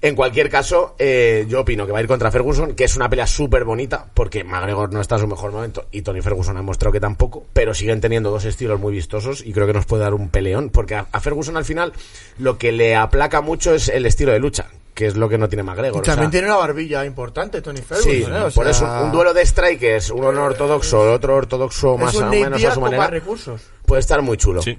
En 0.01 0.15
cualquier 0.15 0.49
caso, 0.49 0.95
eh, 0.99 1.45
yo 1.47 1.61
opino 1.61 1.85
que 1.85 1.91
va 1.91 1.99
a 1.99 2.01
ir 2.01 2.07
contra 2.07 2.29
Ferguson, 2.29 2.75
que 2.75 2.83
es 2.83 2.95
una 2.95 3.09
pelea 3.09 3.25
súper 3.25 3.63
bonita, 3.63 4.05
porque 4.13 4.43
McGregor 4.43 4.93
no 4.93 5.01
está 5.01 5.15
en 5.15 5.21
su 5.21 5.27
mejor 5.27 5.51
momento 5.51 5.85
y 5.91 6.01
Tony 6.01 6.21
Ferguson 6.21 6.57
ha 6.57 6.59
demostrado 6.59 6.91
que 6.91 6.99
tampoco, 6.99 7.45
pero 7.53 7.73
siguen 7.73 8.01
teniendo 8.01 8.29
dos 8.29 8.45
estilos 8.45 8.79
muy 8.79 8.93
vistosos 8.93 9.43
y 9.43 9.53
creo 9.53 9.65
que 9.65 9.73
nos 9.73 9.85
puede 9.85 10.03
dar 10.03 10.13
un 10.13 10.29
peleón, 10.29 10.69
porque 10.69 10.95
a, 10.95 11.07
a 11.11 11.19
Ferguson 11.21 11.57
al 11.57 11.65
final 11.65 11.93
lo 12.37 12.57
que 12.57 12.71
le 12.71 12.95
aplaca 12.95 13.41
mucho 13.41 13.73
es 13.73 13.87
el 13.87 14.05
estilo 14.05 14.31
de 14.31 14.39
lucha, 14.39 14.67
que 14.93 15.07
es 15.07 15.15
lo 15.15 15.27
que 15.27 15.37
no 15.37 15.49
tiene 15.49 15.63
McGregor. 15.63 16.03
También 16.03 16.29
sea, 16.29 16.31
tiene 16.31 16.47
una 16.47 16.57
barbilla 16.57 17.03
importante, 17.05 17.61
Tony 17.61 17.81
Ferguson. 17.81 18.11
Sí, 18.11 18.23
¿eh? 18.23 18.41
O 18.41 18.51
por 18.51 18.65
sea, 18.65 18.71
eso 18.71 19.03
un 19.05 19.11
duelo 19.11 19.33
de 19.33 19.45
strikers, 19.45 20.11
uno 20.11 20.31
no 20.31 20.43
ortodoxo, 20.43 21.03
el 21.07 21.13
otro 21.15 21.35
ortodoxo 21.35 21.97
más 21.97 22.13
es 22.13 22.19
un 22.19 22.27
o 22.27 22.31
menos 22.31 22.63
a 22.63 22.73
su 22.73 22.81
manera, 22.81 23.07
recursos. 23.07 23.61
puede 23.85 24.01
estar 24.01 24.21
muy 24.21 24.37
chulo. 24.37 24.61
Sí. 24.61 24.77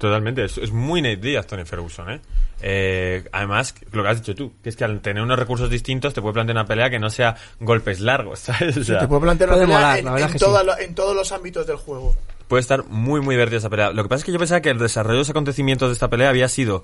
Totalmente, 0.00 0.44
es, 0.46 0.58
es 0.58 0.72
muy 0.72 1.02
Nate 1.02 1.16
Diaz, 1.18 1.46
Tony 1.46 1.64
Ferguson, 1.64 2.10
¿eh? 2.10 2.20
Eh, 2.62 3.28
Además, 3.32 3.74
lo 3.92 4.02
que 4.02 4.08
has 4.08 4.16
dicho 4.20 4.34
tú, 4.34 4.52
que 4.62 4.70
es 4.70 4.76
que 4.76 4.84
al 4.84 5.00
tener 5.00 5.22
unos 5.22 5.38
recursos 5.38 5.68
distintos 5.70 6.12
te 6.14 6.20
puede 6.22 6.32
plantear 6.34 6.56
una 6.56 6.66
pelea 6.66 6.90
que 6.90 6.98
no 6.98 7.10
sea 7.10 7.36
golpes 7.60 8.00
largos, 8.00 8.38
¿sabes? 8.40 8.76
O 8.78 8.82
sea, 8.84 8.98
Te 9.00 9.08
puedo 9.08 9.20
plantear 9.20 9.50
una 9.50 9.56
Puede 9.56 9.66
pelea 9.66 9.78
molar, 9.80 9.98
en, 9.98 10.04
la 10.06 10.12
verdad 10.12 10.28
en 10.28 10.32
sí. 10.32 10.44
toda 10.44 10.64
lo- 10.64 10.78
en 10.78 10.94
todos 10.94 11.14
los 11.14 11.30
ámbitos 11.32 11.66
del 11.66 11.76
juego. 11.76 12.16
puede 12.48 12.62
estar 12.62 12.84
muy, 12.86 13.20
muy 13.20 13.34
divertida 13.36 13.58
esa 13.58 13.70
pelea. 13.70 13.92
Lo 13.92 14.02
que 14.02 14.08
pasa 14.08 14.20
es 14.20 14.24
que 14.24 14.32
yo 14.32 14.38
pensaba 14.38 14.60
que 14.62 14.70
el 14.70 14.78
desarrollo 14.78 15.16
de 15.16 15.20
los 15.20 15.30
acontecimientos 15.30 15.88
de 15.88 15.92
esta 15.92 16.08
pelea 16.08 16.30
había 16.30 16.48
sido 16.48 16.82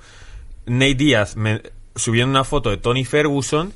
Nate 0.67 0.95
Diaz 0.95 1.37
me- 1.37 1.63
subiendo 1.95 2.31
una 2.31 2.45
foto 2.45 2.69
de 2.71 2.77
Tony 2.77 3.05
Ferguson 3.07 3.73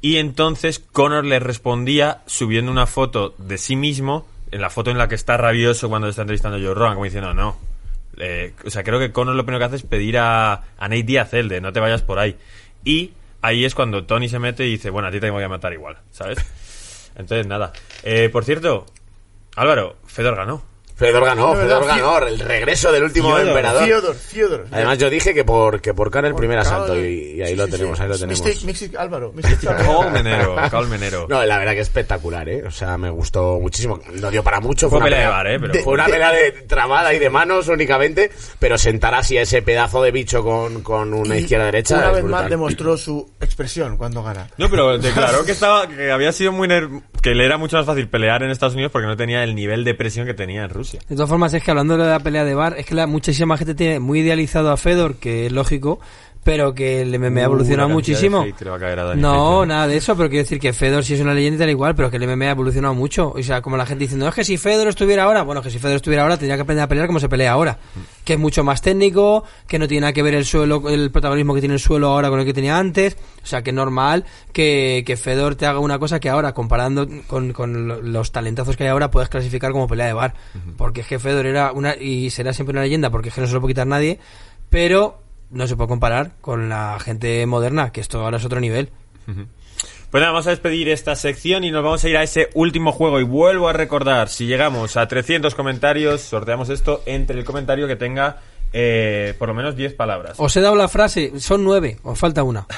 y 0.00 0.16
entonces 0.16 0.80
Conor 0.80 1.24
le 1.24 1.38
respondía 1.38 2.22
subiendo 2.26 2.70
una 2.72 2.86
foto 2.86 3.34
de 3.38 3.56
sí 3.58 3.76
mismo, 3.76 4.26
en 4.50 4.60
la 4.60 4.68
foto 4.70 4.90
en 4.90 4.98
la 4.98 5.06
que 5.08 5.14
está 5.14 5.36
rabioso 5.36 5.88
cuando 5.88 6.06
le 6.06 6.10
está 6.10 6.22
entrevistando 6.22 6.58
a 6.58 6.60
Joe 6.60 6.74
Rogan, 6.74 6.94
como 6.94 7.04
diciendo, 7.04 7.32
no. 7.32 7.56
Eh, 8.24 8.52
o 8.64 8.70
sea, 8.70 8.84
creo 8.84 9.00
que 9.00 9.10
Conor 9.10 9.34
lo 9.34 9.44
primero 9.44 9.58
que 9.58 9.64
hace 9.64 9.76
es 9.76 9.82
pedir 9.82 10.16
a, 10.16 10.52
a 10.52 10.88
Nate 10.88 11.02
Diaz 11.02 11.34
el 11.34 11.48
de 11.48 11.60
no 11.60 11.72
te 11.72 11.80
vayas 11.80 12.02
por 12.02 12.20
ahí. 12.20 12.36
Y 12.84 13.14
ahí 13.40 13.64
es 13.64 13.74
cuando 13.74 14.04
Tony 14.04 14.28
se 14.28 14.38
mete 14.38 14.64
y 14.64 14.70
dice, 14.70 14.90
bueno, 14.90 15.08
a 15.08 15.10
ti 15.10 15.18
te 15.18 15.28
voy 15.28 15.42
a 15.42 15.48
matar 15.48 15.72
igual, 15.72 15.98
¿sabes? 16.12 16.38
Entonces, 17.16 17.48
nada. 17.48 17.72
Eh, 18.04 18.28
por 18.28 18.44
cierto, 18.44 18.86
Álvaro, 19.56 19.96
Fedor 20.06 20.36
ganó. 20.36 20.62
Fedor 21.06 21.24
ganó, 21.24 21.54
Fedor 21.54 21.86
ganó, 21.86 22.18
el 22.26 22.38
regreso 22.38 22.92
del 22.92 23.04
último 23.04 23.28
Fiodor, 23.30 23.48
emperador. 23.48 23.84
Fiodor, 23.84 24.14
Fiodor. 24.16 24.66
Además 24.70 24.98
yo 24.98 25.10
dije 25.10 25.34
que 25.34 25.44
por, 25.44 25.80
que 25.80 25.94
por 25.94 26.10
Khan 26.10 26.24
el 26.26 26.34
primer 26.34 26.58
Por 26.58 26.66
asalto 26.66 26.96
y, 26.98 27.34
y 27.36 27.42
ahí 27.42 27.50
Sí, 27.50 27.56
lo 27.56 27.64
sí, 27.66 27.70
tenemos, 27.72 27.98
sí. 27.98 28.02
ahí 28.04 28.08
lo 28.08 28.18
tenemos. 28.18 28.44
Mystic- 28.44 28.64
Mystic 28.64 28.96
Álvaro. 28.96 29.32
Colmenero, 29.86 30.56
Colmenero. 30.70 31.26
No, 31.28 31.44
la 31.44 31.58
verdad 31.58 31.72
que 31.72 31.80
espectacular, 31.80 32.48
¿eh? 32.48 32.62
O 32.66 32.70
sea, 32.70 32.96
me 32.98 33.10
gustó 33.10 33.58
muchísimo. 33.60 34.00
No 34.14 34.30
dio 34.30 34.42
para 34.42 34.60
mucho. 34.60 34.88
Fue 34.88 34.98
una 34.98 35.06
pelea 35.06 35.20
de 35.20 35.26
bar, 35.28 35.46
¿eh? 35.46 35.58
Pero- 35.60 35.84
fue 35.84 35.94
una 35.94 36.06
pelea 36.06 36.30
de 36.32 36.52
trabada 36.66 37.12
y 37.14 37.18
de 37.18 37.30
manos 37.30 37.68
únicamente, 37.68 38.30
pero 38.58 38.78
sentar 38.78 39.14
así 39.14 39.36
a 39.38 39.42
ese 39.42 39.62
pedazo 39.62 40.02
de 40.02 40.10
bicho 40.10 40.42
con, 40.42 40.82
con 40.82 41.12
una 41.14 41.36
Y 41.36 41.40
izquierda-derecha 41.40 41.96
Una 41.96 42.06
es 42.08 42.12
vez 42.14 42.22
brutal. 42.22 42.40
más 42.42 42.50
demostró 42.50 42.96
su 42.96 43.30
expresión 43.40 43.96
cuando 43.96 44.22
gana. 44.22 44.48
No, 44.56 44.68
pero 44.70 44.98
declaró 44.98 45.44
que 45.46 45.52
estaba 45.52 45.86
que 45.88 46.10
había 46.10 46.32
sido 46.32 46.52
muy 46.52 46.68
que 47.22 47.34
le 47.34 47.44
era 47.44 47.56
mucho 47.56 47.76
más 47.76 47.86
fácil 47.86 48.08
pelear 48.08 48.42
en 48.42 48.50
Estados 48.50 48.74
Unidos 48.74 48.92
porque 48.92 49.06
no 49.06 49.16
tenía 49.16 49.44
el 49.44 49.54
nivel 49.54 49.84
de 49.84 49.94
presión 49.94 50.26
que 50.26 50.34
tenía 50.34 50.62
en 50.64 50.70
Rusia. 50.70 50.91
De 51.08 51.16
todas 51.16 51.28
formas, 51.28 51.54
es 51.54 51.62
que 51.62 51.70
hablando 51.70 51.96
de 51.96 52.06
la 52.06 52.20
pelea 52.20 52.44
de 52.44 52.54
bar, 52.54 52.74
es 52.78 52.86
que 52.86 52.94
la, 52.94 53.06
muchísima 53.06 53.56
gente 53.56 53.74
tiene 53.74 54.00
muy 54.00 54.20
idealizado 54.20 54.70
a 54.70 54.76
Fedor, 54.76 55.16
que 55.16 55.46
es 55.46 55.52
lógico, 55.52 56.00
pero 56.44 56.74
que 56.74 57.02
el 57.02 57.16
MMA 57.20 57.40
ha 57.40 57.42
Uh, 57.42 57.44
evolucionado 57.46 57.88
muchísimo. 57.94 58.42
No, 59.20 59.62
¿eh? 59.62 59.66
nada 59.66 59.86
de 59.86 59.96
eso, 59.96 60.16
pero 60.16 60.28
quiero 60.28 60.42
decir 60.42 60.58
que 60.58 60.72
Fedor 60.72 61.04
sí 61.04 61.14
es 61.14 61.20
una 61.20 61.34
leyenda 61.34 61.60
tal 61.60 61.70
igual, 61.70 61.94
pero 61.94 62.10
que 62.10 62.16
el 62.16 62.26
MMA 62.26 62.46
ha 62.46 62.50
evolucionado 62.50 62.94
mucho. 62.94 63.32
O 63.36 63.42
sea, 63.42 63.62
como 63.62 63.76
la 63.76 63.86
gente 63.86 64.02
diciendo, 64.04 64.24
"No, 64.26 64.30
es 64.30 64.34
que 64.34 64.42
si 64.44 64.56
Fedor 64.56 64.88
estuviera 64.88 65.22
ahora, 65.24 65.42
bueno, 65.42 65.62
que 65.62 65.70
si 65.70 65.78
Fedor 65.78 65.96
estuviera 65.96 66.22
ahora 66.24 66.36
tendría 66.36 66.56
que 66.56 66.62
aprender 66.62 66.82
a 66.84 66.88
pelear 66.88 67.06
como 67.06 67.20
se 67.20 67.28
pelea 67.28 67.52
ahora. 67.52 67.78
Que 68.24 68.32
es 68.34 68.38
mucho 68.38 68.64
más 68.64 68.82
técnico, 68.82 69.44
que 69.68 69.78
no 69.78 69.86
tiene 69.86 70.00
nada 70.02 70.12
que 70.12 70.22
ver 70.22 70.34
el 70.34 70.44
suelo, 70.44 70.88
el 70.88 71.10
protagonismo 71.10 71.54
que 71.54 71.60
tiene 71.60 71.74
el 71.74 71.80
suelo 71.80 72.08
ahora 72.08 72.28
con 72.28 72.40
el 72.40 72.46
que 72.46 72.52
tenía 72.54 72.76
antes. 72.76 73.16
O 73.42 73.46
sea, 73.46 73.62
que 73.62 73.70
es 73.70 73.76
normal 73.76 74.24
que, 74.52 75.04
que 75.06 75.16
Fedor 75.16 75.54
te 75.54 75.66
haga 75.66 75.78
una 75.78 75.98
cosa 76.00 76.18
que 76.20 76.28
ahora, 76.28 76.52
comparando 76.54 77.06
con, 77.28 77.52
con 77.52 77.86
lo- 77.88 78.02
los 78.02 78.32
talentazos 78.32 78.76
que 78.76 78.82
hay 78.84 78.90
ahora, 78.90 79.10
puedes 79.12 79.28
clasificar 79.28 79.70
como 79.72 79.86
pelea 79.86 80.06
de 80.06 80.12
bar. 80.12 80.34
Porque 80.76 81.02
es 81.02 81.06
que 81.06 81.18
Fedor 81.20 81.46
era 81.46 81.70
una, 81.72 81.94
y 81.96 82.30
será 82.30 82.52
siempre 82.52 82.72
una 82.72 82.82
leyenda, 82.82 83.10
porque 83.10 83.28
es 83.28 83.34
que 83.34 83.40
no 83.42 83.46
se 83.46 83.52
lo 83.54 83.60
puede 83.60 83.74
quitar 83.74 83.86
nadie, 83.86 84.18
pero 84.70 85.21
no 85.52 85.66
se 85.66 85.76
puede 85.76 85.88
comparar 85.88 86.32
con 86.40 86.68
la 86.68 86.98
gente 86.98 87.44
moderna, 87.46 87.92
que 87.92 88.00
esto 88.00 88.20
ahora 88.20 88.38
es 88.38 88.44
otro 88.44 88.60
nivel. 88.60 88.90
Pues 90.10 90.20
nada, 90.20 90.32
vamos 90.32 90.46
a 90.46 90.50
despedir 90.50 90.88
esta 90.88 91.14
sección 91.16 91.64
y 91.64 91.70
nos 91.70 91.82
vamos 91.82 92.04
a 92.04 92.08
ir 92.08 92.16
a 92.16 92.22
ese 92.22 92.50
último 92.54 92.92
juego. 92.92 93.20
Y 93.20 93.24
vuelvo 93.24 93.68
a 93.68 93.72
recordar, 93.72 94.28
si 94.28 94.46
llegamos 94.46 94.96
a 94.96 95.08
300 95.08 95.54
comentarios, 95.54 96.20
sorteamos 96.20 96.68
esto 96.68 97.02
entre 97.06 97.38
el 97.38 97.44
comentario 97.44 97.86
que 97.86 97.96
tenga 97.96 98.40
eh, 98.72 99.34
por 99.38 99.48
lo 99.48 99.54
menos 99.54 99.76
10 99.76 99.94
palabras. 99.94 100.34
Os 100.38 100.56
he 100.56 100.60
dado 100.60 100.76
la 100.76 100.88
frase, 100.88 101.38
son 101.40 101.64
nueve, 101.64 101.98
os 102.02 102.18
falta 102.18 102.42
una. 102.42 102.66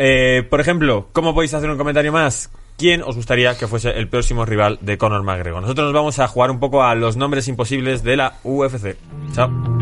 Eh, 0.00 0.44
por 0.48 0.60
ejemplo, 0.60 1.08
¿cómo 1.12 1.34
podéis 1.34 1.54
hacer 1.54 1.68
un 1.68 1.76
comentario 1.76 2.12
más? 2.12 2.52
¿Quién 2.76 3.02
os 3.02 3.16
gustaría 3.16 3.58
que 3.58 3.66
fuese 3.66 3.90
el 3.90 4.06
próximo 4.06 4.44
rival 4.44 4.78
de 4.80 4.96
Conor 4.96 5.24
McGregor? 5.24 5.60
Nosotros 5.60 5.86
nos 5.86 5.92
vamos 5.92 6.20
a 6.20 6.28
jugar 6.28 6.52
un 6.52 6.60
poco 6.60 6.84
a 6.84 6.94
los 6.94 7.16
nombres 7.16 7.48
imposibles 7.48 8.04
de 8.04 8.16
la 8.16 8.34
UFC. 8.44 8.96
Chao. 9.34 9.77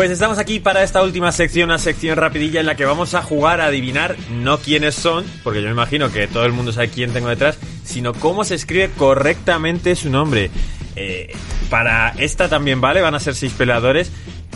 Pues 0.00 0.10
estamos 0.10 0.38
aquí 0.38 0.60
para 0.60 0.82
esta 0.82 1.02
última 1.02 1.30
sección, 1.30 1.68
una 1.68 1.78
sección 1.78 2.16
rapidilla 2.16 2.60
en 2.60 2.64
la 2.64 2.74
que 2.74 2.86
vamos 2.86 3.12
a 3.12 3.20
jugar 3.20 3.60
a 3.60 3.66
adivinar 3.66 4.16
no 4.30 4.56
quiénes 4.58 4.94
son, 4.94 5.26
porque 5.44 5.60
yo 5.60 5.66
me 5.66 5.72
imagino 5.72 6.10
que 6.10 6.26
todo 6.26 6.46
el 6.46 6.52
mundo 6.52 6.72
sabe 6.72 6.88
quién 6.88 7.12
tengo 7.12 7.28
detrás, 7.28 7.58
sino 7.84 8.14
cómo 8.14 8.42
se 8.44 8.54
escribe 8.54 8.88
correctamente 8.96 9.94
su 9.96 10.08
nombre. 10.08 10.50
Eh, 10.96 11.30
para 11.68 12.14
esta 12.16 12.48
también 12.48 12.80
vale, 12.80 13.02
van 13.02 13.14
a 13.14 13.20
ser 13.20 13.34
seis 13.34 13.52
peleadores. 13.52 14.10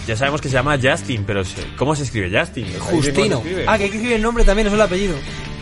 Ya 0.06 0.16
sabemos 0.16 0.40
que 0.40 0.48
se 0.48 0.54
llama 0.54 0.78
Justin, 0.82 1.24
pero 1.26 1.42
¿cómo 1.76 1.94
se 1.94 2.04
escribe 2.04 2.30
Justin? 2.40 2.64
¿Sabéis 2.64 2.72
bien 2.72 2.78
cómo 2.78 3.02
se 3.02 3.10
Justino. 3.12 3.36
escribe? 3.36 3.64
Ah, 3.68 3.76
que 3.76 3.84
hay 3.84 3.90
que 3.90 3.96
escribir 3.96 4.16
el 4.16 4.22
nombre 4.22 4.44
también, 4.44 4.64
no 4.64 4.70
solo 4.70 4.82
el 4.84 4.86
apellido. 4.86 5.14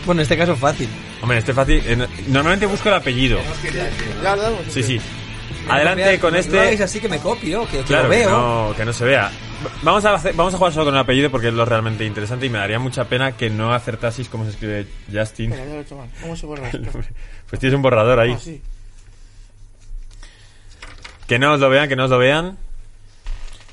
Bueno, 0.05 0.21
en 0.21 0.23
este 0.23 0.37
caso 0.37 0.53
es 0.53 0.59
fácil. 0.59 0.87
Hombre, 1.21 1.39
este 1.39 1.51
es 1.51 1.55
fácil. 1.57 1.81
eh, 1.85 1.95
no- 1.97 2.07
normalmente 2.29 2.65
busco 2.67 2.87
el 2.87 2.95
apellido. 2.95 3.37
Sí, 4.69 4.81
sí. 4.81 5.01
Adelante 5.69 6.19
con 6.19 6.33
No 6.33 6.39
este. 6.39 6.83
así 6.83 6.99
que 6.99 7.07
me 7.09 7.19
copio, 7.19 7.65
que, 7.67 7.77
que 7.79 7.83
Claro, 7.83 8.03
lo 8.05 8.09
que 8.11 8.17
veo. 8.17 8.29
no, 8.29 8.73
que 8.75 8.85
no 8.85 8.93
se 8.93 9.05
vea. 9.05 9.31
Vamos 9.81 10.03
a, 10.05 10.13
hacer- 10.15 10.33
vamos 10.35 10.53
a 10.53 10.57
jugar 10.57 10.73
solo 10.73 10.85
con 10.85 10.93
el 10.95 10.99
apellido 10.99 11.29
porque 11.31 11.47
es 11.47 11.53
lo 11.53 11.63
realmente 11.65 12.03
interesante 12.05 12.45
y 12.45 12.49
me 12.49 12.57
daría 12.59 12.79
mucha 12.79 13.05
pena 13.05 13.31
que 13.37 13.49
no 13.49 13.73
acertaseis 13.73 14.27
cómo 14.29 14.43
se 14.43 14.51
escribe 14.51 14.85
Justin. 15.11 15.51
Espera, 15.53 15.65
ya 15.67 15.73
lo 15.73 15.79
he 15.79 15.83
hecho 15.83 15.95
mal. 15.97 16.09
¿Cómo 16.21 16.35
se 16.35 16.45
borra 16.45 16.67
esto? 16.73 16.79
Pues 17.49 17.59
tienes 17.59 17.75
un 17.75 17.81
borrador 17.81 18.19
ahí. 18.19 18.33
Ah, 18.35 18.39
sí. 18.41 18.61
Que 21.27 21.39
no 21.39 21.53
os 21.53 21.59
lo 21.59 21.69
vean, 21.69 21.87
que 21.87 21.95
no 21.95 22.03
os 22.05 22.09
lo 22.09 22.17
vean. 22.17 22.57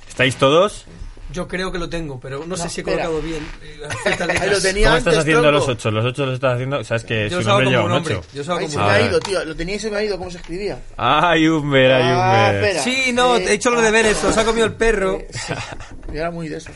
¿Estáis 0.08 0.36
todos? 0.36 0.84
Yo 1.32 1.46
creo 1.46 1.70
que 1.70 1.78
lo 1.78 1.88
tengo, 1.88 2.18
pero 2.18 2.44
no, 2.46 2.56
sé 2.56 2.68
si 2.68 2.80
he 2.80 2.82
espera. 2.82 3.06
colocado 3.06 3.22
bien. 3.22 3.46
eh. 3.62 3.80
Ahí 4.40 4.50
lo 4.50 4.60
tenía 4.60 4.86
¿Cómo 4.86 4.96
antes, 4.96 5.06
estás 5.12 5.16
haciendo 5.18 5.42
tronco. 5.42 5.50
los 5.58 5.68
ocho? 5.68 5.90
Los 5.90 6.04
ocho 6.04 6.24
los 6.26 6.34
estás 6.34 6.54
haciendo. 6.54 6.84
Sabes 6.84 7.04
que 7.04 7.28
Yo 7.30 7.40
su 7.42 7.48
nombre 7.48 7.64
como 7.66 7.70
lleva 7.70 7.84
un 7.84 7.90
un 7.92 7.96
hombre. 7.98 8.14
ocho. 8.16 8.26
Yo 8.34 8.44
como 8.46 8.68
se 8.68 8.76
me 8.76 8.82
Ah, 8.82 8.92
ha 8.94 9.00
ido, 9.00 9.20
tío. 9.20 9.44
Lo 9.44 9.54
tenía 9.56 9.74
y 9.76 9.78
se 9.78 9.90
me 9.90 9.96
ha 9.98 10.02
ido. 10.04 10.18
¿Cómo 10.18 10.30
se 10.30 10.38
escribía? 10.38 10.80
Ay, 10.96 11.46
Humber, 11.48 11.92
ay, 11.92 12.02
Ah, 12.04 12.48
Humber. 12.50 12.64
espera. 12.64 12.82
Sí, 12.82 13.12
no, 13.12 13.36
Eh, 13.36 13.44
he 13.48 13.52
hecho 13.54 13.70
los 13.70 13.82
deberes, 13.82 14.22
os 14.24 14.36
ha 14.36 14.44
comido 14.44 14.66
el 14.66 14.72
perro. 14.74 15.18
Eh, 15.18 15.28
sí. 15.30 15.52
Yo 16.08 16.14
era 16.20 16.30
muy 16.30 16.48
de 16.48 16.56
eso. 16.58 16.70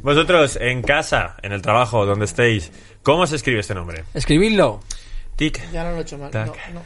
Vosotros, 0.00 0.58
en 0.60 0.82
casa, 0.82 1.36
en 1.42 1.52
el 1.52 1.62
trabajo, 1.62 2.04
donde 2.04 2.24
estéis, 2.24 2.72
¿cómo 3.04 3.26
se 3.26 3.36
escribe 3.36 3.60
este 3.60 3.74
nombre? 3.74 4.04
Escribidlo. 4.14 4.80
Tic. 5.36 5.70
Ya 5.72 5.84
no 5.84 5.92
lo 5.92 5.98
he 5.98 6.02
hecho 6.02 6.18
mal. 6.18 6.30
Tac. 6.30 6.46
No, 6.46 6.54
no. 6.74 6.82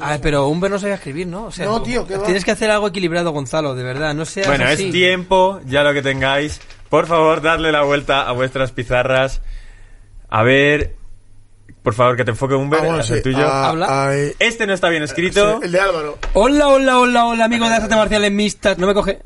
Ah, 0.00 0.18
pero 0.22 0.48
Humber 0.48 0.70
no 0.70 0.78
sabía 0.78 0.94
escribir, 0.96 1.26
¿no? 1.26 1.46
O 1.46 1.50
sea, 1.52 1.66
No, 1.66 1.82
tío, 1.82 2.06
¿qué 2.06 2.16
va? 2.16 2.24
Tienes 2.24 2.44
que 2.44 2.50
hacer 2.50 2.70
algo 2.70 2.88
equilibrado, 2.88 3.30
Gonzalo, 3.32 3.74
de 3.74 3.82
verdad. 3.82 4.14
No 4.14 4.24
seas 4.24 4.46
Bueno, 4.46 4.64
así. 4.66 4.86
es 4.86 4.92
tiempo, 4.92 5.60
ya 5.66 5.82
lo 5.82 5.92
que 5.92 6.02
tengáis. 6.02 6.60
Por 6.88 7.06
favor, 7.06 7.40
darle 7.42 7.70
la 7.72 7.82
vuelta 7.82 8.28
a 8.28 8.32
vuestras 8.32 8.72
pizarras. 8.72 9.40
A 10.28 10.42
ver. 10.42 10.94
Por 11.82 11.94
favor, 11.94 12.14
que 12.16 12.24
te 12.24 12.30
enfoque 12.32 12.54
Humber, 12.54 12.80
Ah, 12.82 12.84
bueno, 12.86 13.02
el 13.02 13.22
tuyo. 13.22 13.38
Ah, 13.46 13.68
Habla. 13.70 14.08
ahí. 14.08 14.32
Este 14.38 14.66
no 14.66 14.74
está 14.74 14.88
bien 14.90 15.02
escrito. 15.02 15.58
Sí, 15.60 15.66
el 15.66 15.72
de 15.72 15.80
Álvaro. 15.80 16.18
Hola, 16.34 16.68
hola, 16.68 16.98
hola, 16.98 17.24
hola, 17.26 17.44
amigo 17.46 17.66
de 17.68 17.74
artes 17.74 17.96
marciales 17.96 18.30
mixtas. 18.32 18.76
No 18.76 18.86
me 18.86 18.92
coge. 18.94 19.18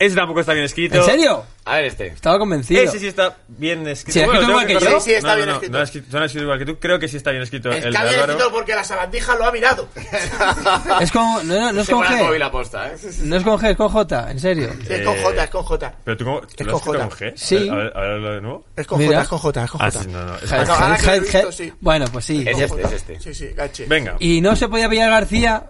Este 0.00 0.16
tampoco 0.16 0.40
está 0.40 0.54
bien 0.54 0.64
escrito. 0.64 0.96
¿En 0.96 1.04
serio? 1.04 1.44
A 1.66 1.74
ver 1.76 1.84
este. 1.84 2.06
Estaba 2.06 2.38
convencido. 2.38 2.80
Ese 2.82 2.98
sí 2.98 3.06
está 3.06 3.36
bien 3.48 3.86
escrito. 3.86 4.14
Sí, 4.14 4.20
ha 4.20 4.24
escrito 4.24 4.48
igual 4.50 4.66
que 4.66 4.72
corregir. 4.72 4.94
yo. 4.94 5.00
Sí, 5.00 5.10
sí, 5.10 5.14
está 5.14 5.28
no, 5.28 5.36
bien 5.36 5.46
no, 5.48 5.52
no, 5.52 5.56
escrito. 5.58 5.76
no 5.78 5.84
escrito, 5.84 6.06
no 6.16 6.22
ha 6.22 6.24
escrito 6.26 6.42
igual 6.44 6.58
que 6.58 6.64
tú. 6.64 6.78
Creo 6.80 6.98
que 6.98 7.06
sí 7.08 7.16
está 7.18 7.30
bien 7.32 7.42
escrito. 7.42 7.70
Es 7.70 7.84
el 7.84 7.92
que 7.92 7.98
Álvaro. 7.98 8.18
escrito 8.32 8.50
porque 8.50 8.74
la 8.74 8.82
sabandija 8.84 9.34
lo 9.36 9.44
ha 9.44 9.52
mirado. 9.52 9.88
Es 11.02 11.12
con, 11.12 11.46
no, 11.46 11.54
no, 11.60 11.72
no 11.72 11.80
es 11.82 11.86
Se 11.86 11.92
con 11.92 12.02
G. 12.04 12.42
a 12.42 12.50
posta, 12.50 12.88
¿eh? 12.88 12.96
No 13.24 13.36
es 13.36 13.42
con 13.44 13.58
G, 13.58 13.70
es 13.70 13.76
con 13.76 13.88
J, 13.90 14.30
en 14.30 14.40
serio. 14.40 14.70
Es 14.88 15.02
con 15.02 15.16
J, 15.22 15.44
es 15.44 15.50
con 15.50 15.62
J. 15.64 15.94
Pero 16.02 16.16
tú, 16.16 16.24
cómo, 16.24 16.40
¿tú 16.40 16.46
Es 16.56 16.66
lo 16.66 16.76
has 16.76 16.82
con 16.82 16.94
J. 16.94 17.08
con 17.08 17.18
G. 17.18 17.32
Sí. 17.36 17.68
A 17.68 17.74
ver, 17.74 17.92
a 17.94 18.00
ver, 18.00 18.10
lo 18.20 18.32
de 18.32 18.40
nuevo. 18.40 18.64
Es 18.76 18.86
con 18.86 18.98
Mira. 18.98 19.10
J, 19.18 19.22
es 19.22 19.28
con 19.28 19.38
J, 19.38 19.64
es 19.64 19.70
con 19.70 19.82
Ah, 19.82 19.90
J. 19.90 20.02
sí, 20.02 20.08
no, 20.08 20.24
no. 20.24 20.34
es- 20.36 20.50
J, 20.50 20.56
ahora 20.82 20.96
que 20.96 21.02
he 21.02 21.06
J, 21.20 21.20
visto, 21.20 21.52
sí. 21.52 21.72
Bueno, 21.78 22.06
pues 22.10 22.24
sí. 22.24 22.42
Es 22.48 22.58
este, 22.58 22.82
es 22.82 22.92
este. 22.92 23.20
Sí, 23.20 23.34
sí, 23.34 23.48
gache. 23.54 23.84
Venga. 23.86 24.16
Y 24.18 24.40
no 24.40 24.56
se 24.56 24.66
podía 24.66 24.88
pillar 24.88 25.10
García, 25.10 25.64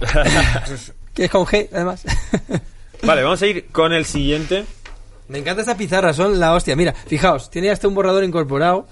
que 1.14 1.24
es 1.24 1.30
con 1.32 1.44
G, 1.46 1.68
además. 1.72 2.04
Vale, 3.02 3.22
vamos 3.22 3.42
a 3.42 3.46
ir 3.46 3.66
con 3.68 3.92
el 3.92 4.04
siguiente. 4.04 4.64
Me 5.28 5.38
encanta 5.38 5.62
esta 5.62 5.76
pizarra, 5.76 6.12
son 6.12 6.38
la 6.38 6.54
hostia. 6.54 6.76
Mira, 6.76 6.92
fijaos, 6.92 7.50
tiene 7.50 7.70
hasta 7.70 7.88
un 7.88 7.94
borrador 7.94 8.22
incorporado 8.24 8.86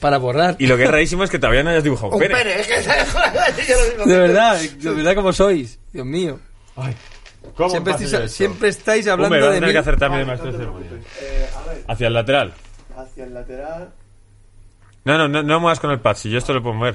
para 0.00 0.18
borrar. 0.18 0.56
Y 0.58 0.66
lo 0.66 0.76
que 0.76 0.84
es 0.84 0.90
rarísimo 0.90 1.22
es 1.24 1.30
que 1.30 1.38
todavía 1.38 1.62
no 1.62 1.70
hayas 1.70 1.84
dibujado 1.84 2.12
Un 2.12 2.18
pene. 2.20 2.60
es 2.60 2.66
que 2.66 2.80
De 4.06 4.18
verdad, 4.18 4.58
de 4.60 4.90
verdad 4.90 5.14
como 5.14 5.32
sois. 5.32 5.78
Dios 5.92 6.06
mío. 6.06 6.40
¿Cómo 7.56 7.70
Siempre 7.70 7.92
estáis, 7.94 8.32
siempre 8.32 8.68
estáis 8.68 9.06
hablando 9.08 9.34
a 9.36 9.38
de 9.38 9.54
tener 9.54 9.66
mí. 9.68 9.72
que 9.72 9.78
hacer 9.78 9.98
también 9.98 10.26
ceremonias. 10.38 10.92
Eh, 11.20 11.48
a 11.54 11.68
ver, 11.68 11.84
Hacia 11.88 12.06
el 12.06 12.14
lateral. 12.14 12.54
hacia 12.96 13.24
el 13.24 13.34
lateral. 13.34 13.90
No, 15.04 15.18
no, 15.18 15.28
no, 15.28 15.42
no 15.42 15.60
muevas 15.60 15.80
con 15.80 15.90
el 15.90 16.00
pad, 16.00 16.16
si 16.16 16.30
yo 16.30 16.38
esto 16.38 16.54
lo 16.54 16.62
puedo 16.62 16.74
mover. 16.76 16.94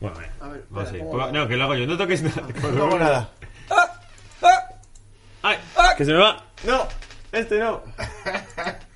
Bueno, 0.00 0.16
venga. 0.16 0.32
A 0.40 0.48
ver, 0.48 1.32
no, 1.32 1.48
que 1.48 1.56
lo 1.56 1.64
hago 1.64 1.74
yo. 1.76 1.86
No 1.86 1.96
toques 1.96 2.22
nada. 2.22 2.42
No 2.74 2.84
hago 2.84 2.98
nada. 2.98 3.30
¡Que 5.98 6.04
se 6.06 6.12
me 6.12 6.18
va! 6.18 6.42
¡No! 6.64 6.86
Este 7.32 7.58
no. 7.58 7.82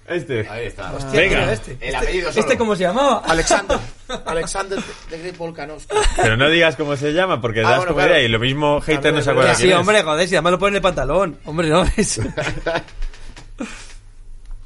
Este. 0.08 0.46
Ahí 0.48 0.66
está. 0.66 0.90
Venga. 1.12 1.38
Mira, 1.40 1.52
este. 1.52 1.78
El 1.80 1.94
apellido 1.94 2.32
solo. 2.32 2.40
¿Este 2.44 2.58
cómo 2.58 2.74
se 2.76 2.82
llamaba? 2.82 3.22
Alexander. 3.24 3.78
Alexander 4.26 4.78
de 5.10 5.18
Great 5.18 5.36
Volkanovski. 5.38 5.96
Pero 6.16 6.36
no 6.36 6.48
digas 6.50 6.74
cómo 6.76 6.96
se 6.96 7.12
llama, 7.12 7.40
porque 7.40 7.60
Ah, 7.60 7.62
das 7.70 7.76
bueno, 7.78 7.92
como 7.92 7.98
claro. 8.00 8.14
idea 8.14 8.22
y 8.24 8.28
lo 8.28 8.38
mismo 8.40 8.80
hater 8.80 9.14
no 9.14 9.22
se 9.22 9.30
acuerda 9.30 9.52
Que 9.52 9.56
quién 9.58 9.68
sí, 9.68 9.72
es. 9.72 9.78
hombre, 9.78 10.02
joder, 10.02 10.28
si 10.28 10.34
además 10.34 10.52
lo 10.52 10.58
pone 10.58 10.70
en 10.70 10.76
el 10.76 10.82
pantalón. 10.82 11.38
Hombre, 11.44 11.68
no 11.68 11.84
es. 11.96 12.18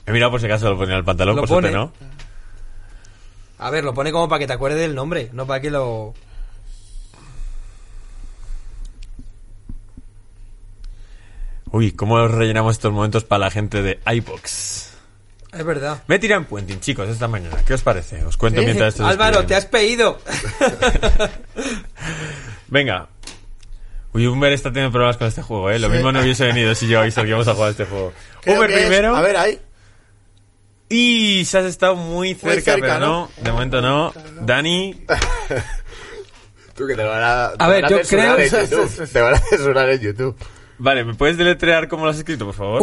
He 0.07 0.13
mirado 0.13 0.31
por 0.31 0.41
si 0.41 0.47
acaso 0.47 0.71
lo 0.71 0.77
ponía 0.79 0.95
en 0.95 0.99
el 1.01 1.05
pantalón, 1.05 1.37
Lo 1.37 1.43
por 1.43 1.49
suerte 1.49 1.69
pone. 1.71 1.79
no. 1.79 1.93
A 3.59 3.71
ver, 3.71 3.85
lo 3.85 3.93
pone 3.95 4.13
como 4.13 4.29
para 4.29 4.39
que 4.39 4.47
te 4.47 4.53
acuerdes 4.53 4.81
del 4.81 4.95
nombre, 4.95 5.31
no 5.33 5.47
para 5.47 5.61
que 5.61 5.71
lo. 5.71 6.15
Uy, 11.77 11.93
¿cómo 11.93 12.27
rellenamos 12.27 12.77
estos 12.77 12.91
momentos 12.91 13.25
para 13.25 13.41
la 13.41 13.51
gente 13.51 13.83
de 13.83 14.01
iBox? 14.07 14.93
Es 15.53 15.63
verdad. 15.65 16.03
Me 16.07 16.15
he 16.15 16.19
tirado 16.19 16.41
en 16.41 16.47
Puenting, 16.49 16.81
chicos, 16.81 17.07
esta 17.07 17.29
mañana. 17.29 17.63
¿Qué 17.67 17.75
os 17.75 17.83
parece? 17.83 18.25
Os 18.25 18.39
cuento 18.39 18.63
mientras 18.63 18.95
esto 18.95 19.07
Álvaro, 19.07 19.45
te 19.45 19.55
has 19.55 19.67
pedido. 19.67 20.19
Venga. 22.69 23.09
Uy, 24.15 24.27
Humber 24.27 24.53
está 24.55 24.71
teniendo 24.71 24.91
problemas 24.91 25.19
con 25.19 25.27
este 25.27 25.43
juego, 25.43 25.69
¿eh? 25.71 25.79
Lo 25.79 25.91
mismo 25.91 26.11
no 26.13 26.21
hubiese 26.23 26.47
venido 26.47 26.75
si 26.75 26.89
yo 26.89 27.01
aviso 27.01 27.21
que 27.21 27.29
íbamos 27.29 27.47
a 27.49 27.55
jugar 27.55 27.73
este 27.73 27.85
juego. 27.85 28.15
Humber 28.47 28.69
que 28.71 28.75
es- 28.77 28.81
primero. 28.87 29.15
A 29.15 29.21
ver, 29.21 29.37
ahí. 29.37 29.61
Y 30.89 31.45
se 31.45 31.59
has 31.59 31.67
estado 31.67 31.95
muy 31.95 32.33
cerca, 32.35 32.73
cerca, 32.73 32.81
pero 32.81 33.01
no. 33.01 33.07
¿no? 33.37 33.45
De 33.45 33.53
momento 33.53 33.83
no. 33.83 34.15
Dani, 34.41 35.05
Tú 36.75 36.87
que 36.87 36.95
te 36.95 37.03
van 37.03 37.23
a, 37.23 37.51
te 37.57 37.63
A 37.65 37.69
ver, 37.69 37.83
van 37.83 37.91
yo 37.91 38.01
creo- 38.09 38.39
YouTube. 38.39 39.09
Te 39.13 39.21
van 39.21 39.35
a 39.35 39.39
censurar 39.39 39.91
en 39.91 40.01
YouTube. 40.01 40.37
Vale, 40.79 41.05
¿me 41.05 41.15
puedes 41.15 41.37
deletrear 41.37 41.89
cómo 41.89 42.05
lo 42.05 42.11
has 42.11 42.19
escrito, 42.19 42.45
por 42.47 42.55
favor? 42.55 42.83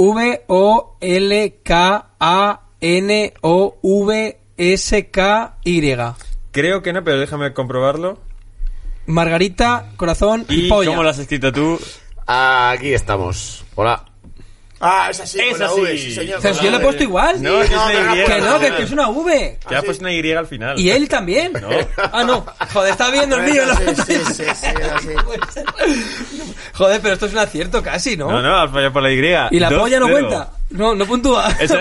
V-O-L-K-A-N-O-V-S-K-Y. 4.73 5.97
Creo 6.51 6.81
que 6.83 6.93
no, 6.93 7.03
pero 7.03 7.19
déjame 7.19 7.53
comprobarlo. 7.53 8.19
Margarita, 9.05 9.91
corazón 9.97 10.45
y, 10.49 10.65
¿Y 10.67 10.69
polla. 10.69 10.91
cómo 10.91 11.03
lo 11.03 11.09
has 11.09 11.19
escrito 11.19 11.51
tú? 11.51 11.79
Aquí 12.25 12.93
estamos. 12.93 13.65
Hola. 13.75 14.05
Ah, 14.79 15.07
es 15.09 15.19
así. 15.19 15.39
Es 15.39 15.51
con 15.51 15.59
la 15.59 15.65
así. 15.67 15.81
V, 15.81 15.97
sí, 15.97 16.11
señor. 16.13 16.41
Yo 16.41 16.71
le 16.71 16.77
he 16.77 16.79
puesto 16.79 17.03
igual. 17.03 17.41
No, 17.41 17.61
es 17.61 17.71
no, 17.71 17.85
una 17.85 18.15
Y. 18.15 18.25
que 18.25 18.41
no, 18.41 18.59
que, 18.59 18.83
es 18.83 18.91
una 18.91 19.09
V. 19.09 19.59
Que 19.67 19.75
has 19.75 19.83
puesto 19.83 20.03
una 20.03 20.13
Y 20.13 20.31
al 20.31 20.47
final. 20.47 20.79
Y 20.79 20.89
él 20.89 21.07
también. 21.07 21.53
No. 21.53 21.69
Ah, 22.11 22.23
no. 22.23 22.45
Joder, 22.73 22.91
está 22.91 23.09
viendo 23.09 23.37
el 23.37 23.51
mío. 23.51 23.63
Sí, 23.77 24.03
sí, 24.05 24.33
sí, 24.33 24.43
sí. 24.61 25.09
Joder, 26.73 27.01
pero 27.01 27.13
esto 27.13 27.27
es 27.27 27.33
un 27.33 27.39
acierto 27.39 27.81
casi, 27.81 28.17
¿no? 28.17 28.31
No, 28.31 28.41
no, 28.41 28.57
has 28.57 28.71
fallado 28.71 28.93
por 28.93 29.03
la 29.03 29.11
Y. 29.11 29.55
¿Y 29.55 29.59
la 29.59 29.69
polla 29.69 29.99
no 29.99 30.09
cuenta? 30.09 30.51
No, 30.73 30.95
no 30.95 31.05
puntúa. 31.05 31.49
Ese 31.59 31.75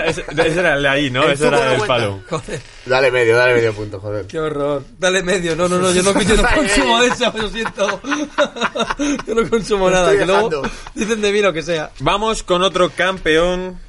era 0.59 0.75
el 0.75 0.83
de 0.83 0.87
ahí, 0.87 1.09
¿no? 1.09 1.23
El 1.23 1.31
Ese 1.31 1.47
era 1.47 1.75
el 1.75 1.81
palo. 1.81 2.21
Joder, 2.29 2.61
Dale 2.85 3.09
medio, 3.09 3.35
dale 3.35 3.55
medio 3.55 3.73
punto, 3.73 3.99
joder. 3.99 4.27
qué 4.27 4.39
horror. 4.39 4.83
Dale 4.99 5.23
medio. 5.23 5.55
No, 5.55 5.67
no, 5.67 5.79
no, 5.79 5.91
yo 5.91 6.03
no, 6.03 6.21
yo 6.21 6.35
no 6.35 6.43
consumo 6.55 7.01
de 7.01 7.07
eso, 7.07 7.33
lo 7.35 7.49
siento. 7.49 8.01
Yo 9.27 9.35
no 9.35 9.49
consumo 9.49 9.87
Me 9.87 9.93
nada. 9.93 10.15
Que 10.15 10.25
luego 10.25 10.61
dicen 10.93 11.21
de 11.21 11.31
mí 11.31 11.41
lo 11.41 11.51
que 11.51 11.63
sea. 11.63 11.89
Vamos 11.99 12.43
con 12.43 12.61
otro 12.61 12.91
campeón. 12.91 13.79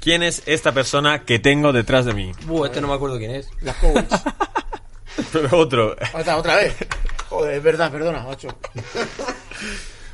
¿Quién 0.00 0.22
es 0.22 0.42
esta 0.46 0.72
persona 0.72 1.24
que 1.24 1.38
tengo 1.38 1.72
detrás 1.72 2.06
de 2.06 2.14
mí? 2.14 2.32
Buh, 2.46 2.64
este 2.64 2.80
no 2.80 2.88
me 2.88 2.94
acuerdo 2.94 3.18
quién 3.18 3.32
es. 3.32 3.48
Las. 3.60 3.76
Pero 5.32 5.58
otro. 5.58 5.94
Otra, 6.14 6.38
otra 6.38 6.56
vez. 6.56 6.74
Joder, 7.28 7.54
es 7.56 7.62
verdad, 7.62 7.92
perdona, 7.92 8.22
macho. 8.24 8.48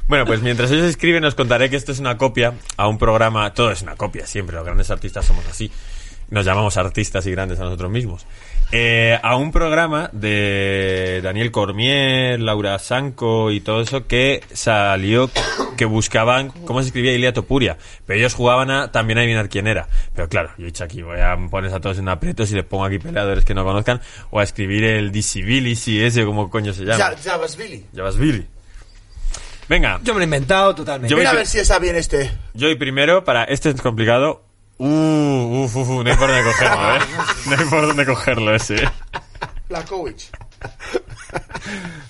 Bueno, 0.09 0.25
pues 0.25 0.41
mientras 0.41 0.71
ellos 0.71 0.87
escriben 0.87 1.23
os 1.25 1.35
contaré 1.35 1.69
que 1.69 1.77
esto 1.77 1.93
es 1.93 1.99
una 1.99 2.17
copia 2.17 2.55
a 2.79 2.89
un 2.89 2.97
programa, 2.97 3.53
todo 3.53 3.71
es 3.71 3.83
una 3.83 3.95
copia 3.95 4.27
siempre, 4.27 4.57
los 4.57 4.65
grandes 4.65 4.91
artistas 4.91 5.27
somos 5.27 5.47
así, 5.47 5.71
nos 6.31 6.47
llamamos 6.47 6.79
artistas 6.79 7.27
y 7.27 7.31
grandes 7.31 7.61
a 7.61 7.65
nosotros 7.65 7.91
mismos, 7.91 8.27
Eh, 8.71 9.19
a 9.23 9.37
un 9.37 9.51
programa 9.51 10.11
de 10.13 11.21
Daniel 11.23 11.51
Cormier, 11.51 12.39
Laura 12.39 12.79
Sanco 12.79 13.51
y 13.51 13.61
todo 13.61 13.81
eso 13.81 14.07
que 14.07 14.43
salió, 14.53 15.31
que 15.77 15.85
buscaban 15.87 16.51
cómo 16.67 16.81
se 16.83 16.89
escribía 16.89 17.13
Ilia 17.15 17.33
Topuria, 17.33 17.77
pero 18.07 18.19
ellos 18.19 18.35
jugaban 18.35 18.71
a 18.71 18.91
también 18.93 19.19
a 19.19 19.23
adivinar 19.23 19.49
quién 19.51 19.67
era, 19.67 19.89
pero 20.15 20.29
claro, 20.29 20.51
yo 20.59 20.65
he 20.65 20.67
dicho 20.67 20.85
aquí, 20.85 21.03
voy 21.03 21.21
a 21.21 21.37
poner 21.51 21.73
a 21.73 21.81
todos 21.81 21.99
en 21.99 22.09
aprietos 22.09 22.51
y 22.51 22.55
les 22.55 22.65
pongo 22.65 22.85
aquí 22.87 22.99
peleadores 22.99 23.45
que 23.45 23.55
no 23.55 23.65
conozcan, 23.65 24.01
o 24.31 24.41
a 24.41 24.43
escribir 24.43 24.85
el 24.85 25.13
Disability 25.13 26.03
ese, 26.03 26.25
como 26.25 26.49
coño 26.51 26.73
se 26.73 26.85
llama, 26.85 26.99
Ya, 26.99 27.31
Javasvili. 27.31 27.85
Javasvili. 27.95 28.47
Venga, 29.69 30.01
Yo 30.03 30.14
me 30.14 30.19
lo 30.19 30.23
he 30.23 30.25
inventado 30.25 30.75
totalmente. 30.75 31.11
Yo 31.11 31.16
Mira 31.19 31.31
a 31.31 31.33
voy- 31.33 31.39
ver 31.41 31.47
si 31.47 31.59
está 31.59 31.79
bien 31.79 31.97
este. 31.97 32.31
Yo 32.55 32.69
y 32.71 32.77
primero, 32.77 33.25
para 33.25 33.45
este 33.45 33.71
es 33.71 33.81
complicado. 33.83 34.45
Uh, 34.79 35.64
uf, 35.64 35.77
uf, 35.77 35.89
uf, 35.89 36.05
no 36.05 36.11
hay 36.11 36.16
por 36.16 36.29
dónde 36.29 36.45
cogerlo, 36.45 36.95
¿eh? 36.97 36.99
No 37.47 37.57
hay 37.57 37.64
por 37.66 37.87
dónde 37.87 38.07
cogerlo 38.07 38.55
ese. 38.55 38.77
¿eh? 38.77 38.89
La 39.69 39.85
Cowboys. 39.85 40.31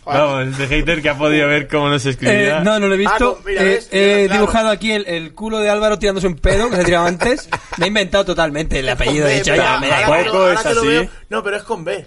Vamos, 0.05 0.49
este 0.49 0.67
hater 0.69 1.03
que 1.03 1.09
ha 1.11 1.19
podido 1.19 1.49
ver 1.49 1.67
cómo 1.69 1.89
no 1.89 1.99
se 1.99 2.09
Eh, 2.09 2.13
escribía. 2.13 2.61
no, 2.61 2.79
no 2.79 2.87
lo 2.89 2.95
he 2.95 2.99
visto. 2.99 3.15
Ah, 3.15 3.19
no, 3.43 3.49
mira, 3.49 3.63
Eh, 3.63 3.65
ves, 3.65 3.89
he 3.91 3.99
mira, 4.01 4.17
claro. 4.27 4.41
dibujado 4.41 4.69
aquí 4.71 4.93
el, 4.93 5.07
el 5.07 5.35
culo 5.35 5.59
de 5.59 5.69
Álvaro 5.71 5.99
tirándose 5.99 6.27
un 6.29 6.37
pedo 6.37 6.71
que 6.71 6.77
se 6.77 6.85
tiraba 6.85 7.09
antes. 7.09 7.49
Me 7.79 7.87
he 7.87 7.89
inventado 7.89 8.25
totalmente 8.25 8.79
el 8.79 8.89
apellido. 8.89 9.25
Con 9.27 9.33
He 9.33 9.43
B, 9.43 9.43
mira, 9.51 9.57
ya, 9.57 9.79
me 9.81 9.89
da 9.89 9.97
ahora 10.05 10.05
igual. 10.05 10.19
que 10.21 10.25
lo- 10.27 10.33
Tampoco 10.33 10.43
ahora 10.45 10.55
es 10.55 10.67
que 10.67 10.75
lo 10.75 10.81
así. 10.81 10.89
veo- 10.89 11.09
No, 11.31 11.43
pero 11.43 11.57
es 11.57 11.63
con 11.65 11.85
B. 11.85 12.07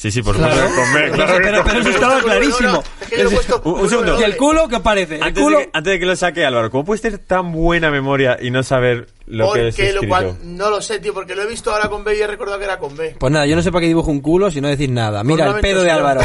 Sí, 0.00 0.10
sí, 0.10 0.22
por 0.22 0.34
Claro. 0.34 0.54
supuesto. 0.54 0.80
Pero, 0.94 1.12
claro 1.12 1.34
que 1.36 1.40
pero- 1.42 1.56
con 1.62 1.66
pero 1.66 1.80
eso 1.80 1.90
estaba 1.90 2.06
No, 2.14 2.14
no, 2.14 2.20
no, 2.20 2.24
clarísimo. 2.26 2.82
Es 3.02 3.08
que 3.08 3.16
yo 3.18 3.28
he 3.28 3.32
puesto 3.34 3.60
Un- 3.64 3.80
un 3.80 3.90
segundo. 3.90 4.18
¿Y 4.18 4.22
el 4.24 4.36
culo 4.38 4.66
qué 4.66 4.80
parece? 4.80 5.16
¿El 5.16 5.22
Antes 5.24 5.44
de, 5.46 5.50
que, 5.56 5.70
antes 5.74 5.92
de 5.92 5.98
que 5.98 6.06
lo 6.06 6.16
saque 6.16 6.46
Álvaro, 6.46 6.70
¿cómo 6.70 6.84
puedes 6.86 7.02
tener 7.02 7.18
tan 7.18 7.52
buena 7.52 7.90
memoria 7.90 8.38
y 8.40 8.50
no 8.50 8.62
saber 8.62 9.08
lo 9.26 9.52
que 9.52 9.68
es 9.68 9.74
Porque 9.76 9.92
lo 9.92 10.00
escrito? 10.00 10.08
cual 10.08 10.36
no 10.42 10.70
lo 10.70 10.80
sé, 10.80 11.00
tío, 11.00 11.12
porque 11.12 11.34
lo 11.34 11.42
he 11.42 11.46
visto 11.46 11.70
ahora 11.70 11.90
con 11.90 12.02
B 12.02 12.16
y 12.16 12.22
he 12.22 12.26
recordado 12.26 12.58
que 12.58 12.64
era 12.64 12.78
con 12.78 12.96
B. 12.96 13.14
Pues 13.18 13.30
nada, 13.30 13.44
yo 13.44 13.54
no 13.56 13.60
sé 13.60 13.70
para 13.70 13.82
qué 13.82 13.88
dibujo 13.88 14.10
un 14.10 14.22
culo 14.22 14.50
si 14.50 14.62
no 14.62 14.68
decir 14.68 14.88
nada. 14.90 15.22
Mira, 15.22 15.48
el 15.48 15.60
pedo 15.60 15.82
de. 15.82 15.90
Álvaro. 15.90 16.22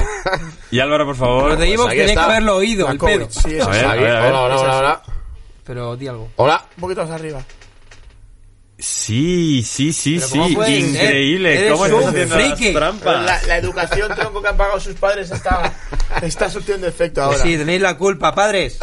Y 0.71 0.79
Álvaro, 0.79 1.05
por 1.05 1.17
favor. 1.17 1.57
De 1.57 1.69
Evox 1.73 1.89
ahí 1.91 1.97
tenéis 1.97 2.17
que 2.17 2.23
haberlo 2.23 2.55
oído, 2.55 2.89
el 2.89 2.97
pedo. 2.97 3.27
Sí, 3.29 3.55
es 3.57 3.61
A 3.67 3.69
así. 3.71 3.79
ver, 3.79 3.85
a 3.87 3.91
Aquí, 3.91 4.03
ver, 4.03 4.15
a 4.15 4.19
ver. 4.21 4.29
hola, 4.31 4.41
hola, 4.45 4.55
hola, 4.61 4.77
hola. 4.77 5.01
Pero 5.65 5.97
di 5.97 6.07
algo. 6.07 6.29
Hola. 6.37 6.63
Un 6.77 6.81
poquito 6.81 7.01
más 7.01 7.11
arriba. 7.11 7.41
Sí, 8.77 9.63
sí, 9.63 9.93
sí, 9.93 10.17
Pero 10.19 10.29
¿cómo 10.29 10.65
sí. 10.65 10.75
Increíble. 10.75 11.59
Eres 11.59 11.71
¿Cómo 11.71 11.85
estás 11.85 12.29
friki. 12.29 12.73
trampas? 12.73 13.25
La, 13.25 13.41
la 13.47 13.57
educación 13.57 14.13
tronco 14.13 14.41
que 14.41 14.49
han 14.49 14.57
pagado 14.57 14.79
sus 14.79 14.95
padres 14.95 15.31
está, 15.31 15.73
está 16.21 16.49
surtiendo 16.49 16.85
efecto 16.85 17.21
ahora. 17.23 17.37
Pues 17.37 17.49
sí, 17.49 17.57
tenéis 17.57 17.81
la 17.81 17.97
culpa, 17.97 18.35
padres. 18.35 18.77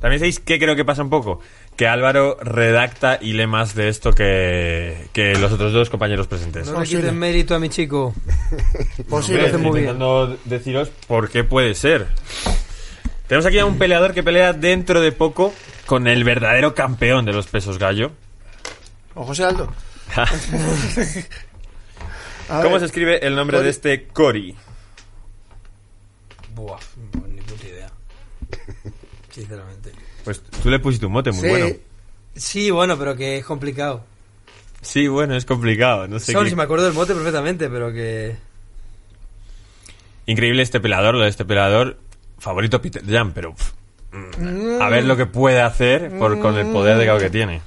También 0.00 0.18
sabéis 0.18 0.40
que 0.40 0.58
creo 0.58 0.74
que 0.74 0.84
pasa 0.84 1.02
un 1.02 1.10
poco. 1.10 1.40
Que 1.76 1.86
Álvaro 1.86 2.36
redacta 2.40 3.18
y 3.20 3.34
lee 3.34 3.46
más 3.46 3.74
de 3.74 3.88
esto 3.88 4.12
que, 4.12 5.08
que 5.12 5.34
los 5.36 5.52
otros 5.52 5.72
dos 5.72 5.88
compañeros 5.90 6.26
presentes. 6.26 6.66
No 6.68 6.80
le 6.80 6.86
quiten 6.86 7.16
mérito 7.18 7.54
a 7.54 7.58
mi 7.58 7.68
chico. 7.68 8.14
Posible. 9.08 9.46
hace 9.46 9.58
muy 9.58 9.80
bien. 9.80 9.92
intentando 9.92 10.36
deciros 10.46 10.90
por 11.06 11.28
qué 11.30 11.44
puede 11.44 11.74
ser. 11.74 12.08
Tenemos 13.28 13.46
aquí 13.46 13.58
a 13.58 13.66
un 13.66 13.78
peleador 13.78 14.14
que 14.14 14.22
pelea 14.22 14.52
dentro 14.52 15.00
de 15.00 15.12
poco 15.12 15.52
con 15.86 16.06
el 16.06 16.24
verdadero 16.24 16.74
campeón 16.74 17.24
de 17.24 17.32
los 17.32 17.46
pesos 17.46 17.78
gallo. 17.78 18.12
O 19.16 19.24
José 19.24 19.44
Aldo. 19.44 19.72
¿Cómo 22.48 22.70
ver, 22.70 22.78
se 22.80 22.86
escribe 22.86 23.26
el 23.26 23.34
nombre 23.34 23.56
de 23.58 23.62
Cory. 23.64 23.70
este 23.70 24.06
Cory? 24.08 24.54
Buah, 26.54 26.78
ni 27.28 27.40
puta 27.42 27.66
idea. 27.66 27.90
Sinceramente. 29.30 29.92
Pues 30.24 30.40
tú 30.62 30.70
le 30.70 30.78
pusiste 30.78 31.06
un 31.06 31.12
mote 31.12 31.32
muy 31.32 31.40
Sí. 31.42 31.48
bueno. 31.48 31.66
Sí, 32.36 32.70
bueno, 32.70 32.96
pero 32.98 33.16
que 33.16 33.38
es 33.38 33.44
complicado. 33.44 34.04
Sí, 34.82 35.08
bueno, 35.08 35.34
es 35.34 35.44
complicado. 35.44 36.06
No 36.06 36.18
sé 36.20 36.32
Solo 36.32 36.44
qué- 36.44 36.50
si 36.50 36.56
me 36.56 36.62
acuerdo 36.62 36.84
del 36.84 36.94
mote 36.94 37.14
perfectamente, 37.14 37.68
pero 37.68 37.92
que... 37.92 38.36
Increíble 40.26 40.62
este 40.62 40.80
peleador, 40.80 41.14
lo 41.14 41.22
de 41.22 41.28
este 41.30 41.44
peleador. 41.44 41.98
Favorito 42.38 42.80
Peter 42.82 43.02
Jan, 43.06 43.32
pero... 43.32 43.54
pff, 43.54 43.72
mm, 44.38 44.82
a 44.82 44.88
ver 44.90 45.04
lo 45.04 45.16
que 45.16 45.26
puede 45.26 45.60
hacer 45.62 46.10
por, 46.18 46.38
con 46.40 46.56
el 46.58 46.66
poder 46.66 46.98
de 46.98 47.06
cabo 47.06 47.18
que 47.18 47.30
tiene. 47.30 47.62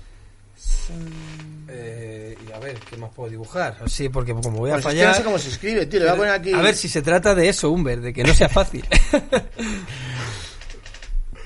Eh, 2.92 2.96
y 2.96 2.96
a 2.96 2.98
ver, 2.98 2.98
¿qué 2.98 2.98
más 2.98 3.10
puedo 3.16 3.30
dibujar? 3.30 3.78
Sí, 3.88 4.10
porque 4.10 4.34
como 4.34 4.52
voy 4.52 4.72
a 4.72 4.74
Pues 4.74 4.86
es 4.86 4.92
que 4.92 4.98
fallar... 4.98 5.10
no 5.10 5.16
sé 5.18 5.24
cómo 5.24 5.38
se 5.40 5.50
escribe, 5.50 5.86
tío. 5.86 6.00
Le 6.00 6.06
voy 6.06 6.14
a 6.14 6.18
poner 6.18 6.34
aquí. 6.34 6.54
A 6.54 6.62
ver 6.62 6.76
si 6.76 6.88
se 6.90 7.02
trata 7.02 7.36
de 7.36 7.50
eso, 7.50 7.70
Humber, 7.72 8.02
de 8.02 8.14
que 8.14 8.24
no 8.24 8.34
sea 8.34 8.50
fácil. 8.50 8.86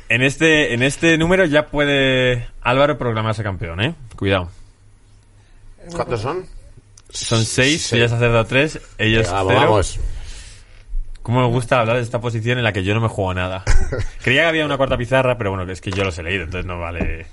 En 0.09 0.21
este, 0.21 0.73
en 0.73 0.83
este 0.83 1.17
número 1.17 1.45
ya 1.45 1.67
puede 1.67 2.47
Álvaro 2.61 2.97
proclamarse 2.99 3.41
campeón, 3.41 3.81
¿eh? 3.81 3.95
Cuidado. 4.15 4.51
¿Cuántos 5.91 6.21
son? 6.21 6.45
Son 7.09 7.43
seis, 7.43 7.83
Sí. 7.83 7.89
tú 7.91 7.97
ya 7.97 8.05
has 8.05 8.11
acertado 8.11 8.45
tres, 8.45 8.79
ellos 8.97 9.23
Venga, 9.25 9.33
vamos, 9.33 9.47
cero. 9.53 9.61
vamos. 9.71 9.99
¿Cómo 11.23 11.41
me 11.41 11.47
gusta 11.47 11.79
hablar 11.79 11.95
de 11.95 12.03
esta 12.03 12.19
posición 12.19 12.57
en 12.57 12.63
la 12.63 12.73
que 12.73 12.83
yo 12.83 12.93
no 12.93 13.01
me 13.01 13.07
juego 13.07 13.33
nada? 13.33 13.63
Creía 14.23 14.41
que 14.41 14.47
había 14.49 14.65
una 14.65 14.77
cuarta 14.77 14.97
pizarra, 14.97 15.37
pero 15.37 15.51
bueno, 15.51 15.71
es 15.71 15.81
que 15.81 15.89
yo 15.89 16.03
los 16.03 16.15
he 16.19 16.23
leído, 16.23 16.43
entonces 16.43 16.65
no 16.67 16.79
vale. 16.79 17.25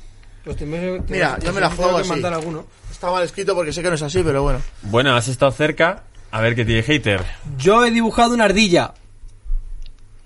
Pues 0.45 0.57
te- 0.57 0.65
te- 0.65 1.03
Mira, 1.13 1.37
te- 1.37 1.47
yo 1.47 1.53
me 1.53 1.61
la 1.61 1.69
juego 1.69 1.83
tengo 1.85 1.97
que 1.97 2.01
así. 2.03 2.11
mandar 2.11 2.33
alguno. 2.35 2.67
Está 3.01 3.11
mal 3.11 3.25
escrito 3.25 3.55
porque 3.55 3.73
sé 3.73 3.81
que 3.83 3.89
no 3.89 3.95
es 3.95 4.03
así, 4.03 4.23
pero 4.23 4.43
bueno. 4.43 4.61
Bueno, 4.83 5.17
has 5.17 5.27
estado 5.27 5.51
cerca. 5.53 6.03
A 6.31 6.43
ver 6.43 6.55
qué 6.55 6.67
tiene 6.67 6.83
hater. 6.83 7.25
Yo 7.57 7.83
he 7.87 7.91
dibujado 7.91 8.35
una 8.35 8.45
ardilla. 8.45 8.93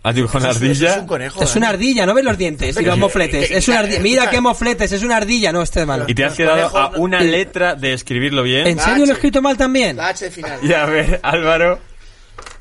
¿Has 0.03 0.12
dibujado 0.16 0.41
una 0.47 0.51
Eso 0.51 0.64
es- 0.64 0.70
ardilla? 0.83 1.01
un 1.01 1.07
conejo. 1.07 1.41
Es 1.45 1.55
una 1.55 1.66
Dani. 1.66 1.77
ardilla, 1.77 2.05
¿no 2.07 2.14
ves 2.14 2.25
los 2.25 2.37
dientes 2.37 2.77
y 2.77 2.85
los 2.85 2.99
mofletes? 2.99 3.49
Es 3.53 3.68
una 3.68 3.79
ardilla. 3.79 4.01
Mira 4.01 4.29
qué 4.29 4.41
mofletes, 4.41 4.91
es 4.91 5.05
una 5.05 5.18
ardilla, 5.18 5.53
no, 5.53 5.62
este 5.62 5.83
es 5.83 5.87
malo. 5.87 6.05
Y 6.09 6.16
te 6.16 6.25
has 6.25 6.35
quedado 6.35 6.77
a 6.77 6.89
una 6.97 7.20
letra 7.20 7.77
de 7.77 7.93
escribirlo 7.93 8.43
bien. 8.43 8.66
¿En 8.66 8.81
serio 8.81 9.07
lo 9.07 9.12
he 9.12 9.14
escrito 9.14 9.41
mal 9.41 9.57
también? 9.57 9.97
La 9.97 10.09
H 10.09 10.29
final. 10.33 10.59
Y 10.64 10.72
a 10.72 10.85
ver, 10.87 11.20
Álvaro, 11.22 11.79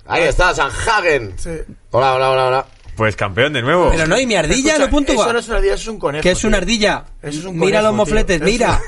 Ahí 0.05 0.25
está, 0.25 0.53
Sanhagen. 0.53 1.33
Hola, 1.89 2.13
hola, 2.13 2.29
hola, 2.29 2.45
hola. 2.49 2.65
pues 2.95 3.15
campeón 3.15 3.51
de 3.53 3.63
nuevo. 3.63 3.89
Pero 3.89 4.05
no, 4.05 4.19
y 4.19 4.27
mi 4.27 4.35
ardilla 4.35 4.73
Escucha, 4.73 4.77
no 4.85 4.89
puntúa. 4.91 5.15
Eso 5.25 5.33
no 5.33 5.39
es 5.39 5.47
una 5.47 5.57
ardilla, 5.57 5.73
eso 5.73 5.81
es 5.81 5.87
un 5.87 5.97
conejo. 5.99 6.21
Que 6.21 6.31
es 6.31 6.43
una 6.43 6.57
ardilla. 6.57 7.03
Eso 7.23 7.39
es 7.39 7.45
un 7.45 7.55
Mira 7.55 7.79
conejo, 7.79 7.83
los 7.87 7.93
mofletes, 7.95 8.37
tío. 8.37 8.45
mira. 8.45 8.79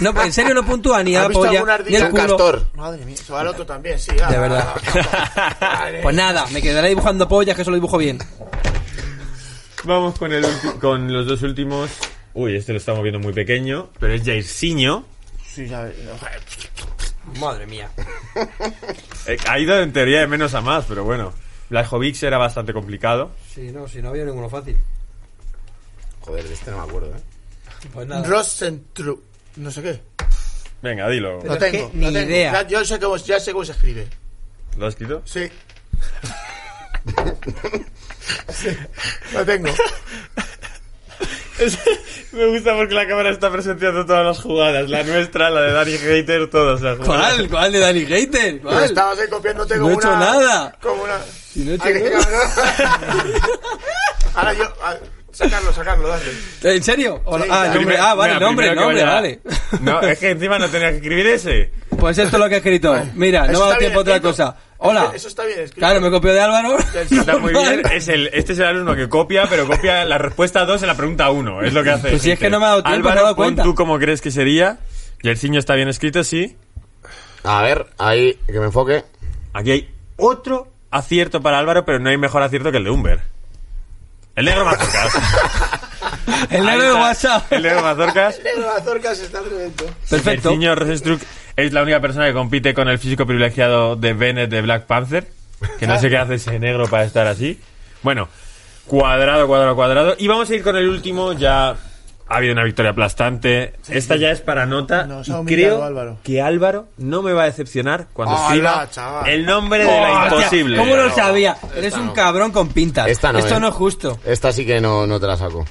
No, 0.00 0.22
en 0.22 0.32
serio 0.32 0.54
no 0.54 0.64
puntúa 0.64 1.02
ni 1.02 1.16
¿Has 1.16 1.22
la 1.22 1.28
visto 1.28 1.44
polla, 1.44 1.78
ni 1.88 1.96
el 1.96 2.04
Un 2.04 2.10
culo. 2.10 2.26
castor. 2.26 2.66
Madre 2.74 3.04
mía, 3.04 3.16
se 3.16 3.32
va 3.32 3.42
el 3.42 3.48
otro 3.48 3.66
también, 3.66 3.98
sí. 3.98 4.12
De 4.12 4.22
ah, 4.22 4.28
verdad. 4.30 4.74
Madre 5.60 6.00
Pues 6.02 6.14
nada, 6.14 6.46
me 6.52 6.62
quedaré 6.62 6.90
dibujando 6.90 7.28
pollas, 7.28 7.56
que 7.56 7.62
eso 7.62 7.70
lo 7.70 7.76
dibujo 7.76 7.98
bien. 7.98 8.18
Vamos 9.84 10.18
con, 10.18 10.32
el 10.32 10.46
con 10.80 11.12
los 11.12 11.26
dos 11.26 11.42
últimos. 11.42 11.90
Uy, 12.34 12.56
este 12.56 12.72
lo 12.72 12.78
estamos 12.78 13.02
viendo 13.02 13.18
muy 13.18 13.32
pequeño, 13.32 13.90
pero 13.98 14.14
es 14.14 14.22
Jairzinho. 14.24 15.04
Sí, 15.46 15.66
ya. 15.66 15.90
Madre 17.40 17.66
mía. 17.66 17.90
Eh, 19.26 19.36
ha 19.46 19.58
ido 19.58 19.78
en 19.82 19.92
teoría 19.92 20.20
de 20.20 20.26
menos 20.26 20.54
a 20.54 20.62
más, 20.62 20.86
pero 20.88 21.04
bueno. 21.04 21.34
Blajovic 21.68 22.22
era 22.22 22.38
bastante 22.38 22.72
complicado. 22.72 23.32
Sí, 23.54 23.70
no, 23.72 23.86
si 23.86 24.00
no 24.00 24.08
había 24.08 24.24
ninguno 24.24 24.48
fácil. 24.48 24.78
Joder, 26.20 26.48
de 26.48 26.54
este 26.54 26.70
no 26.70 26.78
me 26.78 26.84
acuerdo, 26.84 27.14
¿eh? 27.14 27.20
Pues 27.92 28.06
nada. 28.08 28.26
Rosentru. 28.26 29.22
No 29.58 29.70
sé 29.70 29.82
qué. 29.82 30.00
Venga, 30.82 31.08
dilo. 31.08 31.38
Pero 31.42 31.54
Lo 31.54 31.58
es 31.58 31.64
que 31.64 31.70
tengo. 31.78 31.90
ni 31.94 32.06
lo 32.06 32.12
tengo. 32.12 32.30
idea. 32.30 32.52
Ya, 32.62 32.68
yo 32.68 32.84
sé 32.84 32.98
cómo, 33.00 33.16
ya 33.16 33.40
sé 33.40 33.52
cómo 33.52 33.64
se 33.64 33.72
escribe. 33.72 34.08
¿Lo 34.76 34.86
has 34.86 34.94
escrito? 34.94 35.22
Sí. 35.24 35.50
Sí, 38.54 38.68
Lo 39.32 39.44
tengo. 39.44 39.68
Me 42.32 42.46
gusta 42.46 42.76
porque 42.76 42.94
la 42.94 43.08
cámara 43.08 43.30
está 43.30 43.50
presenciando 43.50 44.06
todas 44.06 44.24
las 44.24 44.40
jugadas. 44.40 44.88
La 44.88 45.02
nuestra, 45.02 45.50
la 45.50 45.62
de 45.62 45.72
Dani 45.72 45.98
Hater, 45.98 46.48
todas 46.50 46.80
las 46.80 46.98
jugadas. 46.98 47.32
¿Cuál? 47.34 47.48
¿Cuál 47.48 47.72
de 47.72 47.78
Danny 47.80 48.04
Hater? 48.06 48.58
Pero 48.58 48.68
¿Cuál? 48.70 48.84
estabas 48.84 49.18
ahí 49.18 49.28
copiándote 49.28 49.74
No 49.76 49.82
como 49.82 49.90
he 49.94 49.98
hecho 49.98 50.08
una... 50.08 50.18
nada. 50.20 50.76
Como 50.80 51.02
una... 51.02 51.18
Si 51.52 51.60
no 51.64 51.72
he 51.72 51.74
hecho 51.74 51.88
nada. 51.88 52.98
Ahora 54.34 54.52
yo... 54.52 54.64
ah, 54.84 54.94
Sacarlo, 55.38 55.72
sacarlo, 55.72 56.08
dale. 56.08 56.24
¿En 56.64 56.82
serio? 56.82 57.22
Sí, 57.24 57.48
ah, 57.48 57.66
el 57.68 57.74
nombre, 57.74 57.96
ah, 57.96 58.14
vale, 58.14 58.34
mira, 58.34 58.46
nombre, 58.46 58.74
nombre, 58.74 59.02
vaya- 59.04 59.14
vale. 59.14 59.40
No, 59.82 60.00
es 60.00 60.18
que 60.18 60.30
encima 60.30 60.58
no 60.58 60.68
tenía 60.68 60.90
que 60.90 60.96
escribir 60.96 61.26
ese. 61.28 61.70
Pues 61.96 62.18
esto 62.18 62.36
es 62.36 62.40
lo 62.42 62.48
que 62.48 62.54
he 62.56 62.58
escrito. 62.58 62.96
Mira, 63.14 63.46
no 63.46 63.52
Eso 63.52 63.58
me 63.60 63.64
ha 63.64 63.68
dado 63.68 63.78
tiempo 63.78 63.98
a 63.98 64.02
otra 64.02 64.14
escrito. 64.16 64.30
cosa. 64.30 64.56
Hola. 64.78 65.12
Eso 65.14 65.28
está 65.28 65.44
bien 65.44 65.60
escrito. 65.60 65.78
Claro, 65.78 66.00
me 66.00 66.10
copió 66.10 66.32
de 66.32 66.40
Álvaro. 66.40 66.76
Está 66.94 67.38
muy 67.38 67.52
bien. 67.52 67.82
Es 67.92 68.08
el, 68.08 68.28
este 68.32 68.52
es 68.54 68.58
el 68.58 68.64
alumno 68.66 68.96
que 68.96 69.08
copia, 69.08 69.46
pero 69.48 69.66
copia 69.68 70.04
la 70.04 70.18
respuesta 70.18 70.64
2 70.64 70.82
en 70.82 70.88
la 70.88 70.96
pregunta 70.96 71.30
1. 71.30 71.62
Es 71.62 71.72
lo 71.72 71.84
que 71.84 71.90
hace. 71.90 72.10
Pues 72.10 72.22
si 72.22 72.32
es 72.32 72.38
que 72.40 72.50
no 72.50 72.58
me 72.58 72.66
ha 72.66 72.68
dado 72.70 72.82
tiempo, 72.82 72.96
Álvaro, 73.08 73.14
me 73.14 73.20
he 73.20 73.22
dado 73.22 73.36
pon 73.36 73.44
cuenta. 73.44 73.62
tú 73.62 73.74
cómo 73.76 73.96
crees 74.00 74.20
que 74.20 74.32
sería. 74.32 74.78
Yersinho 75.22 75.60
está 75.60 75.76
bien 75.76 75.88
escrito, 75.88 76.24
sí. 76.24 76.56
A 77.44 77.62
ver, 77.62 77.86
ahí, 77.98 78.34
que 78.46 78.58
me 78.58 78.66
enfoque. 78.66 79.04
Aquí 79.52 79.70
hay 79.70 79.88
otro 80.16 80.68
acierto 80.90 81.40
para 81.42 81.58
Álvaro, 81.60 81.84
pero 81.84 82.00
no 82.00 82.10
hay 82.10 82.16
mejor 82.16 82.42
acierto 82.42 82.70
que 82.72 82.78
el 82.78 82.84
de 82.84 82.90
Humber. 82.90 83.20
El 84.38 84.44
negro 84.44 84.64
Mazorcas. 84.64 85.12
El 86.50 86.64
negro 86.64 86.84
de. 86.84 86.92
WhatsApp. 86.92 87.52
El 87.52 87.62
negro 87.62 87.82
Mazorcas. 87.82 88.40
Negro 88.44 88.70
Azorcas 88.70 89.18
está 89.18 89.40
tremendo. 89.40 89.84
Perfecto. 90.08 90.50
El 90.50 90.54
señor 90.54 90.78
Rosenstruck 90.78 91.20
es 91.56 91.72
la 91.72 91.82
única 91.82 92.00
persona 92.00 92.26
que 92.26 92.32
compite 92.34 92.72
con 92.72 92.88
el 92.88 93.00
físico 93.00 93.26
privilegiado 93.26 93.96
de 93.96 94.12
Bennett 94.12 94.48
de 94.48 94.62
Black 94.62 94.86
Panther. 94.86 95.26
Que 95.80 95.88
no 95.88 95.98
sé 95.98 96.08
qué 96.08 96.18
hace 96.18 96.34
ese 96.34 96.60
negro 96.60 96.86
para 96.86 97.02
estar 97.02 97.26
así. 97.26 97.58
Bueno, 98.02 98.28
cuadrado, 98.86 99.48
cuadrado, 99.48 99.74
cuadrado. 99.74 100.14
Y 100.18 100.28
vamos 100.28 100.48
a 100.48 100.54
ir 100.54 100.62
con 100.62 100.76
el 100.76 100.88
último. 100.88 101.32
Ya 101.32 101.74
ha 102.28 102.36
habido 102.36 102.52
una 102.52 102.64
victoria 102.64 102.90
aplastante. 102.90 103.74
Esta 103.88 104.16
ya 104.16 104.30
es 104.30 104.40
para 104.40 104.66
nota. 104.66 105.06
Nos 105.06 105.28
y 105.28 105.32
ha 105.32 105.40
humillado 105.40 105.76
creo 105.76 105.84
Álvaro. 105.84 106.18
que 106.22 106.42
Álvaro 106.42 106.88
no 106.98 107.22
me 107.22 107.32
va 107.32 107.44
a 107.44 107.46
decepcionar 107.46 108.08
cuando 108.12 108.36
escriba 108.36 108.88
el 109.26 109.46
nombre 109.46 109.80
de 109.84 109.86
la 109.86 110.24
Hostia, 110.24 110.38
imposible. 110.38 110.76
¿Cómo 110.76 110.96
lo 110.96 111.10
sabía? 111.14 111.56
Eres 111.74 111.94
un 111.94 112.06
no. 112.06 112.12
cabrón 112.14 112.52
con 112.52 112.68
pintas. 112.68 113.08
Esta 113.08 113.32
no, 113.32 113.38
Esto 113.38 113.56
eh. 113.56 113.60
no 113.60 113.68
es 113.68 113.74
justo. 113.74 114.18
Esta 114.24 114.52
sí 114.52 114.66
que 114.66 114.80
no, 114.80 115.06
no 115.06 115.18
te 115.18 115.26
la 115.26 115.36
saco. 115.36 115.64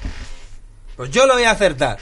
Pues 0.96 1.10
yo 1.10 1.26
lo 1.26 1.34
voy 1.34 1.44
a 1.44 1.52
acertar. 1.52 1.98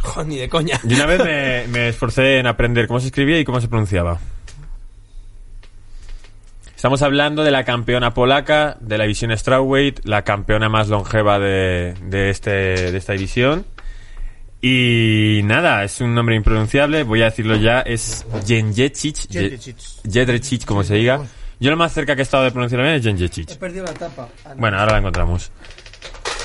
Joder, 0.00 0.26
ni 0.28 0.36
de 0.36 0.48
coña. 0.48 0.78
Y 0.84 0.94
una 0.94 1.06
vez 1.06 1.24
me, 1.24 1.66
me 1.68 1.88
esforcé 1.88 2.38
en 2.38 2.46
aprender 2.46 2.86
cómo 2.86 3.00
se 3.00 3.06
escribía 3.06 3.38
y 3.40 3.44
cómo 3.44 3.60
se 3.60 3.68
pronunciaba. 3.68 4.18
Estamos 6.78 7.02
hablando 7.02 7.42
de 7.42 7.50
la 7.50 7.64
campeona 7.64 8.14
polaca 8.14 8.76
de 8.80 8.98
la 8.98 9.02
división 9.02 9.36
Strawweight, 9.36 10.04
la 10.04 10.22
campeona 10.22 10.68
más 10.68 10.86
longeva 10.86 11.40
de, 11.40 11.94
de, 12.04 12.30
este, 12.30 12.50
de 12.50 12.96
esta 12.96 13.14
división. 13.14 13.66
Y 14.62 15.40
nada, 15.42 15.82
es 15.82 16.00
un 16.00 16.14
nombre 16.14 16.36
impronunciable, 16.36 17.02
voy 17.02 17.22
a 17.22 17.24
decirlo 17.24 17.56
ya, 17.56 17.80
es 17.80 18.24
Jędrzejczyk. 18.46 19.16
Jedrzejczyk, 20.08 20.64
como 20.64 20.84
se 20.84 20.94
diga. 20.94 21.20
Yo 21.58 21.72
lo 21.72 21.76
más 21.76 21.92
cerca 21.92 22.14
que 22.14 22.22
he 22.22 22.22
estado 22.22 22.44
de 22.44 22.52
pronunciarlo 22.52 22.84
bien 22.84 22.94
es 22.94 23.02
Jędrzejczyk. 23.02 23.58
perdido 23.58 23.84
la 23.84 23.94
tapa. 23.94 24.28
Bueno, 24.56 24.78
ahora 24.78 24.92
la 24.92 24.98
encontramos. 24.98 25.50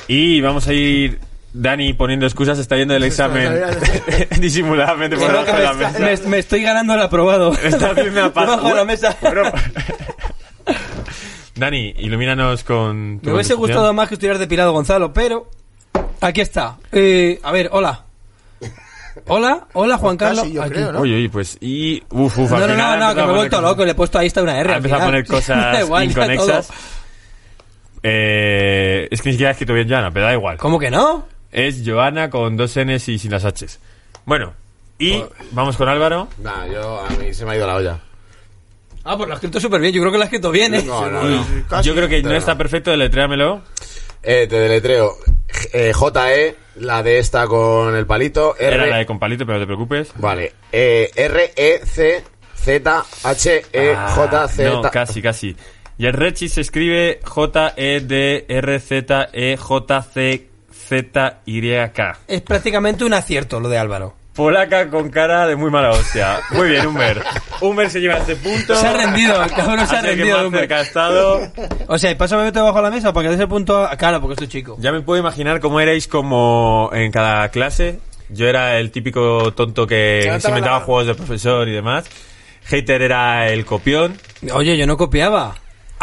Y 0.08 0.42
vamos 0.42 0.68
a 0.68 0.74
ir. 0.74 1.20
Dani 1.54 1.93
poniendo 1.93 2.26
excusas, 2.26 2.58
está 2.58 2.76
yendo 2.78 2.95
el 2.95 3.04
examen 3.04 3.62
disimuladamente 4.39 5.16
por 5.18 5.28
debajo 5.32 5.56
de 5.56 5.64
la 5.64 5.74
mesa. 5.74 5.99
me, 5.99 6.18
me 6.30 6.39
estoy 6.39 6.64
ganando 6.64 6.95
el 6.95 7.01
aprobado. 7.01 7.54
Está 7.54 7.91
haciendo 7.91 8.22
una 8.22 8.34
paz. 8.34 8.45
Debajo 8.49 8.70
de 8.70 8.76
la 8.76 8.86
mesa. 8.86 9.16
Bueno. 9.22 9.43
Dani, 11.56 11.93
ilumínanos 11.97 12.64
con 12.64 13.20
tu 13.20 13.28
Me 13.30 13.36
hubiese 13.36 13.54
gustado 13.54 13.93
más 13.93 14.08
que 14.08 14.16
estuvieras 14.16 14.39
depilado, 14.39 14.72
Gonzalo, 14.74 15.14
pero 15.14 15.47
aquí 16.22 16.41
está. 16.41 16.78
Eh, 16.91 17.39
a 17.43 17.51
ver, 17.51 17.70
hola. 17.72 18.06
Hola, 19.28 19.68
hola 19.74 19.97
Juan 19.97 20.18
Carlos. 20.18 20.41
Casi, 20.41 20.54
yo 20.54 20.64
Aquí. 20.64 20.72
creo, 20.74 20.91
¿no? 20.91 21.01
Uy, 21.01 21.14
uy, 21.14 21.28
pues. 21.30 21.58
Y. 21.62 22.01
Uf, 22.10 22.36
uf, 22.39 22.49
No, 22.49 22.60
no, 22.68 22.76
no, 22.76 22.97
no, 22.97 23.10
que 23.14 23.22
me 23.22 23.28
he 23.28 23.32
a 23.32 23.36
vuelto 23.38 23.62
loco. 23.62 23.86
Le 23.86 23.91
he 23.91 23.95
puesto 23.95 24.18
ahí 24.18 24.26
está 24.26 24.41
una 24.41 24.60
R. 24.60 24.74
Empezado 24.74 25.04
a 25.04 25.06
poner 25.06 25.28
cosas 25.28 25.80
igual, 25.86 26.06
inconexas. 26.06 26.70
Eh, 28.01 29.08
es 29.12 29.22
que 29.22 29.30
ni 29.30 29.34
siquiera 29.34 29.51
he 29.51 29.54
escrito 29.54 29.74
bien 29.76 29.88
Joana, 29.88 30.10
pero 30.12 30.26
da 30.26 30.34
igual. 30.34 30.58
¿Cómo 30.58 30.80
que 30.80 30.89
no? 30.89 31.28
Es 31.54 31.84
Joana 31.86 32.30
con 32.30 32.58
dos 32.58 32.76
N's 32.76 33.08
y 33.10 33.20
sin 33.20 33.32
las 33.32 33.45
H's. 33.45 33.80
Bueno, 34.26 34.54
y 34.97 35.24
vamos 35.51 35.78
con 35.78 35.88
Álvaro. 35.88 36.28
Nah, 36.39 36.66
yo, 36.66 36.99
a 36.99 37.10
mí 37.12 37.34
se 37.34 37.45
me 37.45 37.51
ha 37.51 37.56
ido 37.56 37.68
la 37.68 37.76
olla. 37.76 37.99
Ah, 39.04 39.16
pues 39.18 39.28
lo 39.28 39.34
has 39.36 39.38
escrito 39.38 39.60
súper 39.60 39.80
bien. 39.80 39.93
Yo 39.93 40.01
creo 40.01 40.12
que 40.12 40.18
lo 40.18 40.24
has 40.24 40.30
escrito 40.30 40.49
bien, 40.49 40.74
¿eh? 40.74 40.84
No, 40.84 41.10
no, 41.12 41.24
no. 41.24 41.45
Casi. 41.70 41.88
Yo 41.88 41.93
creo 41.95 42.10
que 42.10 42.24
no 42.24 42.34
está 42.34 42.58
perfecto, 42.58 42.89
deletréamelo. 42.91 43.62
Eh, 44.24 44.47
te 44.49 44.56
deletreo. 44.56 45.16
Eh, 45.74 45.91
JE, 45.93 46.56
la 46.78 47.04
de 47.04 47.20
esta 47.20 47.45
con 47.47 47.95
el 47.95 48.06
palito. 48.08 48.56
R, 48.58 48.76
Era 48.76 48.86
la 48.88 48.97
de 48.97 49.06
con 49.06 49.20
palito, 49.20 49.45
pero 49.45 49.60
no 49.60 49.64
te 49.64 49.68
preocupes. 49.68 50.12
Vale. 50.16 50.54
Eh, 50.72 51.12
R, 51.16 51.54
E, 51.56 51.82
C, 51.86 52.24
Z, 52.56 53.06
H, 53.24 53.66
E, 53.74 53.95
J, 53.95 54.47
Z. 54.47 54.70
Ah, 54.70 54.74
No, 54.74 54.82
casi, 54.89 55.22
casi. 55.22 55.56
Y 55.97 56.08
el 56.08 56.14
Rechi 56.14 56.49
se 56.49 56.62
escribe 56.62 57.20
J-E-D-R-Z-E-J-C-Z-Y-K. 60.90 62.18
Es 62.28 62.42
prácticamente 62.42 63.04
un 63.06 63.14
acierto 63.14 63.60
lo 63.60 63.70
de 63.70 63.78
Álvaro. 63.78 64.16
Polaca 64.36 64.90
con 64.90 65.10
cara 65.10 65.46
de 65.46 65.56
muy 65.56 65.70
mala 65.70 65.92
hostia. 65.92 66.40
Muy 66.52 66.70
bien, 66.70 66.88
Humber. 66.88 67.22
Humber 67.62 67.88
se 67.92 68.00
lleva 68.02 68.16
este 68.18 68.36
punto. 68.36 68.76
Se 68.76 68.88
ha 68.88 68.94
rendido, 68.94 69.44
el 69.44 69.52
cabrón 69.52 69.86
se 69.86 69.96
ha 69.96 70.02
rendido. 70.02 70.38
más 70.38 70.46
hombre. 70.48 70.60
cerca 70.62 70.78
ha 70.78 70.82
estado. 70.82 71.52
O 71.88 71.98
sea, 72.00 72.10
y 72.10 72.16
pásame 72.16 72.44
meto 72.46 72.58
debajo 72.60 72.78
de 72.78 72.84
la 72.84 72.90
mesa 72.90 73.14
para 73.14 73.26
que 73.28 73.32
des 73.32 73.40
el 73.40 73.48
punto. 73.48 73.86
a- 73.86 73.96
Claro, 73.96 74.20
porque 74.22 74.34
estoy 74.34 74.48
chico. 74.48 74.76
Ya 74.80 74.92
me 74.92 75.02
puedo 75.02 75.20
imaginar 75.20 75.60
cómo 75.60 75.80
erais 75.80 76.08
como 76.08 76.90
en 76.94 77.12
cada 77.12 77.48
clase. 77.50 78.00
Yo 78.30 78.48
era 78.48 78.80
el 78.80 78.90
típico 78.90 79.54
tonto 79.54 79.86
que 79.86 80.36
se 80.42 80.48
inventaba 80.48 80.80
juegos 80.80 81.06
de 81.06 81.14
profesor 81.14 81.68
y 81.70 81.72
demás. 81.74 82.06
Hater 82.66 83.04
era 83.04 83.50
el 83.50 83.66
copión. 83.66 84.18
Oye, 84.52 84.76
yo 84.78 84.88
no 84.88 84.98
copiaba. 84.98 85.56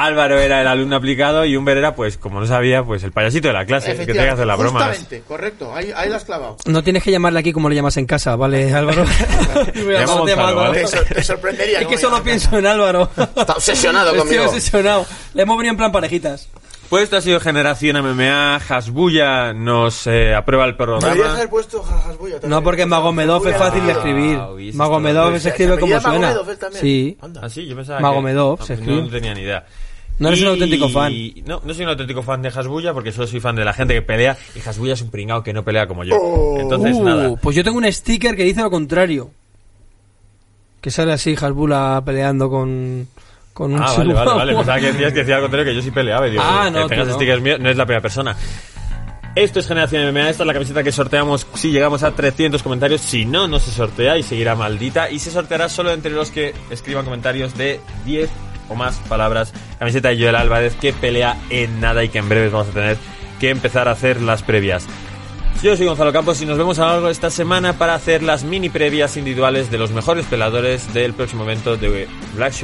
Álvaro 0.05 0.39
era 0.39 0.61
el 0.61 0.67
alumno 0.67 0.97
aplicado 0.97 1.45
y 1.45 1.57
Humber 1.57 1.77
era, 1.79 1.95
pues, 1.95 2.17
como 2.17 2.41
no 2.41 2.47
sabía, 2.47 2.83
pues 2.83 3.03
el 3.05 3.13
payasito 3.13 3.49
de 3.49 3.55
la 3.55 3.65
clase, 3.67 3.93
el 3.93 3.99
que 3.99 4.07
tenía 4.07 4.23
que 4.25 4.31
hacer 4.31 4.47
la 4.47 4.57
broma. 4.57 4.81
Justamente, 4.87 5.23
correcto. 5.27 5.75
Ahí, 5.75 5.93
ahí 5.95 6.09
lo 6.09 6.17
has 6.17 6.25
clavado. 6.25 6.57
No 6.67 6.83
tienes 6.83 7.03
que 7.03 7.11
llamarle 7.11 7.41
aquí 7.41 7.53
como 7.53 7.69
le 7.69 7.75
llamas 7.77 7.97
en 7.97 8.07
casa, 8.07 8.37
¿vale, 8.37 8.73
Álvaro? 8.73 9.05
Llama 9.75 10.13
a 10.13 10.17
Gonzalo, 10.17 10.57
¿vale? 10.57 10.81
Te, 10.81 10.87
sor- 10.87 11.05
te 11.05 11.23
sorprendería. 11.23 11.79
Es 11.79 11.85
¿no? 11.85 11.91
que 11.91 11.99
solo 11.99 12.23
pienso 12.23 12.59
en 12.59 12.67
Álvaro. 12.67 13.11
Está 13.17 13.53
obsesionado 13.55 14.07
Estoy 14.13 14.21
conmigo. 14.21 14.45
obsesionado. 14.45 15.07
Le 15.35 15.43
hemos 15.43 15.57
venido 15.57 15.73
en 15.73 15.77
plan 15.77 15.93
parejitas. 15.93 16.49
Pues 16.89 17.05
esto 17.05 17.19
ha 17.19 17.21
sido 17.21 17.39
Generación 17.39 17.97
MMA. 18.05 18.57
Hasbulla 18.69 19.53
nos 19.53 20.09
eh, 20.09 20.35
aprueba 20.35 20.65
el 20.65 20.73
Deberías 20.77 21.01
programa. 21.01 21.35
haber 21.37 21.49
puesto 21.49 21.81
Jajasbuya 21.85 22.33
también. 22.41 22.51
No, 22.51 22.65
porque 22.65 22.85
Magomedov 22.85 23.47
es 23.47 23.57
fácil 23.57 23.87
de 23.87 23.93
escribir. 23.93 24.35
Eso 24.71 24.77
Magomedov 24.77 25.29
está- 25.29 25.41
se 25.41 25.49
escribe 25.51 25.75
¿Se 25.75 25.81
como 25.81 26.01
suena. 26.01 26.19
Magomedov 26.19 26.51
él 26.51 26.59
también? 26.59 26.81
Sí. 26.83 27.17
Anda. 27.21 27.41
Ah, 27.45 27.49
sí, 27.49 27.65
yo 27.69 27.77
pensaba 27.77 28.01
Magomedov, 28.01 28.59
que... 28.59 28.65
se 28.67 28.73
Ah, 28.73 28.77
pues 28.77 28.81
escribe. 28.89 29.03
No 29.03 29.09
tenía 29.09 29.35
ni 29.35 29.43
idea. 29.43 29.65
No 30.21 30.29
eres 30.29 30.43
un 30.43 30.49
auténtico 30.49 30.89
fan. 30.89 31.13
No, 31.47 31.61
no 31.65 31.75
soy 31.75 31.85
un 31.85 31.91
auténtico 31.91 32.23
fan 32.23 32.43
de 32.43 32.49
Hasbulla 32.49 32.93
porque 32.95 33.11
solo 33.11 33.27
soy 33.27 33.41
fan 33.41 33.57
de 33.57 33.65
la 33.65 33.73
gente 33.73 33.95
que 33.95 34.03
pelea 34.03 34.37
y 34.55 34.61
Hasbulla 34.67 34.93
es 34.93 35.03
un 35.03 35.11
pringao 35.11 35.43
que 35.43 35.53
no 35.53 35.65
pelea 35.65 35.87
como 35.89 36.05
yo. 36.05 36.15
Entonces, 36.59 36.95
Uh, 36.97 37.05
nada. 37.05 37.37
Pues 37.41 37.57
yo 37.57 37.65
tengo 37.65 37.79
un 37.79 37.91
sticker 37.93 38.37
que 38.37 38.45
dice 38.45 38.61
lo 38.63 38.71
contrario. 38.71 39.31
Que 40.81 40.91
sale 40.91 41.13
así, 41.13 41.35
Hasbula 41.41 42.03
peleando 42.07 42.49
con, 42.49 43.07
con 43.53 43.73
un 43.73 43.83
Ah, 43.83 43.93
vale, 43.97 44.15
vale, 44.15 44.31
vale. 44.31 44.55
Pensaba 44.55 44.79
que 44.81 44.93
decías 44.93 45.13
que 45.13 45.19
decía 45.21 45.37
al 45.37 45.43
contrario 45.43 45.67
que 45.73 45.75
yo 45.77 45.83
sí 45.83 45.91
peleaba. 45.91 46.27
Y 46.29 46.31
digo, 46.33 46.43
Ah, 46.47 46.71
que 46.73 46.79
no, 46.79 46.87
tengas 46.89 47.05
tú 47.07 47.11
no. 47.13 47.17
stickers 47.17 47.43
míos, 47.43 47.59
no 47.61 47.69
es 47.71 47.77
la 47.77 47.85
primera 47.87 48.01
persona. 48.03 48.37
Esto 49.37 49.61
es 49.61 49.69
Generación 49.69 50.03
MMA, 50.13 50.31
esta 50.31 50.43
es 50.43 50.47
la 50.47 50.53
camiseta 50.53 50.83
que 50.83 50.91
sorteamos 50.91 51.47
si 51.55 51.71
llegamos 51.71 52.03
a 52.03 52.11
300 52.13 52.63
comentarios. 52.63 53.01
Si 53.01 53.25
no, 53.27 53.47
no 53.47 53.61
se 53.61 53.71
sortea 53.71 54.19
y 54.19 54.23
seguirá 54.23 54.55
maldita. 54.57 55.11
Y 55.11 55.19
se 55.19 55.31
sorteará 55.31 55.69
solo 55.69 55.93
entre 55.93 56.11
los 56.11 56.31
que 56.31 56.53
escriban 56.71 57.05
comentarios 57.05 57.57
de 57.57 57.81
10 58.07 58.29
o 58.71 58.75
más 58.75 58.97
palabras. 59.09 59.53
Camiseta 59.79 60.09
de 60.09 60.19
Joel 60.19 60.37
Álvarez 60.37 60.75
que 60.81 60.95
pelea 60.95 61.37
en 61.51 61.81
nada 61.81 62.03
y 62.03 62.09
que 62.09 62.19
en 62.19 62.29
breve 62.29 62.49
vamos 62.49 62.69
a 62.69 62.73
tener 62.73 62.97
que 63.39 63.51
empezar 63.51 63.89
a 63.89 63.93
hacer 63.93 64.23
las 64.23 64.43
previas. 64.43 64.87
Yo 65.63 65.77
soy 65.77 65.87
Gonzalo 65.87 66.11
Campos 66.11 66.41
y 66.41 66.47
nos 66.47 66.57
vemos 66.57 66.79
a 66.79 66.87
lo 66.87 66.93
largo 66.93 67.07
de 67.09 67.13
esta 67.13 67.29
semana 67.29 67.75
para 67.75 67.95
hacer 67.95 68.23
las 68.23 68.45
mini 68.45 68.71
previas 68.71 69.19
individuales 69.19 69.71
de 69.71 69.77
los 69.77 69.91
mejores 69.91 70.25
peladores 70.25 70.95
del 70.95 71.13
próximo 71.13 71.45
evento 71.45 71.77
de 71.77 72.09
Black 72.35 72.55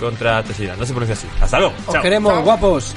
contra 0.00 0.42
Teixeira. 0.42 0.74
No 0.74 0.84
se 0.84 0.92
pronuncia 0.92 1.14
así. 1.14 1.28
Hasta 1.40 1.60
luego. 1.60 1.74
Os 1.86 1.92
Chao. 1.92 2.02
queremos, 2.02 2.42
guapos. 2.42 2.96